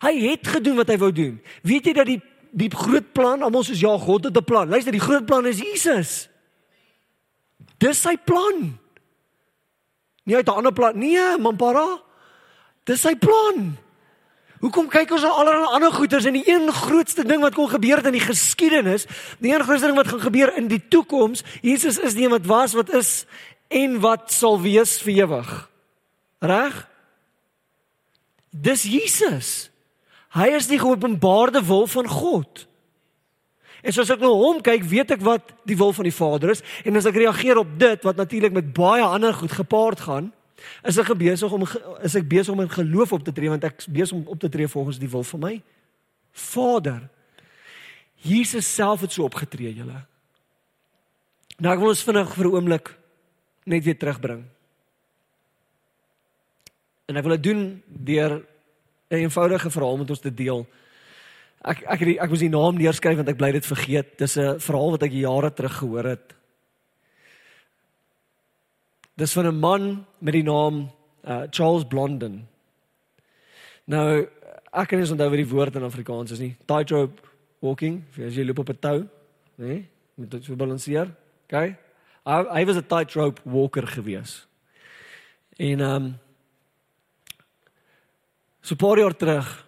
Hy 0.00 0.12
het 0.30 0.48
gedoen 0.48 0.76
wat 0.80 0.88
hy 0.88 0.98
wou 0.98 1.12
doen. 1.12 1.40
Weet 1.62 1.90
jy 1.90 1.92
dat 1.92 2.06
die 2.06 2.20
die 2.50 2.70
groot 2.74 3.12
plan, 3.14 3.44
almal 3.46 3.62
soos 3.62 3.78
ja, 3.78 3.92
God 3.98 4.24
het 4.24 4.36
'n 4.36 4.44
plan. 4.44 4.68
Luister, 4.68 4.92
die 4.92 5.00
groot 5.00 5.26
plan 5.26 5.46
is 5.46 5.60
Jesus. 5.60 6.28
Dis 7.78 8.00
sy 8.00 8.16
plan. 8.16 8.78
Nie 10.24 10.36
uit 10.36 10.46
'n 10.46 10.58
ander 10.58 10.72
plan 10.72 10.98
nie, 10.98 11.18
mampara. 11.38 12.02
Dis 12.84 13.00
sy 13.00 13.14
plan. 13.14 13.76
Hoekom 14.60 14.88
kyk 14.88 15.10
ons 15.10 15.22
na 15.22 15.28
allerlei 15.28 15.72
ander 15.72 15.92
goeters 15.92 16.24
en 16.24 16.36
die 16.36 16.48
een 16.48 16.68
grootste 16.72 17.24
ding 17.24 17.40
wat 17.40 17.54
kon 17.54 17.68
gebeur 17.68 17.96
het 17.96 18.06
in 18.06 18.12
die 18.12 18.20
geskiedenis, 18.20 19.06
die 19.38 19.54
een 19.54 19.64
grootste 19.64 19.86
ding 19.86 19.96
wat 19.96 20.08
gaan 20.08 20.20
gebeur 20.20 20.56
in 20.56 20.68
die 20.68 20.82
toekoms, 20.88 21.42
Jesus 21.62 21.98
is 21.98 22.14
die 22.14 22.24
een 22.24 22.30
wat 22.30 22.46
was, 22.46 22.72
wat 22.72 22.92
is 22.92 23.24
en 23.68 24.00
wat 24.00 24.32
sal 24.32 24.60
wees 24.60 24.98
vir 25.00 25.12
ewig. 25.24 25.68
Reg? 26.38 26.88
Dis 28.50 28.82
Jesus. 28.82 29.69
Hy 30.36 30.50
is 30.54 30.68
die 30.70 30.78
geopenbaarde 30.78 31.62
wil 31.66 31.86
van 31.90 32.08
God. 32.08 32.66
En 33.82 33.94
soos 33.96 34.10
ek 34.12 34.20
nou 34.20 34.32
hom 34.36 34.60
kyk, 34.62 34.84
weet 34.86 35.14
ek 35.16 35.22
wat 35.24 35.54
die 35.68 35.76
wil 35.78 35.94
van 35.96 36.06
die 36.06 36.14
Vader 36.14 36.52
is 36.52 36.60
en 36.84 37.00
as 37.00 37.08
ek 37.08 37.16
reageer 37.16 37.58
op 37.62 37.70
dit 37.80 38.04
wat 38.06 38.20
natuurlik 38.20 38.52
met 38.52 38.74
baie 38.76 39.02
ander 39.02 39.34
goed 39.34 39.54
gepaard 39.56 40.04
gaan, 40.04 40.28
is 40.84 40.98
ek 41.00 41.14
besig 41.16 41.52
om 41.52 41.64
is 42.04 42.16
ek 42.18 42.28
besig 42.28 42.52
om 42.52 42.60
in 42.60 42.70
geloof 42.70 43.14
op 43.16 43.24
te 43.24 43.32
tree 43.32 43.48
want 43.48 43.64
ek 43.64 43.80
is 43.80 43.88
besig 43.88 44.18
om 44.18 44.26
op 44.28 44.40
te 44.42 44.50
tree 44.52 44.68
volgens 44.68 45.00
die 45.00 45.08
wil 45.08 45.24
van 45.32 45.44
my 45.46 45.54
Vader. 46.30 47.08
Jesus 48.20 48.68
self 48.68 49.00
het 49.00 49.16
so 49.16 49.24
opgetree, 49.24 49.72
julle. 49.74 50.04
Nou 51.58 51.72
ek 51.72 51.80
wil 51.80 51.92
ons 51.92 52.04
vinnig 52.04 52.34
vir 52.36 52.46
'n 52.46 52.54
oomblik 52.54 52.96
net 53.64 53.84
weer 53.84 53.96
terugbring. 53.98 54.44
En 57.08 57.16
ek 57.16 57.24
wil 57.24 57.36
dit 57.36 57.42
doen 57.42 57.82
deur 57.86 58.42
'n 59.10 59.26
eenvoudige 59.26 59.70
verhaal 59.70 59.96
met 59.96 60.10
ons 60.10 60.20
te 60.20 60.34
deel. 60.34 60.66
Ek 61.60 61.82
ek 61.82 62.00
ek, 62.00 62.16
ek 62.22 62.28
moes 62.28 62.44
die 62.44 62.48
naam 62.48 62.76
neerskryf 62.78 63.16
want 63.16 63.28
ek 63.28 63.36
bly 63.36 63.52
dit 63.52 63.66
vergeet. 63.66 64.18
Dis 64.18 64.36
'n 64.38 64.58
verhaal 64.58 64.90
wat 64.90 65.02
ek 65.02 65.12
jare 65.12 65.52
terug 65.52 65.76
gehoor 65.78 66.04
het. 66.04 66.34
Dis 69.16 69.32
van 69.32 69.46
'n 69.46 69.58
man 69.58 70.06
met 70.18 70.32
die 70.32 70.42
naam 70.42 70.90
uh, 71.24 71.42
Charles 71.50 71.84
Blondin. 71.84 72.46
Nou 73.84 74.28
ek 74.72 74.88
kan 74.88 74.98
nie 74.98 75.06
wat 75.06 75.32
die 75.32 75.48
woord 75.48 75.74
in 75.74 75.82
Afrikaans 75.82 76.30
is 76.30 76.38
nie. 76.38 76.56
Tightrope 76.66 77.20
walking, 77.60 78.04
as 78.16 78.36
jy 78.36 78.44
loop 78.44 78.58
op 78.58 78.70
'n 78.70 78.78
tou, 78.80 78.98
né? 79.56 79.66
Nee? 79.66 79.88
Moet 80.14 80.30
dit 80.30 80.44
so 80.44 80.56
balanseer. 80.56 81.10
OK? 81.44 81.76
Hy, 82.24 82.44
hy 82.52 82.64
was 82.64 82.76
'n 82.76 82.86
tightrope 82.86 83.40
walker 83.44 83.86
gewees. 83.86 84.46
En 85.56 85.80
ehm 85.80 85.94
um, 85.96 86.18
so 88.70 88.76
'n 88.76 88.86
paar 88.86 88.98
jaar 88.98 89.16
terug 89.16 89.66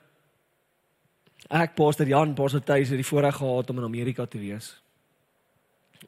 ek 1.51 1.75
pastor 1.75 2.07
Jan 2.07 2.35
Bosseltuis 2.35 2.89
het 2.89 3.01
die 3.01 3.07
voorreg 3.07 3.37
gehad 3.37 3.71
om 3.71 3.79
in 3.79 3.85
Amerika 3.85 4.27
te 4.27 4.39
wees. 4.39 4.81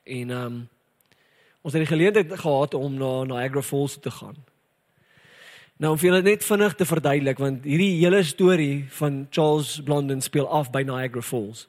En 0.05 0.31
ehm 0.31 0.47
um, 0.47 0.69
ons 1.63 1.73
het 1.73 1.83
die 1.83 1.97
geleentheid 1.97 2.41
gehad 2.41 2.75
om 2.75 2.95
na 2.95 3.25
Niagara 3.25 3.63
Falls 3.63 3.99
te 4.01 4.11
gaan. 4.11 4.37
Nou 5.77 5.93
om 5.93 5.99
vir 5.99 6.11
julle 6.11 6.23
net 6.23 6.45
vinnig 6.45 6.75
te 6.75 6.85
verduidelik 6.85 7.39
want 7.39 7.65
hierdie 7.65 8.05
hele 8.05 8.23
storie 8.23 8.85
van 8.89 9.27
Charles 9.31 9.81
Blondin 9.83 10.21
speel 10.21 10.49
af 10.49 10.71
by 10.71 10.83
Niagara 10.83 11.23
Falls. 11.23 11.69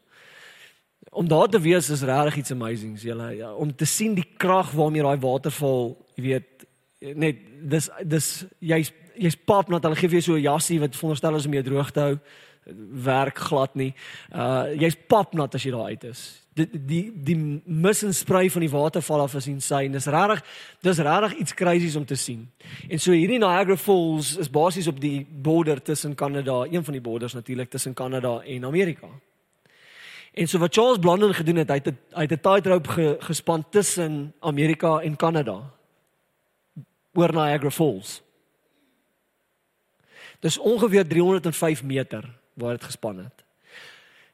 Om 1.10 1.28
daar 1.28 1.48
te 1.48 1.60
wees 1.60 1.90
is 1.90 2.04
regtig 2.04 2.36
iets 2.36 2.52
amazing, 2.52 3.00
julle 3.02 3.36
ja, 3.36 3.54
om 3.54 3.76
te 3.76 3.86
sien 3.86 4.14
die 4.14 4.30
krag 4.38 4.72
waarmee 4.72 5.02
daai 5.02 5.18
waterval, 5.20 5.98
jy 6.16 6.24
weet, 6.24 6.68
net 7.16 7.38
dis 7.62 7.90
dis 8.04 8.46
jy's 8.60 8.92
jy's 9.18 9.36
pap 9.36 9.70
nat 9.70 9.84
hulle 9.84 9.96
gee 9.96 10.08
vir 10.08 10.20
jou 10.20 10.22
so 10.22 10.36
'n 10.36 10.42
jassie 10.42 10.80
wat 10.80 10.96
veronderstel 10.96 11.36
is 11.36 11.46
om 11.46 11.54
jou 11.54 11.64
droog 11.64 11.92
te 11.92 12.00
hou 12.00 12.20
werk 13.04 13.38
glad 13.38 13.76
nie. 13.76 13.94
Uh 14.34 14.74
jy's 14.74 14.98
pap 15.08 15.34
nat 15.34 15.56
as 15.56 15.64
jy 15.64 15.72
daar 15.72 15.90
uit 15.90 16.04
is 16.04 16.46
die 16.56 16.68
die 16.72 17.12
die 17.12 17.36
mis 17.66 18.04
en 18.04 18.14
sprei 18.16 18.48
van 18.50 18.64
die 18.64 18.72
waterval 18.72 19.26
af 19.26 19.36
is 19.36 19.48
insane. 19.52 19.92
Dis 19.92 20.08
regtig 20.08 20.44
dis 20.88 21.02
regtig 21.04 21.38
iets 21.44 21.54
crazies 21.54 21.96
om 22.00 22.06
te 22.06 22.16
sien. 22.16 22.46
En 22.90 23.00
so 23.00 23.12
hierdie 23.12 23.40
Niagara 23.40 23.76
Falls 23.78 24.36
is 24.40 24.50
basies 24.50 24.88
op 24.88 25.00
die 25.02 25.26
border 25.30 25.82
tussen 25.82 26.16
Kanada, 26.16 26.64
een 26.72 26.84
van 26.84 26.96
die 26.96 27.04
borders 27.04 27.34
natuurlik 27.34 27.70
tussen 27.70 27.94
Kanada 27.94 28.40
en 28.40 28.66
Amerika. 28.66 29.08
En 30.34 30.48
so 30.48 30.60
wat 30.60 30.74
Charles 30.74 31.00
Blondin 31.00 31.34
gedoen 31.34 31.64
het, 31.64 31.70
hy 31.70 31.82
het 31.84 31.94
hy 32.16 32.24
het 32.24 32.32
'n 32.32 32.42
tightrope 32.42 32.90
ge, 32.90 33.18
gespan 33.20 33.66
tussen 33.70 34.34
Amerika 34.40 35.00
en 35.00 35.16
Kanada 35.16 35.62
oor 37.14 37.34
Niagara 37.34 37.72
Falls. 37.72 38.22
Dis 40.46 40.58
ongeveer 40.62 41.08
305 41.08 41.84
meter 41.84 42.30
waar 42.54 42.78
dit 42.78 42.84
gespan 42.84 43.18
het. 43.18 43.44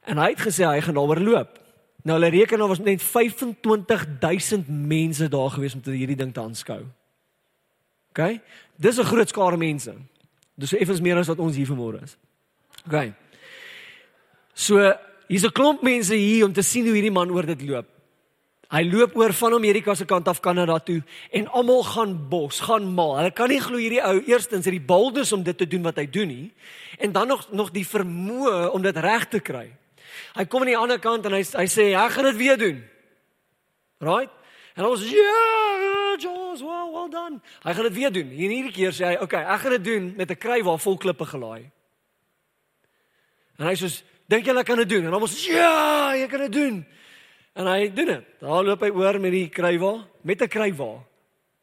En 0.04 0.17
hy 0.19 0.34
het 0.34 0.41
gesê 0.43 0.67
hy 0.67 0.82
gaan 0.84 0.97
daaroor 0.97 1.21
loop. 1.24 1.60
Nou 2.04 2.17
hulle 2.19 2.32
reken 2.34 2.60
daar 2.60 2.67
was 2.67 2.82
net 2.84 3.04
25000 3.04 4.67
mense 4.67 5.28
daar 5.30 5.50
gewees 5.50 5.74
om 5.78 5.82
te 5.82 5.95
hierdie 5.95 6.17
ding 6.19 6.34
te 6.34 6.41
aanskou. 6.41 6.82
OK? 8.12 8.41
Dis 8.76 9.00
'n 9.00 9.08
groot 9.08 9.30
skare 9.30 9.58
mense. 9.58 9.93
Dis 10.56 10.74
effens 10.74 11.02
meer 11.02 11.17
as 11.17 11.28
wat 11.28 11.39
ons 11.39 11.56
hier 11.56 11.67
vanmôre 11.67 12.04
is. 12.04 12.17
OK. 12.86 13.13
So, 14.54 14.93
hier's 15.28 15.45
'n 15.45 15.52
klomp 15.52 15.82
mense 15.82 16.15
hier 16.15 16.45
om 16.45 16.54
te 16.54 16.62
sien 16.62 16.84
hoe 16.86 16.93
hierdie 16.93 17.12
man 17.12 17.32
oor 17.32 17.45
dit 17.45 17.62
loop. 17.62 17.88
Hy 18.72 18.86
loop 18.88 19.18
oor 19.20 19.34
van 19.36 19.54
Amerika 19.58 19.96
se 19.96 20.06
kant 20.08 20.30
af 20.32 20.40
Kanada 20.40 20.78
toe 20.80 21.02
en 21.36 21.48
almal 21.52 21.84
gaan 21.84 22.14
bos, 22.32 22.62
gaan 22.64 22.86
mal. 22.88 23.18
Hulle 23.18 23.32
kan 23.36 23.52
nie 23.52 23.60
glo 23.60 23.80
hierdie 23.82 24.00
ou 24.00 24.22
eerstens 24.24 24.68
het 24.68 24.76
die 24.78 24.86
bolders 24.88 25.34
om 25.36 25.44
dit 25.44 25.58
te 25.58 25.68
doen 25.68 25.84
wat 25.84 26.00
hy 26.00 26.06
doen 26.08 26.32
nie 26.32 26.52
en 27.02 27.12
dan 27.12 27.28
nog 27.28 27.50
nog 27.52 27.74
die 27.76 27.84
vermoë 27.88 28.70
om 28.72 28.82
dit 28.82 28.98
reg 28.98 29.28
te 29.28 29.42
kry. 29.44 29.68
Hy 30.38 30.46
kom 30.48 30.64
aan 30.64 30.72
die 30.72 30.78
ander 30.80 31.02
kant 31.04 31.28
en 31.28 31.36
hy 31.36 31.44
hy 31.44 31.66
sê 31.68 31.90
ek 31.92 32.16
gaan 32.16 32.30
dit 32.32 32.40
weer 32.40 32.60
doen. 32.62 32.80
Right? 34.02 34.32
En 34.80 34.88
ons 34.88 35.04
ja, 35.04 35.20
yeah, 35.20 36.16
Jones, 36.22 36.64
well, 36.64 36.88
well 36.94 37.10
done. 37.12 37.42
Hy 37.66 37.74
gaan 37.76 37.90
dit 37.90 37.98
weer 37.98 38.14
doen. 38.16 38.32
Hier 38.32 38.56
hierdie 38.56 38.72
keer 38.72 38.96
sê 38.96 39.06
hy, 39.06 39.14
"Oké, 39.20 39.36
okay, 39.36 39.44
ek 39.44 39.60
gaan 39.60 39.72
dit 39.72 39.84
doen 39.84 40.14
met 40.16 40.32
'n 40.32 40.40
kry 40.40 40.64
waar 40.64 40.80
vol 40.80 40.98
klippe 40.98 41.26
gelaai." 41.26 41.72
En 43.60 43.68
hy 43.68 43.76
sê, 43.76 44.02
"Dink 44.28 44.46
jy 44.46 44.56
ek 44.56 44.66
kan 44.66 44.78
dit 44.78 44.90
doen?" 44.90 45.06
En 45.06 45.14
ons 45.14 45.32
sê, 45.32 45.52
"Ja, 45.52 46.16
jy 46.16 46.28
kan 46.28 46.40
dit 46.40 46.52
doen." 46.52 46.86
En 47.54 47.68
hy 47.68 47.92
doen 47.94 48.06
dit. 48.06 48.28
Daar 48.40 48.64
loop 48.64 48.82
hy 48.82 48.90
oor 48.96 49.20
met 49.20 49.32
die 49.32 49.50
krywa, 49.50 50.08
met 50.22 50.42
'n 50.42 50.48
krywa 50.48 51.04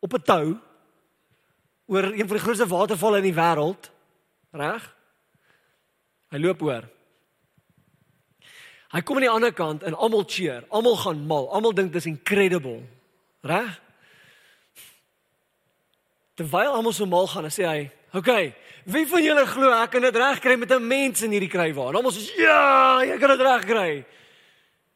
op 0.01 0.15
'n 0.15 0.23
tou 0.23 0.57
oor 1.87 2.05
een 2.05 2.29
van 2.29 2.37
die 2.37 2.45
grootste 2.45 2.67
watervalle 2.67 3.17
in 3.17 3.33
die 3.33 3.41
wêreld. 3.41 3.91
Reg? 4.51 4.95
Hy 6.29 6.39
loop 6.39 6.63
oor. 6.63 6.85
Hy 8.89 9.01
kom 9.01 9.17
aan 9.17 9.27
die 9.27 9.31
ander 9.31 9.53
kant 9.53 9.83
en 9.83 9.95
almal 9.95 10.25
cheer, 10.27 10.65
almal 10.69 10.97
gaan 10.97 11.27
mal, 11.27 11.51
almal 11.53 11.75
dink 11.77 11.93
dis 11.93 12.07
incredible. 12.07 12.81
Reg? 13.41 13.81
Terwyl 16.35 16.73
almal 16.73 16.93
so 16.93 17.07
mal 17.07 17.27
gaan, 17.27 17.45
sê 17.51 17.65
hy, 17.67 17.91
"Oké, 18.13 18.19
okay, 18.19 18.55
wie 18.85 19.07
van 19.07 19.23
julle 19.23 19.47
glo 19.47 19.71
ek 19.83 19.91
kan 19.91 20.03
dit 20.03 20.17
regkry 20.17 20.57
met 20.57 20.71
'n 20.71 20.87
mens 20.87 21.23
in 21.23 21.31
hierdie 21.31 21.49
krywa?" 21.49 21.89
En 21.89 21.97
almal 21.97 22.13
sê, 22.13 22.37
"Ja, 22.37 23.03
jy 23.03 23.19
kan 23.19 23.29
dit 23.29 23.41
regkry." 23.41 24.05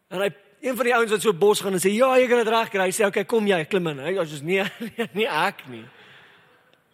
En 0.09 0.21
hy 0.21 0.31
een 0.63 0.77
van 0.79 0.87
die 0.87 0.95
ouens 0.95 1.11
wat 1.11 1.25
so 1.25 1.35
bos 1.35 1.61
gaan 1.61 1.75
en 1.75 1.83
sê, 1.83 1.91
"Ja, 1.91 2.15
jy 2.19 2.29
kan 2.29 2.39
dit 2.39 2.49
regkry." 2.49 2.85
Hy 2.87 2.93
sê, 2.93 3.03
"Oké, 3.07 3.09
okay, 3.09 3.25
kom 3.25 3.47
jy, 3.47 3.65
klim 3.65 3.87
in." 3.87 3.99
Hy 3.99 4.13
sê, 4.15 4.43
"Nee, 4.43 4.65
nee, 5.19 5.27
ek 5.27 5.67
nie." 5.69 5.85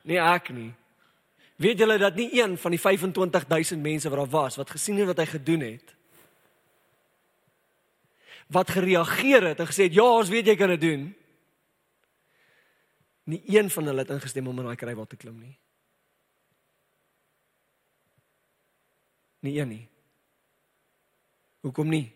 Nee, 0.02 0.18
ek 0.18 0.48
nie. 0.48 0.72
Weet 1.56 1.78
julle 1.78 1.98
dat 1.98 2.14
nie 2.14 2.30
een 2.40 2.58
van 2.58 2.70
die 2.70 2.80
25000 2.80 3.82
mense 3.82 4.08
wat 4.08 4.18
daar 4.18 4.30
was 4.30 4.56
wat 4.56 4.70
gesien 4.70 4.96
het 4.96 5.06
wat 5.06 5.18
hy 5.18 5.26
gedoen 5.26 5.60
het 5.60 5.96
wat 8.48 8.70
gereageer 8.70 9.42
het 9.42 9.60
en 9.60 9.66
gesê 9.68 9.88
het 9.88 9.94
ja, 9.94 10.04
ons 10.04 10.28
weet 10.32 10.46
jy 10.46 10.56
kan 10.56 10.72
dit 10.72 10.80
doen. 10.80 11.02
Nie 13.28 13.42
een 13.44 13.68
van 13.70 13.90
hulle 13.90 14.04
het 14.06 14.12
ingestem 14.14 14.46
om 14.48 14.58
in 14.58 14.70
daai 14.70 14.80
krywa 14.80 15.04
te 15.04 15.18
klim 15.20 15.36
nie. 15.36 15.52
Nie 19.44 19.58
een 19.60 19.68
nie. 19.68 19.84
Hoekom 21.60 21.92
nie? 21.92 22.06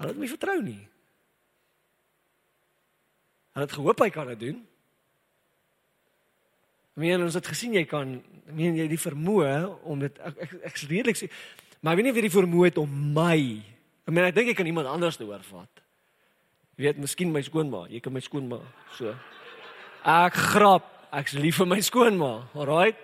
Hulle 0.00 0.12
het 0.12 0.20
my 0.20 0.30
vertrou 0.30 0.56
nie. 0.62 0.80
Hulle 3.54 3.66
het 3.68 3.76
gehoop 3.76 4.00
hy 4.02 4.10
kan 4.14 4.32
dit 4.34 4.40
doen. 4.48 4.62
Meen 6.98 7.26
ons 7.26 7.34
het 7.34 7.46
gesien 7.50 7.74
jy 7.74 7.84
kan 7.90 8.16
meen 8.54 8.76
jy 8.78 8.88
die 8.90 9.00
vermoë 9.00 9.54
om 9.88 10.02
dit 10.04 10.18
ek 10.20 10.42
ek, 10.46 10.50
ek 10.68 10.82
redelik 10.84 11.18
sê 11.18 11.30
maar 11.80 11.94
ek 11.94 11.98
weet 11.98 12.06
nie 12.06 12.12
jy 12.12 12.26
die 12.26 12.34
vermoë 12.34 12.68
het 12.68 12.80
om 12.82 12.92
my 13.16 13.38
Ek 14.04 14.12
meen 14.12 14.26
ek 14.28 14.36
dink 14.36 14.52
ek 14.52 14.58
kan 14.60 14.68
iemand 14.68 14.90
anders 14.90 15.16
te 15.16 15.24
oorvat. 15.24 15.80
Jy 16.76 16.88
weet, 16.88 17.00
miskien 17.00 17.32
my 17.32 17.40
skoonma, 17.44 17.86
jy 17.88 18.02
kan 18.04 18.12
my 18.12 18.20
skoonma 18.20 18.58
so. 18.98 19.14
Ek 20.04 20.36
grap, 20.52 20.90
ek's 21.14 21.36
lief 21.38 21.60
vir 21.62 21.70
my 21.70 21.78
skoonma. 21.84 22.32
Alraight. 22.58 23.00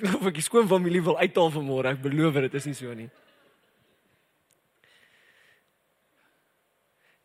Of 0.18 0.28
ek 0.28 0.36
die 0.40 0.44
skoonfamilie 0.44 1.02
wil 1.06 1.16
uithaal 1.20 1.52
vanmôre, 1.54 1.94
ek 1.94 2.02
beloof 2.04 2.40
dit 2.44 2.58
is 2.60 2.68
nie 2.68 2.76
so 2.76 2.92
nie. 2.96 3.08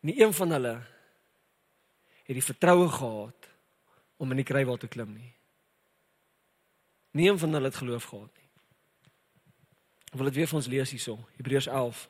Nie 0.06 0.20
een 0.22 0.34
van 0.34 0.50
hulle 0.54 0.74
het 2.26 2.34
die 2.38 2.44
vertroue 2.44 2.88
gehad 2.88 3.48
om 4.16 4.30
in 4.30 4.38
die 4.38 4.46
krywaal 4.46 4.76
te 4.78 4.86
klim 4.88 5.12
nie. 5.12 5.32
Nie 7.10 7.30
een 7.30 7.38
van 7.38 7.52
hulle 7.52 7.70
het 7.70 7.78
geloof 7.80 8.04
gehad 8.04 8.30
nie. 8.38 8.50
Ek 10.12 10.18
wil 10.18 10.28
dit 10.30 10.38
weer 10.38 10.50
vir 10.50 10.58
ons 10.60 10.68
lees 10.70 10.92
hierso, 10.94 11.16
Hebreërs 11.38 11.66
11. 11.66 12.02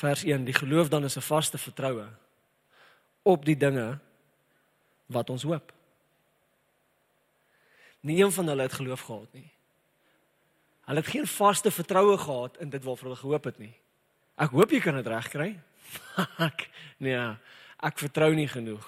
Vers 0.00 0.22
1: 0.24 0.46
Die 0.46 0.56
geloof 0.56 0.88
dan 0.88 1.04
is 1.04 1.16
'n 1.16 1.26
vaste 1.26 1.58
vertroue 1.58 2.08
op 3.22 3.44
die 3.44 3.56
dinge 3.56 3.98
wat 5.06 5.30
ons 5.30 5.42
hoop. 5.42 5.72
Nie 8.00 8.22
een 8.24 8.32
van 8.32 8.46
hulle 8.46 8.62
het 8.62 8.72
geloof 8.72 9.00
gehad 9.00 9.32
nie. 9.32 9.50
Hulle 10.88 11.00
het 11.00 11.10
geen 11.10 11.26
vaste 11.26 11.70
vertroue 11.70 12.18
gehad 12.18 12.56
in 12.56 12.70
dit 12.70 12.84
waarvoor 12.84 13.08
hulle 13.08 13.20
gehoop 13.20 13.44
het 13.44 13.58
nie. 13.58 13.74
Ek 14.38 14.54
hoop 14.54 14.70
jy 14.70 14.80
kan 14.82 14.98
dit 15.00 15.10
regkry. 15.10 15.50
ek 16.48 16.68
nee, 17.02 17.18
ek 17.82 17.98
vertrou 17.98 18.30
nie 18.36 18.48
genoeg 18.50 18.86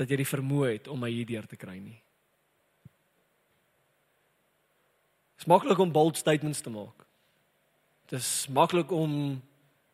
dat 0.00 0.08
jy 0.08 0.22
die 0.22 0.28
vermoë 0.28 0.70
het 0.72 0.88
om 0.88 1.00
my 1.02 1.10
hierdeur 1.12 1.44
te 1.48 1.58
kry 1.60 1.76
nie. 1.76 1.98
Dit 5.36 5.44
is 5.44 5.50
maklik 5.50 5.80
om 5.80 5.92
bold 5.92 6.16
statements 6.20 6.62
te 6.64 6.72
maak. 6.72 7.04
Dit 8.08 8.20
is 8.20 8.48
maklik 8.52 8.92
om 8.96 9.12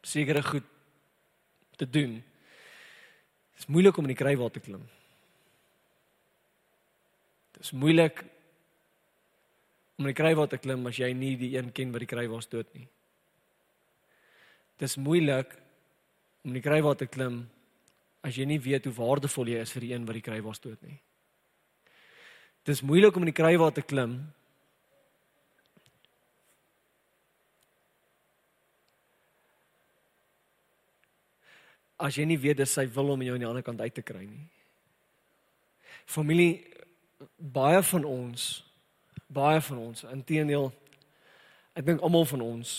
sekere 0.07 0.43
goed 0.47 0.66
te 1.76 1.91
doen. 1.91 2.20
Dit 2.22 3.64
is 3.64 3.70
moeilik 3.70 3.99
om 3.99 4.07
in 4.07 4.14
die 4.14 4.18
krywaal 4.18 4.51
te 4.55 4.62
klim. 4.62 4.84
Dit 7.57 7.66
is 7.66 7.74
moeilik 7.74 8.22
om 9.97 10.07
in 10.07 10.12
die 10.12 10.18
krywaal 10.22 10.51
te 10.51 10.61
klim 10.62 10.86
as 10.86 11.01
jy 11.03 11.11
nie 11.18 11.34
die 11.41 11.57
een 11.57 11.72
ken 11.74 11.91
wat 11.95 12.05
die 12.05 12.11
krywaal 12.14 12.43
stoot 12.45 12.70
nie. 12.78 12.86
Dit 14.77 14.89
is 14.91 14.97
moeilik 15.01 15.55
om 16.45 16.53
in 16.53 16.59
die 16.61 16.64
krywaal 16.64 16.95
te 16.95 17.09
klim 17.09 17.47
as 18.27 18.37
jy 18.37 18.45
nie 18.49 18.61
weet 18.61 18.85
hoe 18.87 18.95
waardevol 18.97 19.49
jy 19.49 19.62
is 19.64 19.72
vir 19.72 19.87
die 19.87 19.93
een 19.95 20.05
wat 20.07 20.18
die 20.18 20.24
krywaal 20.27 20.55
stoot 20.57 20.83
nie. 20.85 20.99
Dit 22.66 22.74
is 22.74 22.83
moeilik 22.85 23.16
om 23.16 23.24
in 23.24 23.31
die 23.31 23.37
krywaal 23.37 23.72
te 23.72 23.85
klim 23.87 24.18
as 31.97 32.18
jy 32.18 32.27
nie 32.29 32.39
weet 32.39 32.61
dis 32.61 32.77
sy 32.77 32.85
wil 32.93 33.14
om 33.14 33.24
jou 33.24 33.35
aan 33.35 33.45
die 33.47 33.49
ander 33.49 33.64
kant 33.64 33.81
uit 33.81 33.95
te 33.97 34.05
kry 34.05 34.27
nie. 34.27 34.45
Familie 36.05 36.66
baie 37.39 37.81
van 37.83 38.05
ons 38.05 38.51
baie 39.33 39.61
van 39.70 39.81
ons 39.89 40.05
inteendeel 40.12 40.68
ek 41.74 41.89
dink 41.89 42.05
almal 42.05 42.29
van 42.29 42.45
ons 42.45 42.77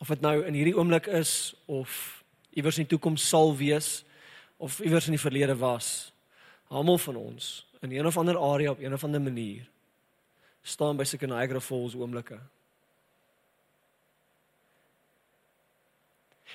of 0.00 0.08
dit 0.08 0.22
nou 0.24 0.38
in 0.48 0.56
hierdie 0.56 0.76
oomblik 0.76 1.06
is 1.12 1.52
of 1.68 1.90
iewers 2.56 2.78
in 2.80 2.86
die 2.86 2.94
toekoms 2.94 3.26
sal 3.28 3.52
wees 3.56 4.00
of 4.60 4.80
iewers 4.80 5.06
in 5.08 5.16
die 5.16 5.22
verlede 5.22 5.56
was, 5.60 6.12
almal 6.68 6.98
van 6.98 7.18
ons 7.20 7.50
in 7.80 7.92
een 7.92 8.06
of 8.06 8.16
ander 8.20 8.38
area 8.38 8.70
op 8.70 8.80
een 8.80 8.92
of 8.92 9.04
ander 9.04 9.20
manier 9.20 9.68
staan 10.62 10.96
by 10.96 11.04
sulke 11.08 11.28
Niagara 11.28 11.60
Falls 11.60 11.94
oomblikke. 11.96 12.36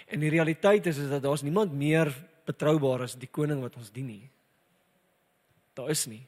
En 0.05 0.21
die 0.21 0.29
realiteit 0.29 0.85
is 0.85 0.99
is 1.01 1.09
dat 1.09 1.23
daar's 1.23 1.41
niemand 1.41 1.73
meer 1.73 2.11
betroubaar 2.45 3.07
as 3.07 3.17
die 3.17 3.29
koning 3.31 3.63
wat 3.63 3.77
ons 3.79 3.89
dien 3.91 4.05
nie. 4.05 4.29
Daar 5.73 5.89
is 5.89 6.05
nie. 6.05 6.21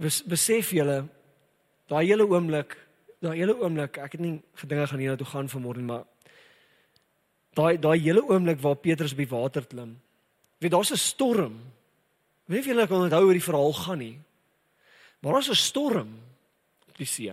Bes, 0.00 0.22
besef 0.24 0.72
julle 0.72 1.02
daai 1.90 2.06
hele 2.06 2.24
oomblik, 2.24 2.78
daai 3.20 3.36
hele 3.38 3.56
oomblik, 3.60 3.98
ek 4.00 4.16
het 4.16 4.22
nie 4.22 4.38
gedinge 4.62 4.86
gaan 4.86 5.02
hier 5.02 5.12
na 5.12 5.20
toe 5.20 5.28
gaan 5.28 5.50
vanmôre 5.52 5.82
maar 5.84 6.04
daai 7.58 7.76
daai 7.80 7.98
hele 7.98 8.22
oomblik 8.24 8.60
waar 8.62 8.78
Petrus 8.80 9.12
op 9.12 9.20
die 9.20 9.28
water 9.28 9.66
klim. 9.66 9.98
Weet 10.58 10.72
daar's 10.72 10.92
'n 10.92 10.96
storm. 10.96 11.60
Weet 12.46 12.64
julle 12.64 12.86
kan 12.86 13.02
onthou 13.02 13.22
hoe 13.24 13.32
die 13.32 13.48
verhaal 13.48 13.72
gaan 13.72 13.98
nie. 13.98 14.20
Maar 15.20 15.32
daar's 15.32 15.50
'n 15.50 15.54
storm 15.54 16.18
op 16.88 16.96
die 16.96 17.06
see. 17.06 17.30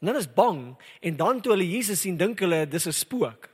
En 0.00 0.06
hulle 0.06 0.18
is 0.18 0.32
bang 0.32 0.76
en 1.00 1.16
dan 1.16 1.40
toe 1.40 1.52
hulle 1.52 1.70
Jesus 1.70 2.00
sien, 2.00 2.16
dink 2.16 2.40
hulle 2.40 2.68
dis 2.68 2.86
'n 2.86 2.92
spook. 2.92 3.48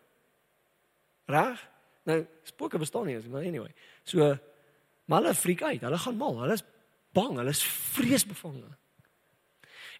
Reg? 1.26 1.68
Nou, 2.05 2.26
spooke 2.42 2.78
bestaan 2.78 3.07
nie, 3.07 3.18
maar 3.28 3.42
anyway. 3.42 3.74
So 4.05 4.38
maar 5.07 5.22
hulle 5.22 5.34
freak 5.34 5.62
uit. 5.62 5.80
Hulle 5.80 5.99
gaan 5.99 6.16
mal. 6.16 6.40
Hulle 6.40 6.53
is 6.53 6.64
bang. 7.12 7.36
Hulle 7.36 7.51
is 7.51 7.62
vreesbevange. 7.64 8.76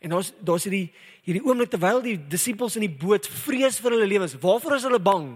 En 0.01 0.13
daar's 0.13 0.33
daar's 0.45 0.67
hierdie 0.69 0.91
hierdie 1.27 1.45
oomblik 1.45 1.71
terwyl 1.73 2.03
die 2.05 2.17
disippels 2.31 2.77
in 2.77 2.85
die 2.87 2.93
boot 2.93 3.27
vrees 3.45 3.79
vir 3.83 3.97
hulle 3.97 4.09
lewens. 4.09 4.37
Waarvoor 4.41 4.77
is 4.77 4.87
hulle 4.87 5.03
bang? 5.03 5.31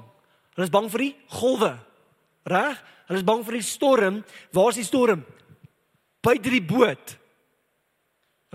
Hulle 0.55 0.67
is 0.69 0.73
bang 0.73 0.91
vir 0.93 1.07
die 1.07 1.15
golwe. 1.33 1.73
Reg? 2.51 2.83
Hulle 3.09 3.21
is 3.21 3.27
bang 3.27 3.45
vir 3.47 3.59
die 3.59 3.67
storm. 3.67 4.21
Waar's 4.55 4.79
die 4.81 4.87
storm? 4.87 5.25
Buite 6.23 6.53
die 6.53 6.65
boot. 6.65 7.17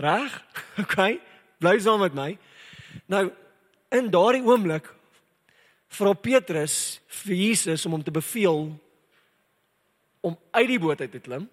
Reg? 0.00 0.36
OK. 0.84 1.00
Bly 1.60 1.78
saam 1.82 2.04
met 2.04 2.16
my. 2.16 2.30
Nou 3.10 3.28
in 3.96 4.10
daardie 4.10 4.44
oomblik 4.44 4.88
vra 5.96 6.12
Petrus 6.18 6.98
vir 7.22 7.36
Jesus 7.38 7.86
om 7.86 7.94
hom 7.96 8.04
te 8.04 8.14
beveel 8.14 8.66
om 10.26 10.34
uit 10.50 10.68
die 10.68 10.80
boot 10.82 11.00
uit 11.00 11.12
te 11.12 11.22
klim. 11.22 11.46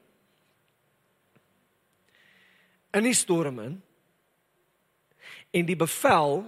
In 2.94 3.06
die 3.06 3.18
storm 3.18 3.60
in. 3.62 3.76
En 5.54 5.66
die 5.70 5.78
bevel 5.78 6.42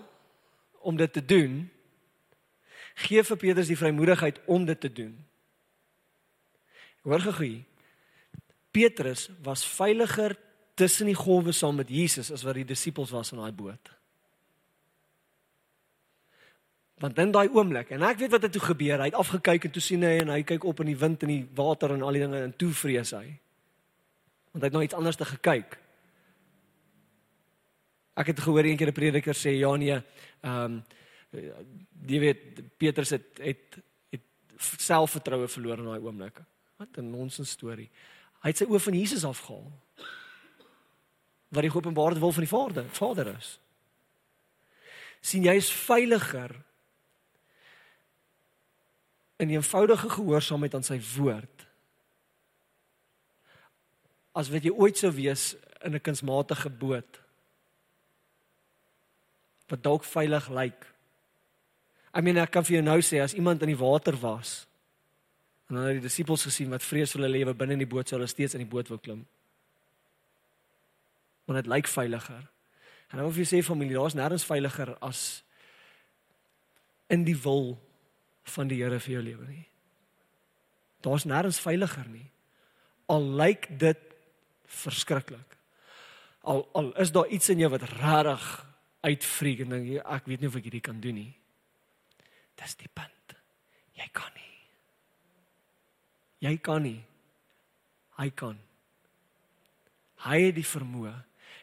om 0.85 0.97
dit 0.97 1.13
te 1.13 1.21
doen 1.25 1.63
gee 3.05 3.23
vir 3.27 3.37
Petrus 3.37 3.69
die 3.69 3.77
vrymoedigheid 3.77 4.39
om 4.51 4.65
dit 4.65 4.79
te 4.79 4.91
doen. 4.91 5.13
Hoor 7.05 7.21
gou. 7.21 7.51
Petrus 8.71 9.29
was 9.43 9.65
veiliger 9.67 10.35
tussen 10.75 11.07
die 11.07 11.17
golwe 11.17 11.53
saam 11.55 11.77
met 11.79 11.91
Jesus 11.91 12.31
as 12.31 12.43
wat 12.43 12.57
die 12.57 12.67
disippels 12.67 13.13
was 13.15 13.31
in 13.31 13.39
daai 13.39 13.53
boot. 13.55 13.91
Want 17.03 17.19
in 17.19 17.31
daai 17.35 17.47
oomblik 17.51 17.91
en 17.95 18.03
ek 18.07 18.19
weet 18.23 18.33
wat 18.35 18.47
het 18.47 18.55
toe 18.55 18.63
gebeur. 18.63 18.99
Hy 18.99 19.11
het 19.11 19.19
afgekyk 19.19 19.67
en 19.67 19.73
toe 19.75 19.83
sien 19.83 20.03
hy 20.03 20.17
en 20.23 20.31
hy 20.33 20.41
kyk 20.47 20.67
op 20.67 20.81
in 20.83 20.91
die 20.93 20.99
wind 20.99 21.23
en 21.23 21.31
die 21.31 21.43
water 21.55 21.93
en 21.95 22.03
al 22.03 22.15
die 22.15 22.23
dinge 22.23 22.41
en 22.47 22.55
toe 22.55 22.71
vrees 22.75 23.11
hy. 23.15 23.25
Want 24.55 24.63
hy 24.63 24.69
het 24.69 24.77
nou 24.77 24.83
iets 24.87 24.97
anders 24.97 25.19
te 25.19 25.27
gekyk. 25.27 25.77
Ek 28.15 28.31
het 28.31 28.39
gehoor 28.39 28.63
eendag 28.63 28.87
'n 28.87 28.93
prediker 28.93 29.35
sê 29.35 29.57
ja 29.59 29.75
nee, 29.75 30.01
ehm 30.41 30.63
um, 30.63 30.83
jy 32.07 32.19
weet 32.19 32.77
Petrus 32.77 33.09
het 33.09 33.37
het 33.37 33.77
het 34.11 34.21
selfvertroue 34.57 35.47
verloor 35.47 35.77
in 35.77 35.85
daai 35.85 35.99
oomblik. 35.99 36.41
Wat 36.77 36.97
'n 36.97 37.11
nonsens 37.11 37.49
storie. 37.49 37.89
Hy 38.41 38.49
het 38.49 38.57
sy 38.57 38.65
oë 38.65 38.79
van 38.79 38.93
Jesus 38.93 39.25
afgehaal. 39.25 39.71
Wat 41.49 41.61
die 41.61 41.75
openbare 41.75 42.19
wil 42.19 42.31
van 42.31 42.43
die 42.43 42.49
Vader, 42.49 42.89
Vader 42.89 43.35
is. 43.37 43.59
sien 45.21 45.43
jy 45.43 45.55
is 45.55 45.71
veiliger 45.71 46.51
in 49.41 49.49
eenvoudige 49.49 50.09
gehoorsaamheid 50.09 50.75
aan 50.75 50.83
sy 50.83 50.99
woord 51.17 51.65
as 54.35 54.51
wat 54.51 54.67
jy 54.67 54.71
ooit 54.75 54.99
sou 54.99 55.11
wees 55.15 55.55
in 55.81 55.95
'n 55.95 56.01
kunsmatige 56.01 56.69
boot 56.69 57.24
wat 59.71 59.83
dalk 59.83 60.03
veilig 60.03 60.49
lyk. 60.49 60.87
I 62.15 62.21
mean 62.21 62.37
ek 62.39 62.53
kan 62.55 62.63
vir 62.63 62.77
jou 62.77 62.85
nou 62.85 62.99
sê 63.03 63.21
as 63.23 63.35
iemand 63.35 63.63
in 63.65 63.73
die 63.73 63.79
water 63.79 64.15
was 64.21 64.63
en 65.67 65.79
hulle 65.79 65.95
het 65.95 65.99
die 65.99 66.05
disippels 66.05 66.45
gesien 66.45 66.69
wat 66.69 66.85
vrees 66.85 67.13
vir 67.13 67.23
hulle 67.23 67.37
lewe 67.39 67.55
binne 67.57 67.73
in 67.73 67.81
die 67.81 67.89
boot 67.89 68.07
sou 68.07 68.19
hulle 68.19 68.29
steeds 68.29 68.53
in 68.53 68.61
die 68.61 68.69
boot 68.69 68.89
wou 68.91 68.99
klim. 69.01 69.23
Want 71.49 71.63
dit 71.63 71.69
lyk 71.71 71.89
veiliger. 71.89 72.43
En 73.09 73.19
nou 73.21 73.29
of 73.29 73.37
jy 73.37 73.47
sê 73.49 73.61
familie, 73.65 73.97
daar's 73.97 74.17
nêrens 74.17 74.45
veiliger 74.45 74.93
as 75.05 75.41
in 77.09 77.25
die 77.25 77.37
wil 77.37 77.75
van 78.55 78.69
die 78.69 78.77
Here 78.81 78.99
vir 79.01 79.17
jou 79.17 79.23
lewe 79.25 79.47
nie. 79.49 79.65
Daar's 81.05 81.25
nêrens 81.25 81.61
veiliger 81.61 82.05
nie. 82.09 82.27
Al 83.09 83.25
lyk 83.41 83.67
dit 83.81 84.01
verskriklik. 84.65 85.57
Al 86.45 86.65
al 86.77 86.91
is 87.01 87.13
daar 87.13 87.29
iets 87.33 87.49
in 87.49 87.61
jou 87.61 87.71
wat 87.73 87.85
regtig 87.89 88.45
uitvreek 89.05 89.63
en 89.65 89.75
dink 89.75 89.89
jy 89.89 89.99
ek 90.01 90.29
weet 90.29 90.41
nie 90.41 90.49
of 90.49 90.57
ek 90.59 90.67
hierdie 90.69 90.83
kan 90.85 91.01
doen 91.01 91.19
nie. 91.19 91.31
Dis 92.59 92.77
die 92.79 92.89
punt. 92.91 93.35
Jy 93.95 94.07
kan 94.15 94.31
nie. 94.35 94.53
Jy 96.45 96.55
kan 96.63 96.83
nie. 96.85 96.99
Hy 98.19 98.29
kan. 98.35 98.57
Hy 100.25 100.41
het 100.47 100.57
die 100.57 100.67
vermoë 100.67 101.13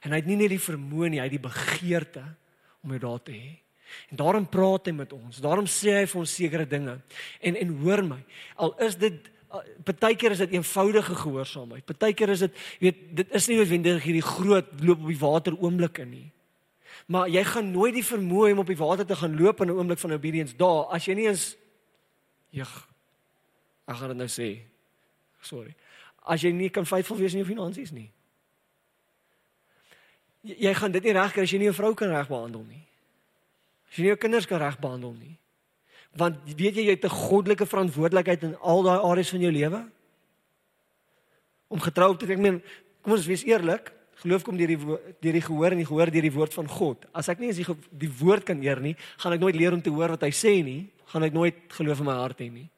en 0.03 0.11
hy 0.11 0.19
het 0.19 0.27
nie 0.27 0.39
net 0.41 0.51
die 0.51 0.63
vermoë 0.63 1.13
nie, 1.13 1.19
hy 1.23 1.29
het 1.29 1.37
die 1.37 1.45
begeerte 1.45 2.23
om 2.83 2.91
jou 2.91 3.03
daar 3.05 3.21
te 3.23 3.35
hê. 3.37 3.53
En 4.11 4.19
daarom 4.19 4.49
praat 4.51 4.89
hy 4.89 4.95
met 4.97 5.13
ons. 5.15 5.39
Daarom 5.45 5.69
sê 5.71 5.95
hy 6.01 6.09
vir 6.11 6.21
ons 6.23 6.35
sekere 6.35 6.67
dinge. 6.67 6.97
En 7.39 7.59
en 7.61 7.77
hoor 7.85 8.03
my, 8.09 8.19
al 8.65 8.75
is 8.83 8.97
dit 8.99 9.31
partykeer 9.85 10.33
is 10.33 10.43
dit 10.47 10.57
eenvoudige 10.57 11.15
gehoorsaamheid. 11.15 11.85
Partykeer 11.85 12.33
is 12.33 12.47
dit, 12.47 12.61
jy 12.81 12.89
weet, 12.89 13.03
dit 13.21 13.35
is 13.37 13.49
nie 13.51 13.59
noodwendig 13.61 14.07
hierdie 14.07 14.25
groot 14.25 14.71
loop 14.81 15.03
op 15.05 15.11
die 15.13 15.21
water 15.21 15.59
oomblikke 15.59 16.07
nie. 16.09 16.32
Maar 17.13 17.29
jy 17.29 17.43
gaan 17.45 17.71
nooit 17.75 17.97
die 17.99 18.07
vermoë 18.07 18.49
hê 18.49 18.53
om 18.55 18.63
op 18.63 18.71
die 18.71 18.79
water 18.79 19.07
te 19.07 19.17
gaan 19.19 19.35
loop 19.37 19.61
in 19.61 19.69
'n 19.69 19.77
oomblik 19.77 19.99
van 19.99 20.13
obedience 20.13 20.57
daar 20.57 20.89
as 20.97 21.05
jy 21.05 21.15
nie 21.15 21.27
eens 21.29 21.57
jeg 22.51 22.69
ek 23.87 23.97
gaan 23.97 24.09
dit 24.09 24.17
nou 24.17 24.29
sê. 24.29 24.63
Sorry. 25.41 25.75
As 26.25 26.41
jy 26.41 26.53
nie 26.53 26.71
kan 26.71 26.87
faithful 26.87 27.17
wees 27.17 27.33
in 27.33 27.43
jou 27.43 27.49
finansies 27.49 27.91
nie. 27.91 28.11
Jy, 30.41 30.57
jy 30.59 30.75
gaan 30.75 30.93
dit 30.93 31.03
nie 31.03 31.13
regkry 31.13 31.43
as 31.43 31.51
jy 31.51 31.59
nie 31.59 31.69
'n 31.69 31.81
vrou 31.81 31.95
kan 31.95 32.09
reg 32.09 32.29
behandel 32.29 32.65
nie. 32.65 32.87
As 33.91 33.97
jy 33.97 34.03
nie 34.03 34.13
jou 34.15 34.17
kinders 34.17 34.47
kan 34.47 34.59
reg 34.59 34.79
behandel 34.79 35.13
nie. 35.13 35.39
Want 36.17 36.37
weet 36.45 36.75
jy 36.77 36.85
jy 36.85 36.95
het 36.97 37.05
'n 37.05 37.09
goddelike 37.09 37.67
verantwoordelikheid 37.67 38.43
in 38.43 38.59
al 38.59 38.83
daai 38.83 39.01
areas 39.01 39.31
van 39.31 39.41
jou 39.41 39.53
lewe? 39.53 39.91
Om 41.69 41.81
getrou 41.81 42.17
te. 42.17 42.27
Ek 42.33 42.39
meen, 42.39 42.63
kom 43.03 43.13
ons 43.13 43.27
wees 43.27 43.45
eerlik. 43.45 43.93
Geloof 44.23 44.45
kom 44.47 44.59
deur 44.59 44.71
die 44.71 44.79
deur 44.79 45.37
die 45.39 45.43
gehoor 45.43 45.75
en 45.75 45.81
die 45.83 45.89
gehoor 45.89 46.11
deur 46.15 46.27
die 46.29 46.35
woord 46.35 46.55
van 46.55 46.69
God. 46.71 47.07
As 47.11 47.29
ek 47.33 47.41
nie 47.43 47.51
eens 47.51 47.59
die, 47.59 47.79
die 48.05 48.13
woord 48.21 48.47
kan 48.47 48.61
eer 48.63 48.81
nie, 48.83 48.95
gaan 49.19 49.35
ek 49.35 49.43
nooit 49.43 49.59
leer 49.59 49.75
om 49.75 49.83
te 49.83 49.91
hoor 49.91 50.15
wat 50.15 50.27
hy 50.29 50.31
sê 50.37 50.55
nie, 50.63 50.85
gaan 51.11 51.27
ek 51.27 51.35
nooit 51.35 51.59
geloof 51.75 52.05
in 52.05 52.09
my 52.09 52.15
hart 52.21 52.45
hê 52.45 52.49
nie. 52.53 52.69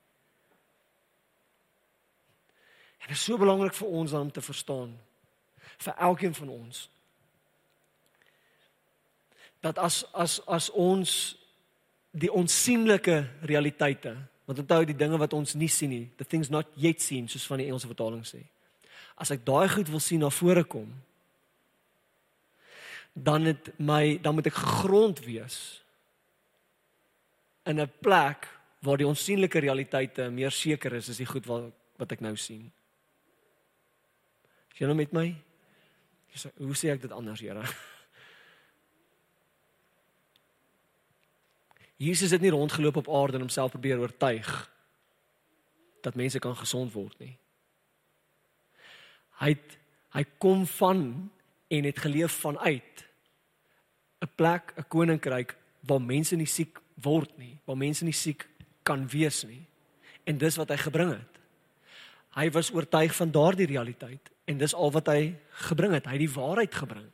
En 3.04 3.12
dit 3.12 3.18
is 3.18 3.26
so 3.28 3.36
belangrik 3.36 3.76
vir 3.76 3.92
ons 4.00 4.16
om 4.16 4.32
te 4.32 4.40
verstaan 4.44 4.94
vir 5.84 5.96
elkeen 6.06 6.34
van 6.36 6.52
ons 6.54 6.84
dat 9.64 9.78
as 9.80 10.02
as 10.12 10.38
as 10.48 10.68
ons 10.70 11.12
die 12.14 12.30
onsigbare 12.30 13.24
realiteite, 13.42 14.12
want 14.44 14.60
onthou 14.60 14.84
die 14.84 14.96
dinge 14.96 15.18
wat 15.18 15.32
ons 15.32 15.54
nie 15.58 15.70
sien 15.72 15.90
nie, 15.90 16.04
the 16.16 16.24
things 16.24 16.50
not 16.52 16.68
yet 16.76 17.02
seen, 17.02 17.26
soos 17.28 17.46
van 17.48 17.62
die 17.62 17.66
Engelse 17.66 17.88
vertaling 17.90 18.22
sê. 18.28 18.44
As 19.16 19.32
ek 19.34 19.42
daai 19.46 19.66
goed 19.72 19.90
wil 19.90 20.02
sien 20.04 20.22
na 20.22 20.30
vore 20.30 20.62
kom, 20.68 20.90
dan 23.14 23.44
het 23.46 23.78
my 23.78 24.18
dan 24.22 24.34
moet 24.34 24.46
ek 24.50 24.58
gegrond 24.58 25.22
wees 25.24 25.84
in 27.64 27.80
'n 27.80 27.92
plek 28.00 28.50
waar 28.82 28.96
die 28.96 29.06
onsigbare 29.06 29.60
realiteite 29.60 30.30
meer 30.30 30.50
seker 30.50 30.92
is 30.92 31.08
as 31.08 31.16
die 31.16 31.26
goed 31.26 31.46
wat 31.46 31.72
wat 31.96 32.12
ek 32.12 32.20
nou 32.20 32.36
sien. 32.36 32.72
Is 34.72 34.78
jy 34.78 34.86
nou 34.90 34.96
met 34.98 35.12
my? 35.14 35.28
Hoe 36.58 36.74
sê 36.74 36.90
ek 36.90 37.04
dit 37.06 37.12
anders, 37.14 37.40
Here? 37.40 37.62
Jesus 42.06 42.30
het 42.34 42.40
nie 42.42 42.50
rondgeloop 42.50 42.96
op 42.96 43.08
aarde 43.08 43.38
en 43.38 43.46
homself 43.46 43.70
probeer 43.70 43.98
oortuig 44.02 44.70
dat 46.02 46.18
mense 46.18 46.38
kan 46.38 46.56
gesond 46.56 46.92
word 46.92 47.18
nie. 47.22 47.38
Hy 49.38 49.54
het, 49.54 49.78
hy 50.14 50.24
kom 50.42 50.66
van 50.66 51.30
en 51.74 51.84
het 51.84 51.98
geleef 51.98 52.32
vanuit 52.44 53.04
'n 54.20 54.30
plek, 54.34 54.72
'n 54.76 54.88
koninkryk 54.88 55.56
waar 55.80 56.00
mense 56.02 56.36
nie 56.36 56.46
siek 56.46 56.80
word 56.94 57.38
nie, 57.38 57.58
waar 57.64 57.76
mense 57.76 58.04
nie 58.04 58.12
siek 58.12 58.48
kan 58.82 59.08
wees 59.08 59.44
nie. 59.44 59.66
En 60.24 60.38
dis 60.38 60.56
wat 60.56 60.68
hy 60.68 60.76
gebring 60.76 61.10
het. 61.10 61.40
Hy 62.34 62.50
was 62.50 62.72
oortuig 62.72 63.14
van 63.14 63.30
daardie 63.30 63.66
realiteit 63.66 64.30
en 64.44 64.58
dis 64.58 64.74
al 64.74 64.90
wat 64.90 65.06
hy 65.06 65.34
gebring 65.68 65.92
het. 65.92 66.06
Hy 66.06 66.16
het 66.16 66.24
die 66.24 66.34
waarheid 66.34 66.74
gebring. 66.74 67.10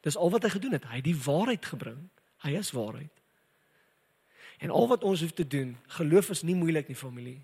Dis 0.00 0.16
al 0.16 0.30
wat 0.30 0.42
hy 0.42 0.48
gedoen 0.48 0.72
het. 0.72 0.84
Hy 0.84 1.00
het 1.00 1.04
die 1.04 1.22
waarheid 1.24 1.64
gebring. 1.64 2.08
Hy 2.44 2.50
is 2.58 2.70
waarheid. 2.70 3.12
En 4.58 4.70
al 4.70 4.88
wat 4.88 5.04
ons 5.04 5.20
hoef 5.20 5.32
te 5.32 5.46
doen, 5.46 5.76
geloof 5.98 6.30
is 6.30 6.42
nie 6.42 6.54
moeilik 6.54 6.88
nie, 6.88 6.96
familie. 6.96 7.40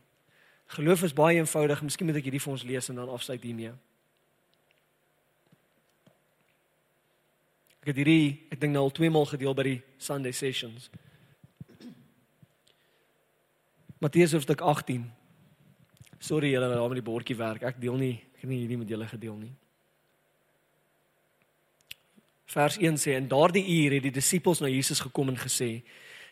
Geloof 0.67 1.03
is 1.03 1.13
baie 1.13 1.37
eenvoudig. 1.37 1.83
Miskien 1.83 2.07
moet 2.07 2.21
ek 2.21 2.29
hierdie 2.29 2.41
vir 2.41 2.53
ons 2.53 2.63
lees 2.65 2.89
en 2.89 3.01
dan 3.01 3.11
afsluit 3.13 3.43
hiermee. 3.43 3.73
Ek 7.83 7.91
het 7.91 7.99
hierdie 7.99 8.27
ek 8.55 8.61
dink 8.63 8.77
nou 8.77 8.85
al 8.87 8.93
twee 8.95 9.11
maal 9.11 9.27
gedeel 9.27 9.57
by 9.59 9.65
die 9.67 9.79
Sunday 9.99 10.31
sessions. 10.31 10.87
Matteus 13.99 14.35
hoofstuk 14.37 14.61
18. 14.63 15.03
Sorry 16.23 16.53
julle 16.53 16.69
wat 16.71 16.79
daar 16.79 16.93
met 16.93 17.01
die 17.01 17.09
bordjie 17.09 17.35
werk. 17.39 17.65
Ek 17.67 17.81
deel 17.83 17.99
nie, 17.99 18.13
ek 18.37 18.45
het 18.45 18.51
nie 18.53 18.61
hierdie 18.61 18.79
met 18.79 18.93
julle 18.95 19.09
gedeel 19.11 19.35
nie. 19.41 19.51
Vers 22.55 22.77
1 22.79 23.01
sê 23.03 23.17
en 23.17 23.27
daardie 23.27 23.65
uur 23.65 23.97
het 23.97 24.07
die 24.07 24.15
disippels 24.15 24.61
na 24.63 24.71
Jesus 24.71 25.03
gekom 25.03 25.33
en 25.33 25.41
gesê: 25.41 25.83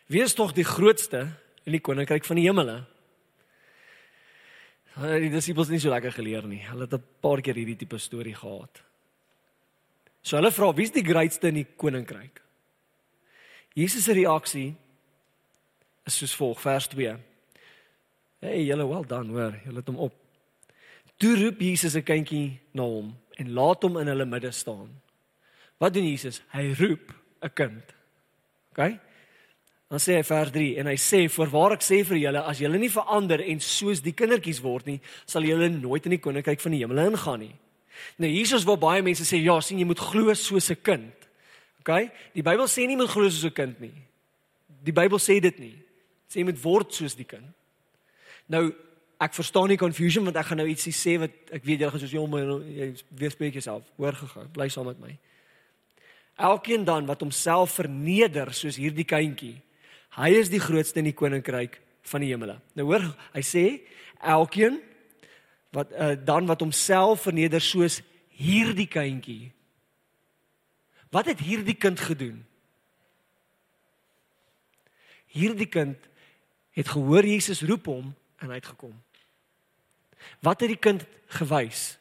"Wees 0.07 0.35
tog 0.37 0.53
die 0.55 0.67
grootste 0.67 1.25
in 1.65 1.75
die 1.75 1.83
koninkryk 1.83 2.23
van 2.23 2.39
die 2.39 2.47
hemele." 2.47 2.77
Die 4.95 5.33
disippels 5.33 5.67
het 5.67 5.75
nie 5.75 5.83
so 5.83 5.91
lekker 5.91 6.15
geleer 6.15 6.47
nie. 6.47 6.63
Hulle 6.63 6.87
het 6.87 6.93
'n 6.93 7.03
paar 7.19 7.41
keer 7.41 7.55
hierdie 7.55 7.75
tipe 7.75 7.97
storie 7.97 8.35
gehad. 8.35 8.90
So 10.21 10.37
hulle 10.37 10.51
vra: 10.51 10.71
"Wie's 10.73 10.91
die 10.91 11.05
grootste 11.05 11.47
in 11.47 11.55
die 11.55 11.67
koninkryk?" 11.77 12.41
Jesus 13.73 14.03
se 14.03 14.13
reaksie 14.13 14.75
is 16.05 16.17
soos 16.17 16.35
volg, 16.35 16.59
vers 16.59 16.87
2. 16.87 17.17
Hey, 18.41 18.65
julle 18.65 18.87
well 18.87 19.05
done, 19.07 19.31
hoor. 19.31 19.55
Julle 19.65 19.79
het 19.79 19.87
hom 19.87 20.01
op. 20.07 20.15
Toe 21.21 21.35
roep 21.37 21.59
Jesus 21.61 21.95
'n 21.95 22.03
kindjie 22.03 22.59
na 22.73 22.83
hom 22.83 23.15
en 23.37 23.53
laat 23.53 23.83
hom 23.83 23.97
in 23.97 24.07
hulle 24.07 24.25
midde 24.25 24.51
staan. 24.51 24.89
Wat 25.77 25.93
doen 25.93 26.07
Jesus? 26.09 26.41
Hy 26.51 26.73
roep 26.73 27.13
'n 27.41 27.53
kind. 27.53 27.93
OK? 28.71 28.99
Dan 29.87 29.99
sê 29.99 30.15
hy 30.15 30.23
vers 30.23 30.51
3 30.51 30.77
en 30.77 30.87
hy 30.87 30.95
sê: 30.95 31.29
"Voorwaar 31.29 31.73
ek 31.73 31.81
sê 31.81 32.03
vir 32.05 32.17
julle, 32.17 32.41
as 32.41 32.59
julle 32.59 32.77
nie 32.77 32.89
verander 32.89 33.41
en 33.41 33.59
soos 33.59 34.01
die 34.01 34.13
kindertjies 34.13 34.61
word 34.61 34.85
nie, 34.85 35.01
sal 35.25 35.43
julle 35.43 35.69
nooit 35.69 36.05
in 36.05 36.11
die 36.11 36.19
koninkryk 36.19 36.59
van 36.59 36.71
die 36.71 36.79
hemel 36.79 37.11
ingaan 37.11 37.39
nie." 37.39 37.55
Nou 38.17 38.29
Jesus 38.31 38.65
wil 38.67 38.77
baie 38.77 39.01
mense 39.01 39.23
sê, 39.23 39.41
"Ja, 39.43 39.59
sien 39.61 39.79
jy 39.79 39.85
moet 39.85 39.99
glo 39.99 40.33
soos 40.33 40.69
'n 40.69 40.81
kind." 40.81 41.13
OK? 41.79 42.11
Die 42.33 42.43
Bybel 42.43 42.67
sê 42.67 42.85
nie 42.87 42.95
moet 42.95 43.09
glo 43.09 43.29
soos 43.29 43.45
'n 43.45 43.53
kind 43.53 43.79
nie. 43.79 43.93
Die 44.83 44.93
Bybel 44.93 45.17
sê 45.19 45.39
dit 45.39 45.59
nie. 45.59 45.75
Sê 46.29 46.39
jy 46.39 46.43
moet 46.43 46.63
word 46.63 46.93
soos 46.93 47.15
die 47.15 47.25
kind. 47.25 47.47
Nou 48.47 48.73
ek 49.21 49.33
verstaan 49.33 49.67
nie 49.67 49.77
confusion 49.77 50.25
want 50.25 50.35
ek 50.35 50.45
gaan 50.45 50.57
nou 50.57 50.67
ietsie 50.67 50.93
sê 50.93 51.19
wat 51.21 51.31
ek 51.53 51.63
weet 51.63 51.79
julle 51.79 51.91
gaan 51.91 52.01
soos 52.01 52.15
jy 52.15 52.87
weer 53.09 53.31
spreek 53.31 53.53
jouself. 53.53 53.83
Hoor 53.97 54.13
gegaan. 54.13 54.49
Bly 54.53 54.69
saam 54.69 54.85
met 54.85 54.99
my. 54.99 55.17
Elkeen 56.41 56.85
dan 56.85 57.05
wat 57.05 57.21
homself 57.21 57.77
verneder 57.77 58.53
soos 58.53 58.79
hierdie 58.81 59.05
kindjie, 59.05 59.61
hy 60.17 60.29
is 60.39 60.49
die 60.49 60.59
grootste 60.59 60.99
in 60.99 61.11
die 61.11 61.17
koninkryk 61.17 61.77
van 62.09 62.23
die 62.23 62.31
hemele. 62.31 62.57
Nou 62.73 62.87
hoor, 62.89 63.05
hy 63.35 63.43
sê 63.45 63.65
elkeen 64.17 64.79
wat 65.71 65.91
uh, 65.91 66.15
dan 66.19 66.45
wat 66.45 66.59
homself 66.59 67.21
verneder 67.27 67.61
soos 67.63 68.01
hierdie 68.35 68.87
kindjie. 68.87 69.51
Wat 71.11 71.27
het 71.27 71.39
hierdie 71.43 71.75
kind 71.75 71.99
gedoen? 71.99 72.39
Hierdie 75.31 75.67
kind 75.71 75.99
het 76.75 76.87
gehoor 76.87 77.27
Jesus 77.27 77.63
roep 77.67 77.87
hom 77.91 78.11
en 78.39 78.51
hy 78.51 78.59
het 78.59 78.71
gekom. 78.71 78.95
Wat 80.43 80.59
het 80.63 80.71
die 80.71 80.79
kind 80.79 81.05
gewys? 81.39 81.95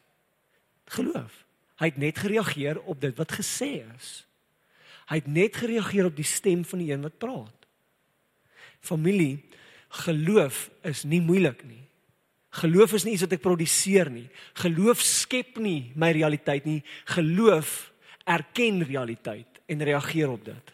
Geloof. 0.90 1.44
Hy 1.80 1.90
het 1.92 2.00
net 2.00 2.18
gereageer 2.18 2.80
op 2.82 3.00
dit 3.00 3.16
wat 3.16 3.38
gesê 3.38 3.80
is. 3.96 4.10
Hy 5.10 5.18
het 5.22 5.30
net 5.30 5.56
gereageer 5.56 6.10
op 6.10 6.16
die 6.18 6.26
stem 6.26 6.64
van 6.66 6.82
die 6.82 6.90
een 6.92 7.02
wat 7.06 7.18
praat. 7.18 7.66
Familie, 8.80 9.40
geloof 10.04 10.68
is 10.86 11.02
nie 11.02 11.20
moeilik 11.20 11.64
nie. 11.66 11.82
Geloof 12.50 12.96
is 12.98 13.06
nie 13.06 13.14
iets 13.14 13.22
wat 13.26 13.36
ek 13.36 13.44
produseer 13.44 14.10
nie. 14.10 14.26
Geloof 14.58 15.02
skep 15.06 15.60
nie 15.62 15.92
my 15.94 16.10
realiteit 16.16 16.66
nie. 16.66 16.80
Geloof 17.14 17.92
erken 18.26 18.82
realiteit 18.86 19.60
en 19.70 19.84
reageer 19.86 20.32
op 20.32 20.44
dit. 20.44 20.72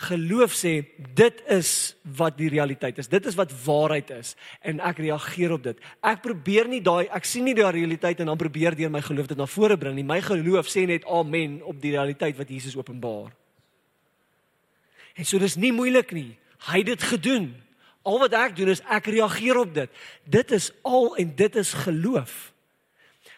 Geloof 0.00 0.54
sê 0.56 0.72
dit 1.18 1.40
is 1.52 1.70
wat 2.16 2.38
die 2.38 2.48
realiteit 2.48 2.98
is. 3.02 3.10
Dit 3.10 3.26
is 3.28 3.36
wat 3.36 3.50
waarheid 3.66 4.12
is 4.16 4.32
en 4.64 4.78
ek 4.80 5.02
reageer 5.02 5.52
op 5.52 5.66
dit. 5.66 5.82
Ek 6.00 6.22
probeer 6.24 6.70
nie 6.70 6.80
daai 6.80 7.10
ek 7.10 7.26
sien 7.28 7.44
nie 7.44 7.56
daai 7.58 7.74
realiteit 7.76 8.22
en 8.22 8.30
dan 8.32 8.40
probeer 8.40 8.78
deur 8.78 8.92
my 8.92 9.02
geloof 9.04 9.28
dit 9.28 9.40
na 9.40 9.48
vore 9.50 9.76
bring 9.76 9.98
nie. 9.98 10.06
My 10.06 10.22
geloof 10.24 10.70
sê 10.72 10.86
net 10.88 11.04
amen 11.04 11.58
op 11.68 11.82
die 11.82 11.92
realiteit 11.98 12.38
wat 12.38 12.48
Jesus 12.48 12.78
openbaar. 12.78 13.34
En 15.18 15.26
so 15.26 15.42
dis 15.42 15.58
nie 15.60 15.72
moeilik 15.74 16.14
nie. 16.16 16.38
Hy 16.70 16.80
het 16.80 16.94
dit 16.94 17.04
gedoen. 17.10 17.50
Al 18.02 18.18
wat 18.22 18.34
ek 18.36 18.56
doen 18.56 18.72
is 18.72 18.80
ek 18.88 19.10
reageer 19.12 19.58
op 19.60 19.74
dit. 19.74 20.00
Dit 20.24 20.54
is 20.56 20.70
al 20.86 21.12
en 21.20 21.34
dit 21.36 21.56
is 21.60 21.72
geloof. 21.84 22.52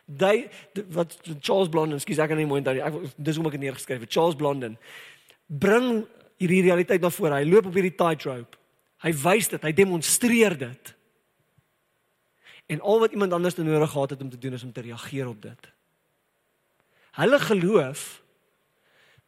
Daai 0.06 0.48
wat 0.94 1.16
Charles 1.40 1.70
Blondin, 1.72 2.00
skus 2.02 2.20
ek 2.22 2.30
kan 2.30 2.38
nie 2.38 2.46
mooi 2.46 2.60
onthou 2.62 2.76
nie. 2.76 2.84
Ek 2.86 3.16
dis 3.16 3.38
hoe 3.38 3.46
ek 3.48 3.56
dit 3.58 3.66
neergeskryf 3.66 4.04
het. 4.04 4.12
Charles 4.12 4.38
Blondin 4.38 4.76
bring 5.46 6.04
hierdie 6.40 6.62
realiteit 6.68 7.02
na 7.02 7.10
vore. 7.12 7.38
Hy 7.40 7.48
loop 7.48 7.70
op 7.70 7.78
hierdie 7.78 7.96
tightrope. 7.98 8.58
Hy 9.02 9.12
wys 9.24 9.50
dit, 9.50 9.62
hy 9.66 9.72
demonstreer 9.74 10.54
dit. 10.58 10.92
En 12.70 12.82
al 12.86 13.02
wat 13.02 13.14
iemand 13.16 13.34
anders 13.34 13.58
nodig 13.58 13.90
gehad 13.90 14.14
het 14.14 14.22
om 14.22 14.30
te 14.30 14.38
doen 14.38 14.54
is 14.54 14.62
om 14.62 14.72
te 14.72 14.84
reageer 14.84 15.28
op 15.28 15.42
dit. 15.42 15.70
Hulle 17.18 17.38
geloof 17.38 18.22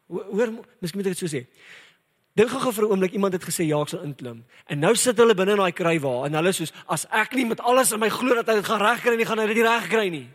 hoor 0.07 0.51
miskien 0.78 1.01
moet 1.01 1.09
ek 1.11 1.16
dit 1.16 1.22
so 1.24 1.30
sê. 1.32 1.43
Dink 2.35 2.51
gou 2.51 2.72
vir 2.72 2.85
'n 2.85 2.91
oomblik 2.91 3.12
iemand 3.12 3.32
het 3.32 3.45
gesê 3.45 3.62
ja, 3.66 3.80
ek 3.80 3.89
sal 3.89 4.03
inklim. 4.03 4.45
En 4.66 4.78
nou 4.78 4.95
sit 4.95 5.16
hulle 5.16 5.35
binne 5.35 5.53
in 5.53 5.59
daai 5.59 5.72
krywa 5.72 6.26
en 6.26 6.35
hulle 6.35 6.53
soos 6.53 6.72
as 6.87 7.07
ek 7.11 7.35
nie 7.35 7.47
met 7.47 7.61
alles 7.61 7.93
in 7.93 8.01
my 8.01 8.09
glo 8.09 8.35
dat 8.35 8.49
hy 8.49 8.55
dit 8.55 8.64
gaan 8.64 8.80
regkry 8.80 9.16
nie, 9.16 9.24
gaan 9.24 9.39
hy 9.39 9.47
dit 9.47 9.57
nie 9.57 9.68
regkry 9.68 10.09
nie. 10.11 10.28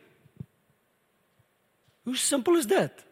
Hoe 2.04 2.16
simpel 2.16 2.56
is 2.56 2.66
dit? 2.66 3.06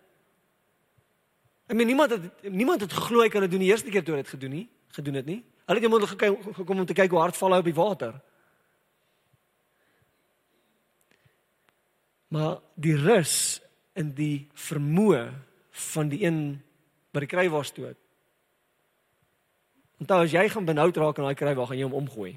Ek 1.68 1.76
meen 1.76 1.88
niemand 1.88 2.12
het 2.12 2.44
niemand 2.44 2.82
het 2.82 2.94
geglo 2.94 3.22
hy 3.22 3.30
kan 3.30 3.42
dit 3.42 3.52
doen 3.52 3.60
die 3.60 3.72
eerste 3.72 3.92
keer 3.92 4.04
toe 4.04 4.16
dit 4.16 4.28
gedoen 4.28 4.52
nie, 4.52 4.70
gedoen 4.96 5.14
het 5.20 5.26
nie. 5.26 5.44
Hulle 5.68 5.82
het 5.82 5.90
moet 5.90 6.08
gekyk 6.08 6.54
gekom 6.56 6.80
om 6.80 6.86
te 6.86 6.96
kyk 6.96 7.12
hoe 7.12 7.20
hard 7.20 7.38
val 7.38 7.52
hy 7.52 7.60
op 7.60 7.68
die 7.68 7.76
water. 7.76 8.14
Maar 12.32 12.62
die 12.76 12.96
rus 12.96 13.60
in 14.00 14.14
die 14.16 14.48
vermoë 14.54 15.28
van 15.92 16.10
die 16.10 16.24
een 16.24 16.62
wat 17.12 17.26
die 17.26 17.32
kry 17.36 17.50
was 17.52 17.72
toe. 17.76 17.92
Onthou 19.98 20.24
as 20.24 20.34
jy 20.34 20.46
gaan 20.50 20.66
benoud 20.66 20.98
raak 20.98 21.18
in 21.18 21.26
daai 21.26 21.38
kry 21.38 21.54
waar 21.58 21.70
gaan 21.72 21.80
jy 21.80 21.88
hom 21.88 21.98
omgooi. 22.04 22.36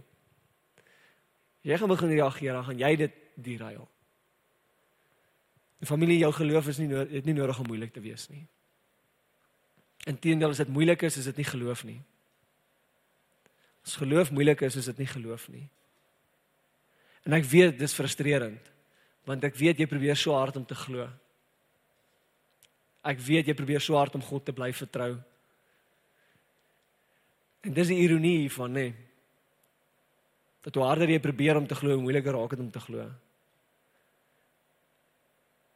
Jy 1.67 1.77
gaan 1.77 1.93
begin 1.93 2.15
reageer, 2.15 2.55
dan 2.57 2.65
gaan 2.65 2.79
jy 2.81 2.93
dit 2.97 3.19
die 3.37 3.57
ruil. 3.61 3.89
Die 5.81 5.89
familie 5.89 6.19
jou 6.21 6.33
geloof 6.33 6.71
is 6.73 6.79
nie 6.81 6.89
het 6.93 7.29
nie 7.29 7.37
nodig 7.37 7.59
om 7.61 7.69
moeilik 7.69 7.93
te 7.93 8.03
wees 8.05 8.29
nie. 8.33 8.47
Inteendeel 10.09 10.53
as 10.53 10.61
dit 10.63 10.73
moeilik 10.73 11.03
is, 11.09 11.19
is 11.21 11.29
dit 11.29 11.41
nie 11.41 11.49
geloof 11.49 11.85
nie. 11.89 12.01
As 13.85 13.97
geloof 14.01 14.33
moeilik 14.33 14.61
is, 14.65 14.77
is 14.77 14.89
dit 14.93 15.01
nie 15.01 15.09
geloof 15.09 15.49
nie. 15.53 15.67
En 17.29 17.37
ek 17.37 17.49
weet 17.49 17.81
dis 17.81 17.97
frustrerend 17.97 18.69
want 19.29 19.45
ek 19.45 19.55
weet 19.55 19.79
jy 19.79 19.87
probeer 19.87 20.17
so 20.17 20.33
hard 20.35 20.57
om 20.59 20.65
te 20.67 20.75
glo. 20.75 21.05
Ek 23.07 23.21
weet 23.23 23.47
jy 23.47 23.55
probeer 23.55 23.83
so 23.85 23.95
hard 23.95 24.17
om 24.17 24.25
God 24.25 24.47
te 24.49 24.55
bly 24.57 24.73
vertrou. 24.75 25.13
En 27.61 27.75
dis 27.77 27.91
die 27.93 28.01
ironie 28.01 28.39
hiervan, 28.45 28.73
nê. 28.73 28.87
Dat 30.65 30.77
hoe 30.77 30.85
harder 30.85 31.11
jy 31.13 31.21
probeer 31.21 31.57
om 31.57 31.67
te 31.67 31.77
glo, 31.77 31.97
hoe 31.97 32.05
moeiliker 32.05 32.37
raak 32.37 32.55
dit 32.57 32.63
om 32.65 32.71
te 32.73 32.81
glo. 32.81 33.07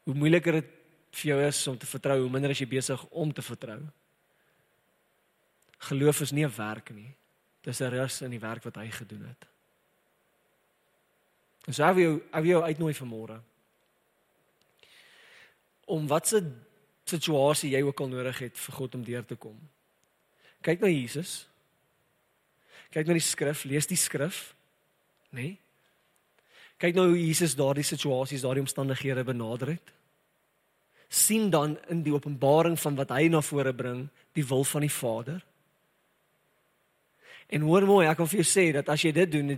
Hoe 0.05 0.17
moeiliker 0.17 0.61
dit 0.61 0.73
vir 1.15 1.31
jou 1.31 1.41
is 1.47 1.61
om 1.71 1.79
te 1.79 1.89
vertrou, 1.89 2.19
hoe 2.21 2.33
minder 2.33 2.53
is 2.53 2.61
jy 2.61 2.69
besig 2.69 3.05
om 3.11 3.33
te 3.33 3.45
vertrou. 3.45 3.81
Geloof 5.89 6.21
is 6.21 6.33
nie 6.33 6.45
'n 6.45 6.57
werk 6.57 6.91
nie. 6.91 7.15
Dis 7.63 7.81
'n 7.81 7.91
rus 7.91 8.21
in 8.23 8.31
die 8.31 8.41
werk 8.41 8.65
wat 8.65 8.77
hy 8.77 8.91
gedoen 8.91 9.27
het. 9.29 9.47
En 11.67 11.75
so 11.75 11.95
wil 11.95 12.03
jou 12.03 12.23
wil 12.33 12.45
jou 12.45 12.63
uitnooi 12.63 12.95
vir 12.95 13.07
môre. 13.07 13.41
Om 15.87 16.07
watse 16.07 16.53
situasie 17.05 17.71
jy 17.71 17.83
ook 17.83 18.01
al 18.01 18.09
nodig 18.09 18.39
het 18.39 18.59
vir 18.59 18.75
God 18.75 18.95
om 18.95 19.05
deur 19.05 19.25
te 19.25 19.37
kom. 19.37 19.57
Kyk 20.61 20.81
na 20.81 20.89
Jesus. 20.89 21.49
Kyk 22.95 23.09
na 23.09 23.17
die 23.17 23.27
skrif, 23.27 23.65
lees 23.67 23.89
die 23.91 23.99
skrif, 23.99 24.53
nê? 25.35 25.43
Nee? 25.43 25.61
Kyk 26.79 26.97
nou 26.97 27.09
hoe 27.13 27.19
Jesus 27.19 27.55
daardie 27.59 27.87
situasies, 27.87 28.43
daardie 28.45 28.65
omstandighede 28.65 29.25
benader 29.27 29.77
het. 29.77 29.93
sien 31.15 31.51
dan 31.51 31.77
in 31.93 32.01
die 32.03 32.11
openbaring 32.11 32.75
van 32.81 32.97
wat 32.99 33.13
hy 33.15 33.29
na 33.31 33.39
vore 33.45 33.71
bring 33.73 34.09
die 34.35 34.43
wil 34.49 34.65
van 34.67 34.83
die 34.83 34.91
Vader. 34.91 35.45
En 37.47 37.63
hoor 37.63 37.87
mooi, 37.87 38.09
ek 38.09 38.17
kan 38.19 38.27
vir 38.27 38.41
jou 38.41 38.47
sê 38.49 38.65
dat 38.75 38.89
as 38.91 39.05
jy 39.05 39.13
dit 39.15 39.31
doen, 39.31 39.53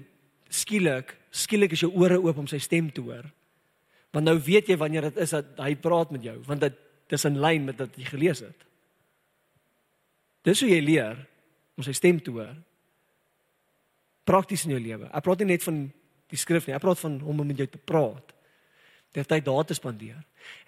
skielik, 0.52 1.14
skielik 1.32 1.72
is 1.72 1.86
jou 1.86 1.88
ore 1.96 2.18
oop 2.20 2.42
om 2.42 2.50
sy 2.50 2.58
stem 2.60 2.90
te 2.92 3.00
hoor. 3.00 3.24
Want 4.12 4.28
nou 4.28 4.36
weet 4.36 4.68
jy 4.68 4.76
wanneer 4.76 5.08
dit 5.08 5.22
is 5.24 5.32
dat 5.32 5.56
hy 5.62 5.72
praat 5.80 6.12
met 6.12 6.28
jou, 6.28 6.36
want 6.44 6.60
dit 6.66 6.76
dis 7.08 7.24
in 7.24 7.40
lyn 7.40 7.64
met 7.70 7.80
wat 7.80 7.96
jy 7.96 8.04
gelees 8.10 8.44
het. 8.44 8.68
Dis 10.44 10.60
hoe 10.60 10.70
jy 10.70 10.82
leer 10.84 11.24
om 11.78 11.86
sy 11.86 11.96
stem 11.96 12.20
te 12.20 12.34
hoor. 12.36 12.52
Prakties 14.26 14.64
in 14.66 14.74
jou 14.74 14.80
lewe. 14.82 15.10
Ek 15.14 15.24
praat 15.24 15.42
nie 15.42 15.52
net 15.54 15.64
van 15.66 15.84
die 16.32 16.40
skrif 16.40 16.66
nie, 16.66 16.74
ek 16.74 16.82
praat 16.82 16.98
van 16.98 17.20
om 17.22 17.44
met 17.46 17.60
jou 17.62 17.68
te 17.70 17.78
praat. 17.78 18.32
Dit 19.14 19.28
tyd 19.30 19.44
daar 19.46 19.64
te 19.64 19.74
spandeer. 19.76 20.18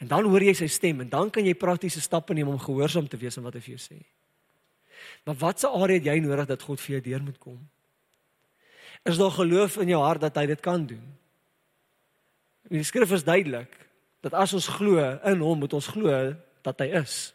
En 0.00 0.08
dan 0.10 0.26
hoor 0.26 0.44
jy 0.46 0.54
sy 0.56 0.68
stem 0.70 1.02
en 1.04 1.10
dan 1.10 1.32
kan 1.34 1.46
jy 1.46 1.56
praktiese 1.58 2.00
stappe 2.00 2.34
neem 2.34 2.48
om 2.48 2.60
gehoorsaam 2.62 3.08
te 3.10 3.18
wees 3.20 3.36
aan 3.38 3.46
wat 3.48 3.58
hy 3.58 3.62
vir 3.64 3.74
jou 3.74 3.82
sê. 3.82 3.98
Maar 5.26 5.36
watse 5.42 5.68
area 5.68 5.98
het 5.98 6.08
jy 6.08 6.16
nodig 6.24 6.48
dat 6.48 6.62
God 6.64 6.80
vir 6.82 6.96
jou 6.96 7.02
deur 7.10 7.24
moet 7.26 7.38
kom? 7.42 7.58
Is 9.06 9.18
daar 9.18 9.34
geloof 9.34 9.78
in 9.82 9.92
jou 9.92 10.00
hart 10.02 10.24
dat 10.24 10.38
hy 10.40 10.46
dit 10.50 10.62
kan 10.64 10.86
doen? 10.86 11.04
Die 12.68 12.84
skrif 12.84 13.12
is 13.14 13.24
duidelik 13.24 13.74
dat 14.24 14.34
as 14.34 14.52
ons 14.56 14.66
glo 14.78 14.98
in 14.98 15.42
hom, 15.44 15.62
moet 15.62 15.74
ons 15.76 15.90
glo 15.94 16.34
dat 16.66 16.82
hy 16.82 16.90
is. 17.00 17.32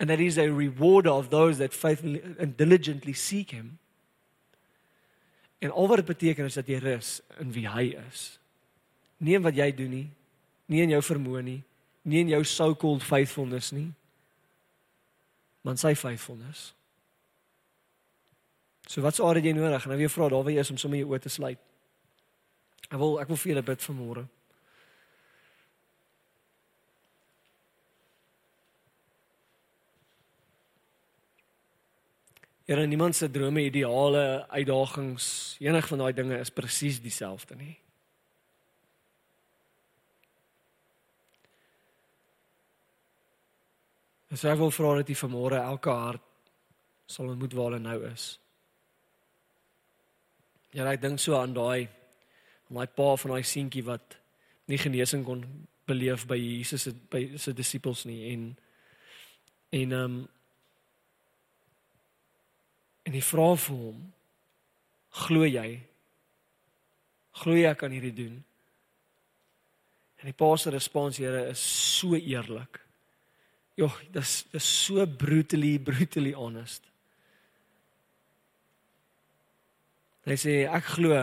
And 0.00 0.08
that 0.08 0.20
is 0.20 0.38
a 0.38 0.46
rewarder 0.48 1.12
of 1.12 1.28
those 1.28 1.58
that 1.58 1.74
faithfully 1.74 2.22
and 2.38 2.56
diligently 2.56 3.12
seek 3.12 3.50
him. 3.50 3.79
En 5.60 5.70
al 5.70 5.88
wat 5.88 6.00
dit 6.00 6.06
beteken 6.06 6.48
is 6.48 6.56
dat 6.56 6.68
jy 6.68 6.78
rus 6.80 7.20
in 7.38 7.52
wie 7.52 7.66
hy 7.68 7.90
is. 8.08 8.38
Nie 9.20 9.36
in 9.36 9.44
wat 9.44 9.56
jy 9.56 9.68
doen 9.76 9.90
nie, 9.92 10.08
nie 10.72 10.82
in 10.82 10.94
jou 10.94 11.02
vermoë 11.04 11.42
nie, 11.44 11.60
nie 12.08 12.22
in 12.24 12.32
jou 12.32 12.40
so-called 12.48 13.04
faithfulness 13.04 13.72
nie, 13.76 13.90
maar 15.60 15.76
in 15.76 15.82
sy 15.82 15.92
faithfulness. 15.98 16.70
So 18.88 19.04
wat 19.04 19.14
sou 19.14 19.28
jy 19.36 19.52
nodig? 19.52 19.84
Nou 19.86 19.98
weer 20.00 20.10
vra 20.10 20.28
daar 20.28 20.42
waar 20.42 20.54
jy 20.54 20.64
is 20.64 20.72
om 20.72 20.78
sommer 20.80 20.98
jou 20.98 21.12
oë 21.12 21.20
te 21.22 21.32
sluit. 21.32 21.60
Ek 22.88 22.98
wil 22.98 23.20
ek 23.22 23.28
wil 23.28 23.38
vir 23.38 23.52
julle 23.52 23.66
bid 23.68 23.84
vanmôre. 23.84 24.24
Here, 32.70 32.86
niemand 32.86 33.16
se 33.16 33.26
drome, 33.30 33.64
ideale, 33.66 34.46
uitdagings, 34.46 35.24
enig 35.58 35.88
van 35.90 35.98
daai 35.98 36.12
dinge 36.14 36.36
is 36.38 36.52
presies 36.54 37.00
dieselfde 37.02 37.56
nie. 37.58 37.72
As 44.30 44.46
ek 44.46 44.62
wil 44.62 44.70
vra 44.70 44.94
dat 45.00 45.10
jy 45.10 45.18
vanmôre 45.18 45.58
elke 45.58 45.98
hart 46.04 46.22
sal 47.10 47.34
ontmoet 47.34 47.58
waar 47.58 47.72
hulle 47.72 47.82
nou 47.82 47.98
is. 48.12 48.30
Ja, 50.70 50.86
ek 50.86 51.02
dink 51.02 51.18
so 51.18 51.34
aan 51.42 51.58
daai 51.58 51.88
aan 52.70 52.78
daai 52.78 52.96
pa 53.02 53.12
van 53.18 53.34
daai 53.34 53.50
seentjie 53.50 53.82
wat 53.90 54.14
nie 54.70 54.78
genesing 54.78 55.26
kon 55.26 55.42
beleef 55.90 56.22
by 56.30 56.38
Jesus 56.38 56.86
se 56.86 56.94
by 56.94 57.32
sy 57.34 57.58
disippels 57.58 58.06
nie 58.06 58.28
en 58.30 58.52
en 59.74 60.02
ehm 60.04 60.04
um, 60.04 60.28
en 63.06 63.16
hy 63.16 63.22
vra 63.24 63.48
vir 63.56 63.76
hom 63.76 64.00
glo 65.24 65.46
jy? 65.48 65.80
Glo 67.40 67.56
jy 67.56 67.72
kan 67.78 67.94
hierdie 67.94 68.14
doen? 68.14 68.36
En 70.20 70.28
die 70.28 70.36
pa 70.36 70.52
se 70.60 70.70
respons 70.70 71.18
Here 71.18 71.48
is 71.50 71.60
so 71.60 72.14
eerlik. 72.18 72.80
Joh 73.80 73.94
dis 74.12 74.42
dis 74.52 74.70
so 74.86 75.06
brutally 75.06 75.78
brutally 75.78 76.34
honest. 76.36 76.84
Hy 80.28 80.36
sê 80.36 80.56
ek 80.68 80.96
glo 80.96 81.16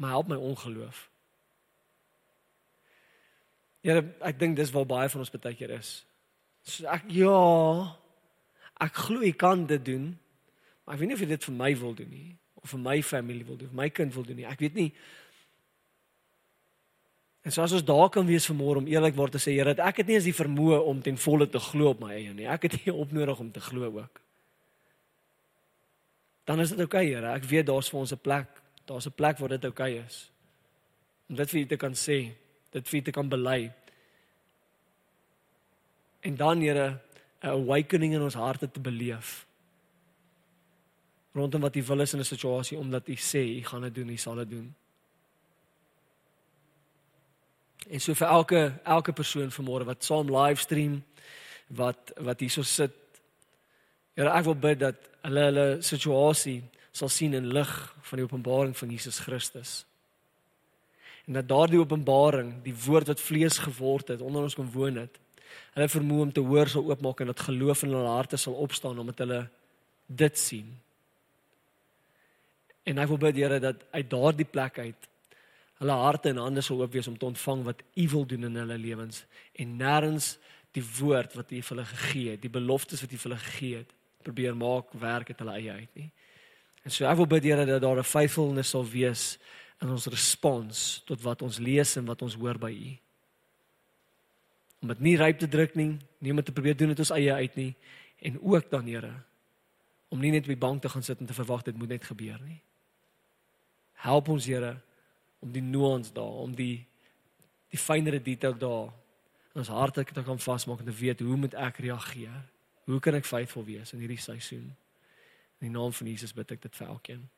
maar 0.00 0.14
help 0.16 0.30
my 0.32 0.36
ongeloof. 0.40 1.10
Ja, 3.84 3.98
ek 4.24 4.38
dink 4.40 4.56
dis 4.56 4.72
waar 4.72 4.88
baie 4.88 5.08
van 5.12 5.20
ons 5.20 5.32
baie 5.32 5.56
keer 5.56 5.74
is. 5.76 5.90
So 6.64 6.88
ek 6.88 7.04
ja, 7.12 7.36
ek 8.80 8.94
glo 9.06 9.20
ek 9.26 9.38
kan 9.38 9.66
dit 9.66 9.84
doen. 9.84 10.18
Maar 10.84 10.94
ek 10.94 11.00
weet 11.00 11.08
nie 11.08 11.18
of 11.18 11.24
jy 11.24 11.32
dit 11.32 11.44
vir 11.44 11.54
my 11.54 11.72
wil 11.76 11.94
doen 11.94 12.10
nie 12.10 12.36
of 12.60 12.70
vir 12.74 12.80
my 12.84 13.02
familie 13.02 13.44
wil 13.44 13.56
doen, 13.56 13.70
vir 13.72 13.80
my 13.80 13.88
kind 13.88 14.14
wil 14.14 14.24
doen 14.26 14.36
nie. 14.36 14.46
Ek 14.48 14.60
weet 14.60 14.74
nie. 14.76 14.90
En 17.40 17.54
so 17.54 17.64
as 17.64 17.72
ons 17.72 17.84
daar 17.88 18.10
kan 18.12 18.26
wees 18.28 18.48
vanmôre 18.50 18.82
om 18.82 18.88
eerlikwaar 18.90 19.32
te 19.32 19.40
sê, 19.40 19.54
Here, 19.56 19.72
ek 19.80 20.02
het 20.02 20.10
nie 20.10 20.18
eens 20.18 20.28
die 20.28 20.36
vermoë 20.36 20.82
om 20.90 21.00
ten 21.02 21.16
volle 21.16 21.48
te 21.48 21.60
glo 21.70 21.94
op 21.94 22.02
my 22.04 22.12
eie 22.18 22.34
nie. 22.36 22.48
Ek 22.50 22.68
het 22.68 22.76
nie 22.82 22.92
op 22.92 23.14
nodig 23.16 23.40
om 23.40 23.48
te 23.52 23.62
glo 23.64 23.88
ook. 23.88 24.20
Dan 26.44 26.60
is 26.60 26.74
dit 26.74 26.82
oukei, 26.84 27.06
okay, 27.06 27.14
Here. 27.14 27.32
Ek 27.32 27.48
weet 27.48 27.68
daar's 27.70 27.88
vir 27.88 28.00
ons 28.00 28.12
'n 28.12 28.20
plek. 28.20 28.60
Daar's 28.84 29.06
'n 29.06 29.16
plek 29.16 29.38
waar 29.38 29.48
dit 29.48 29.64
oukei 29.64 29.92
okay 29.94 30.04
is. 30.04 30.30
Om 31.28 31.36
dit 31.36 31.50
vir 31.50 31.60
u 31.60 31.66
te 31.66 31.76
kan 31.76 31.94
sê, 31.94 32.34
dit 32.70 32.88
vir 32.88 33.00
u 33.00 33.02
te 33.02 33.10
kan 33.10 33.28
bely. 33.28 33.72
En 36.20 36.36
dan, 36.36 36.60
Here, 36.60 37.00
'n 37.42 37.48
awakening 37.48 38.14
in 38.14 38.22
ons 38.22 38.34
harte 38.34 38.70
te 38.70 38.80
beleef. 38.80 39.46
Rondom 41.32 41.60
wat 41.60 41.76
U 41.76 41.82
wil 41.82 42.00
is 42.00 42.12
in 42.12 42.20
'n 42.20 42.24
situasie 42.24 42.78
omdat 42.78 43.08
U 43.08 43.14
sê 43.14 43.58
U 43.58 43.64
gaan 43.64 43.80
dit 43.80 43.94
doen, 43.94 44.08
U 44.08 44.16
sal 44.16 44.34
dit 44.34 44.50
doen. 44.50 44.74
En 47.88 48.00
so 48.00 48.14
vir 48.14 48.26
elke 48.26 48.80
elke 48.84 49.12
persoon 49.12 49.50
vanmôre 49.50 49.84
wat 49.84 50.04
saam 50.04 50.30
livestream 50.36 51.02
wat 51.66 52.12
wat 52.16 52.40
hierso 52.40 52.62
sit. 52.62 52.92
Here, 54.14 54.30
ek 54.30 54.44
wil 54.44 54.54
bid 54.54 54.78
dat 54.78 54.96
hulle 55.22 55.40
hulle 55.40 55.82
situasie 55.82 56.62
sal 56.92 57.08
sien 57.08 57.34
in 57.34 57.52
lig 57.54 57.94
van 58.02 58.18
die 58.18 58.26
openbaring 58.26 58.76
van 58.76 58.90
Jesus 58.90 59.18
Christus. 59.18 59.84
En 61.26 61.32
dat 61.32 61.48
daardie 61.48 61.78
openbaring, 61.78 62.62
die 62.62 62.74
woord 62.74 63.06
wat 63.06 63.20
vlees 63.20 63.58
geword 63.58 64.08
het, 64.08 64.20
onder 64.20 64.42
ons 64.42 64.54
kom 64.54 64.70
woon 64.70 64.96
het, 64.96 65.18
hulle 65.74 65.88
vermoë 65.88 66.26
om 66.26 66.32
te 66.34 66.44
hoor 66.44 66.68
sal 66.68 66.86
oopmaak 66.90 67.22
en 67.22 67.30
dat 67.32 67.46
geloof 67.46 67.84
in 67.86 67.94
hulle 67.94 68.14
harte 68.14 68.38
sal 68.40 68.56
opstaan 68.64 68.98
omdat 68.98 69.22
hulle 69.24 69.40
dit 70.06 70.38
sien. 70.38 70.68
En 72.88 72.98
ek 72.98 73.10
wil 73.12 73.20
bid 73.26 73.38
Here 73.38 73.60
dat 73.62 73.84
uit 73.90 74.10
daardie 74.10 74.48
plek 74.48 74.78
uit 74.78 75.08
hulle 75.80 75.96
harte 75.96 76.28
en 76.28 76.42
hande 76.42 76.62
sal 76.64 76.82
oop 76.82 76.92
wees 76.92 77.08
om 77.08 77.16
te 77.16 77.28
ontvang 77.28 77.62
wat 77.64 77.82
U 77.96 78.08
wil 78.14 78.26
doen 78.28 78.48
in 78.50 78.58
hulle 78.62 78.78
lewens 78.78 79.24
en 79.56 79.76
nêrens 79.80 80.34
die 80.76 80.84
woord 80.98 81.34
wat 81.38 81.52
U 81.52 81.60
vir 81.60 81.76
hulle 81.76 81.86
gegee 81.94 82.34
het, 82.34 82.42
die 82.42 82.52
beloftes 82.52 83.00
wat 83.02 83.12
U 83.12 83.18
vir 83.18 83.30
hulle 83.30 83.44
gegee 83.44 83.82
het, 83.82 83.94
probeer 84.26 84.56
maak 84.56 84.92
werk 85.00 85.32
uit 85.32 85.40
hulle 85.40 85.56
eie 85.56 85.78
uit 85.82 86.02
nie. 86.02 86.10
En 86.84 86.92
so 86.92 87.08
ek 87.08 87.20
wil 87.20 87.30
bid 87.30 87.48
Here 87.48 87.64
dat 87.66 87.82
daar 87.82 87.98
'n 87.98 88.12
faithfulness 88.12 88.74
sal 88.76 88.84
wees 88.84 89.38
in 89.80 89.88
ons 89.88 90.06
respons 90.06 91.02
tot 91.06 91.22
wat 91.22 91.42
ons 91.42 91.58
lees 91.58 91.96
en 91.96 92.04
wat 92.04 92.22
ons 92.22 92.34
hoor 92.34 92.58
by 92.58 92.72
U 92.72 92.90
om 94.80 94.88
dit 94.88 95.00
nie 95.00 95.16
ryp 95.20 95.38
te 95.38 95.48
druk 95.48 95.74
nie, 95.76 95.98
nie 96.18 96.32
om 96.32 96.42
te 96.42 96.52
probeer 96.52 96.76
doen 96.76 96.94
dit 96.94 97.02
ons 97.02 97.12
eie 97.16 97.32
uit 97.32 97.56
nie 97.56 97.72
en 98.20 98.38
ook 98.40 98.70
dan 98.70 98.86
Here 98.88 99.12
om 100.10 100.20
nie 100.20 100.32
net 100.34 100.48
op 100.48 100.52
die 100.52 100.60
bank 100.60 100.82
te 100.82 100.90
gaan 100.90 101.04
sit 101.06 101.20
en 101.20 101.26
te 101.26 101.36
verwag 101.36 101.62
dit 101.62 101.76
moet 101.78 101.88
net 101.88 102.04
gebeur 102.04 102.40
nie. 102.42 102.58
Help 104.02 104.28
ons 104.28 104.46
Here 104.46 104.80
om 105.40 105.52
die 105.52 105.62
nuance 105.62 106.12
daar, 106.12 106.40
om 106.44 106.54
die 106.56 106.86
die 107.70 107.78
fynere 107.78 108.18
detail 108.18 108.56
daar 108.58 108.88
in 109.54 109.62
ons 109.62 109.68
harte 109.70 110.04
te 110.04 110.22
kan 110.26 110.38
vasmaak 110.42 110.80
en 110.82 110.88
te 110.90 110.96
weet 110.98 111.20
hoe 111.22 111.36
moet 111.36 111.54
ek 111.54 111.78
reageer? 111.84 112.40
Hoe 112.90 112.98
kan 113.00 113.14
ek 113.14 113.28
faithful 113.28 113.64
wees 113.64 113.92
in 113.94 114.02
hierdie 114.02 114.18
seisoen? 114.18 114.72
In 115.60 115.68
die 115.68 115.74
naam 115.74 115.92
van 115.94 116.10
Jesus 116.10 116.34
bid 116.34 116.50
ek 116.50 116.62
dit 116.66 116.80
vir 116.80 116.88
elkeen. 116.88 117.28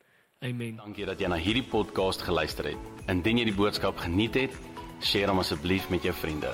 Amen. 0.43 0.79
Dankie 0.81 1.05
dat 1.05 1.21
jy 1.21 1.29
na 1.29 1.37
hierdie 1.37 1.65
podcast 1.69 2.25
geluister 2.25 2.71
het. 2.73 2.89
Indien 3.07 3.43
jy 3.43 3.45
die 3.51 3.57
boodskap 3.57 4.01
geniet 4.01 4.35
het, 4.39 4.57
deel 5.11 5.29
hom 5.29 5.43
asseblief 5.43 5.89
met 5.93 6.03
jou 6.03 6.15
vriende. 6.17 6.51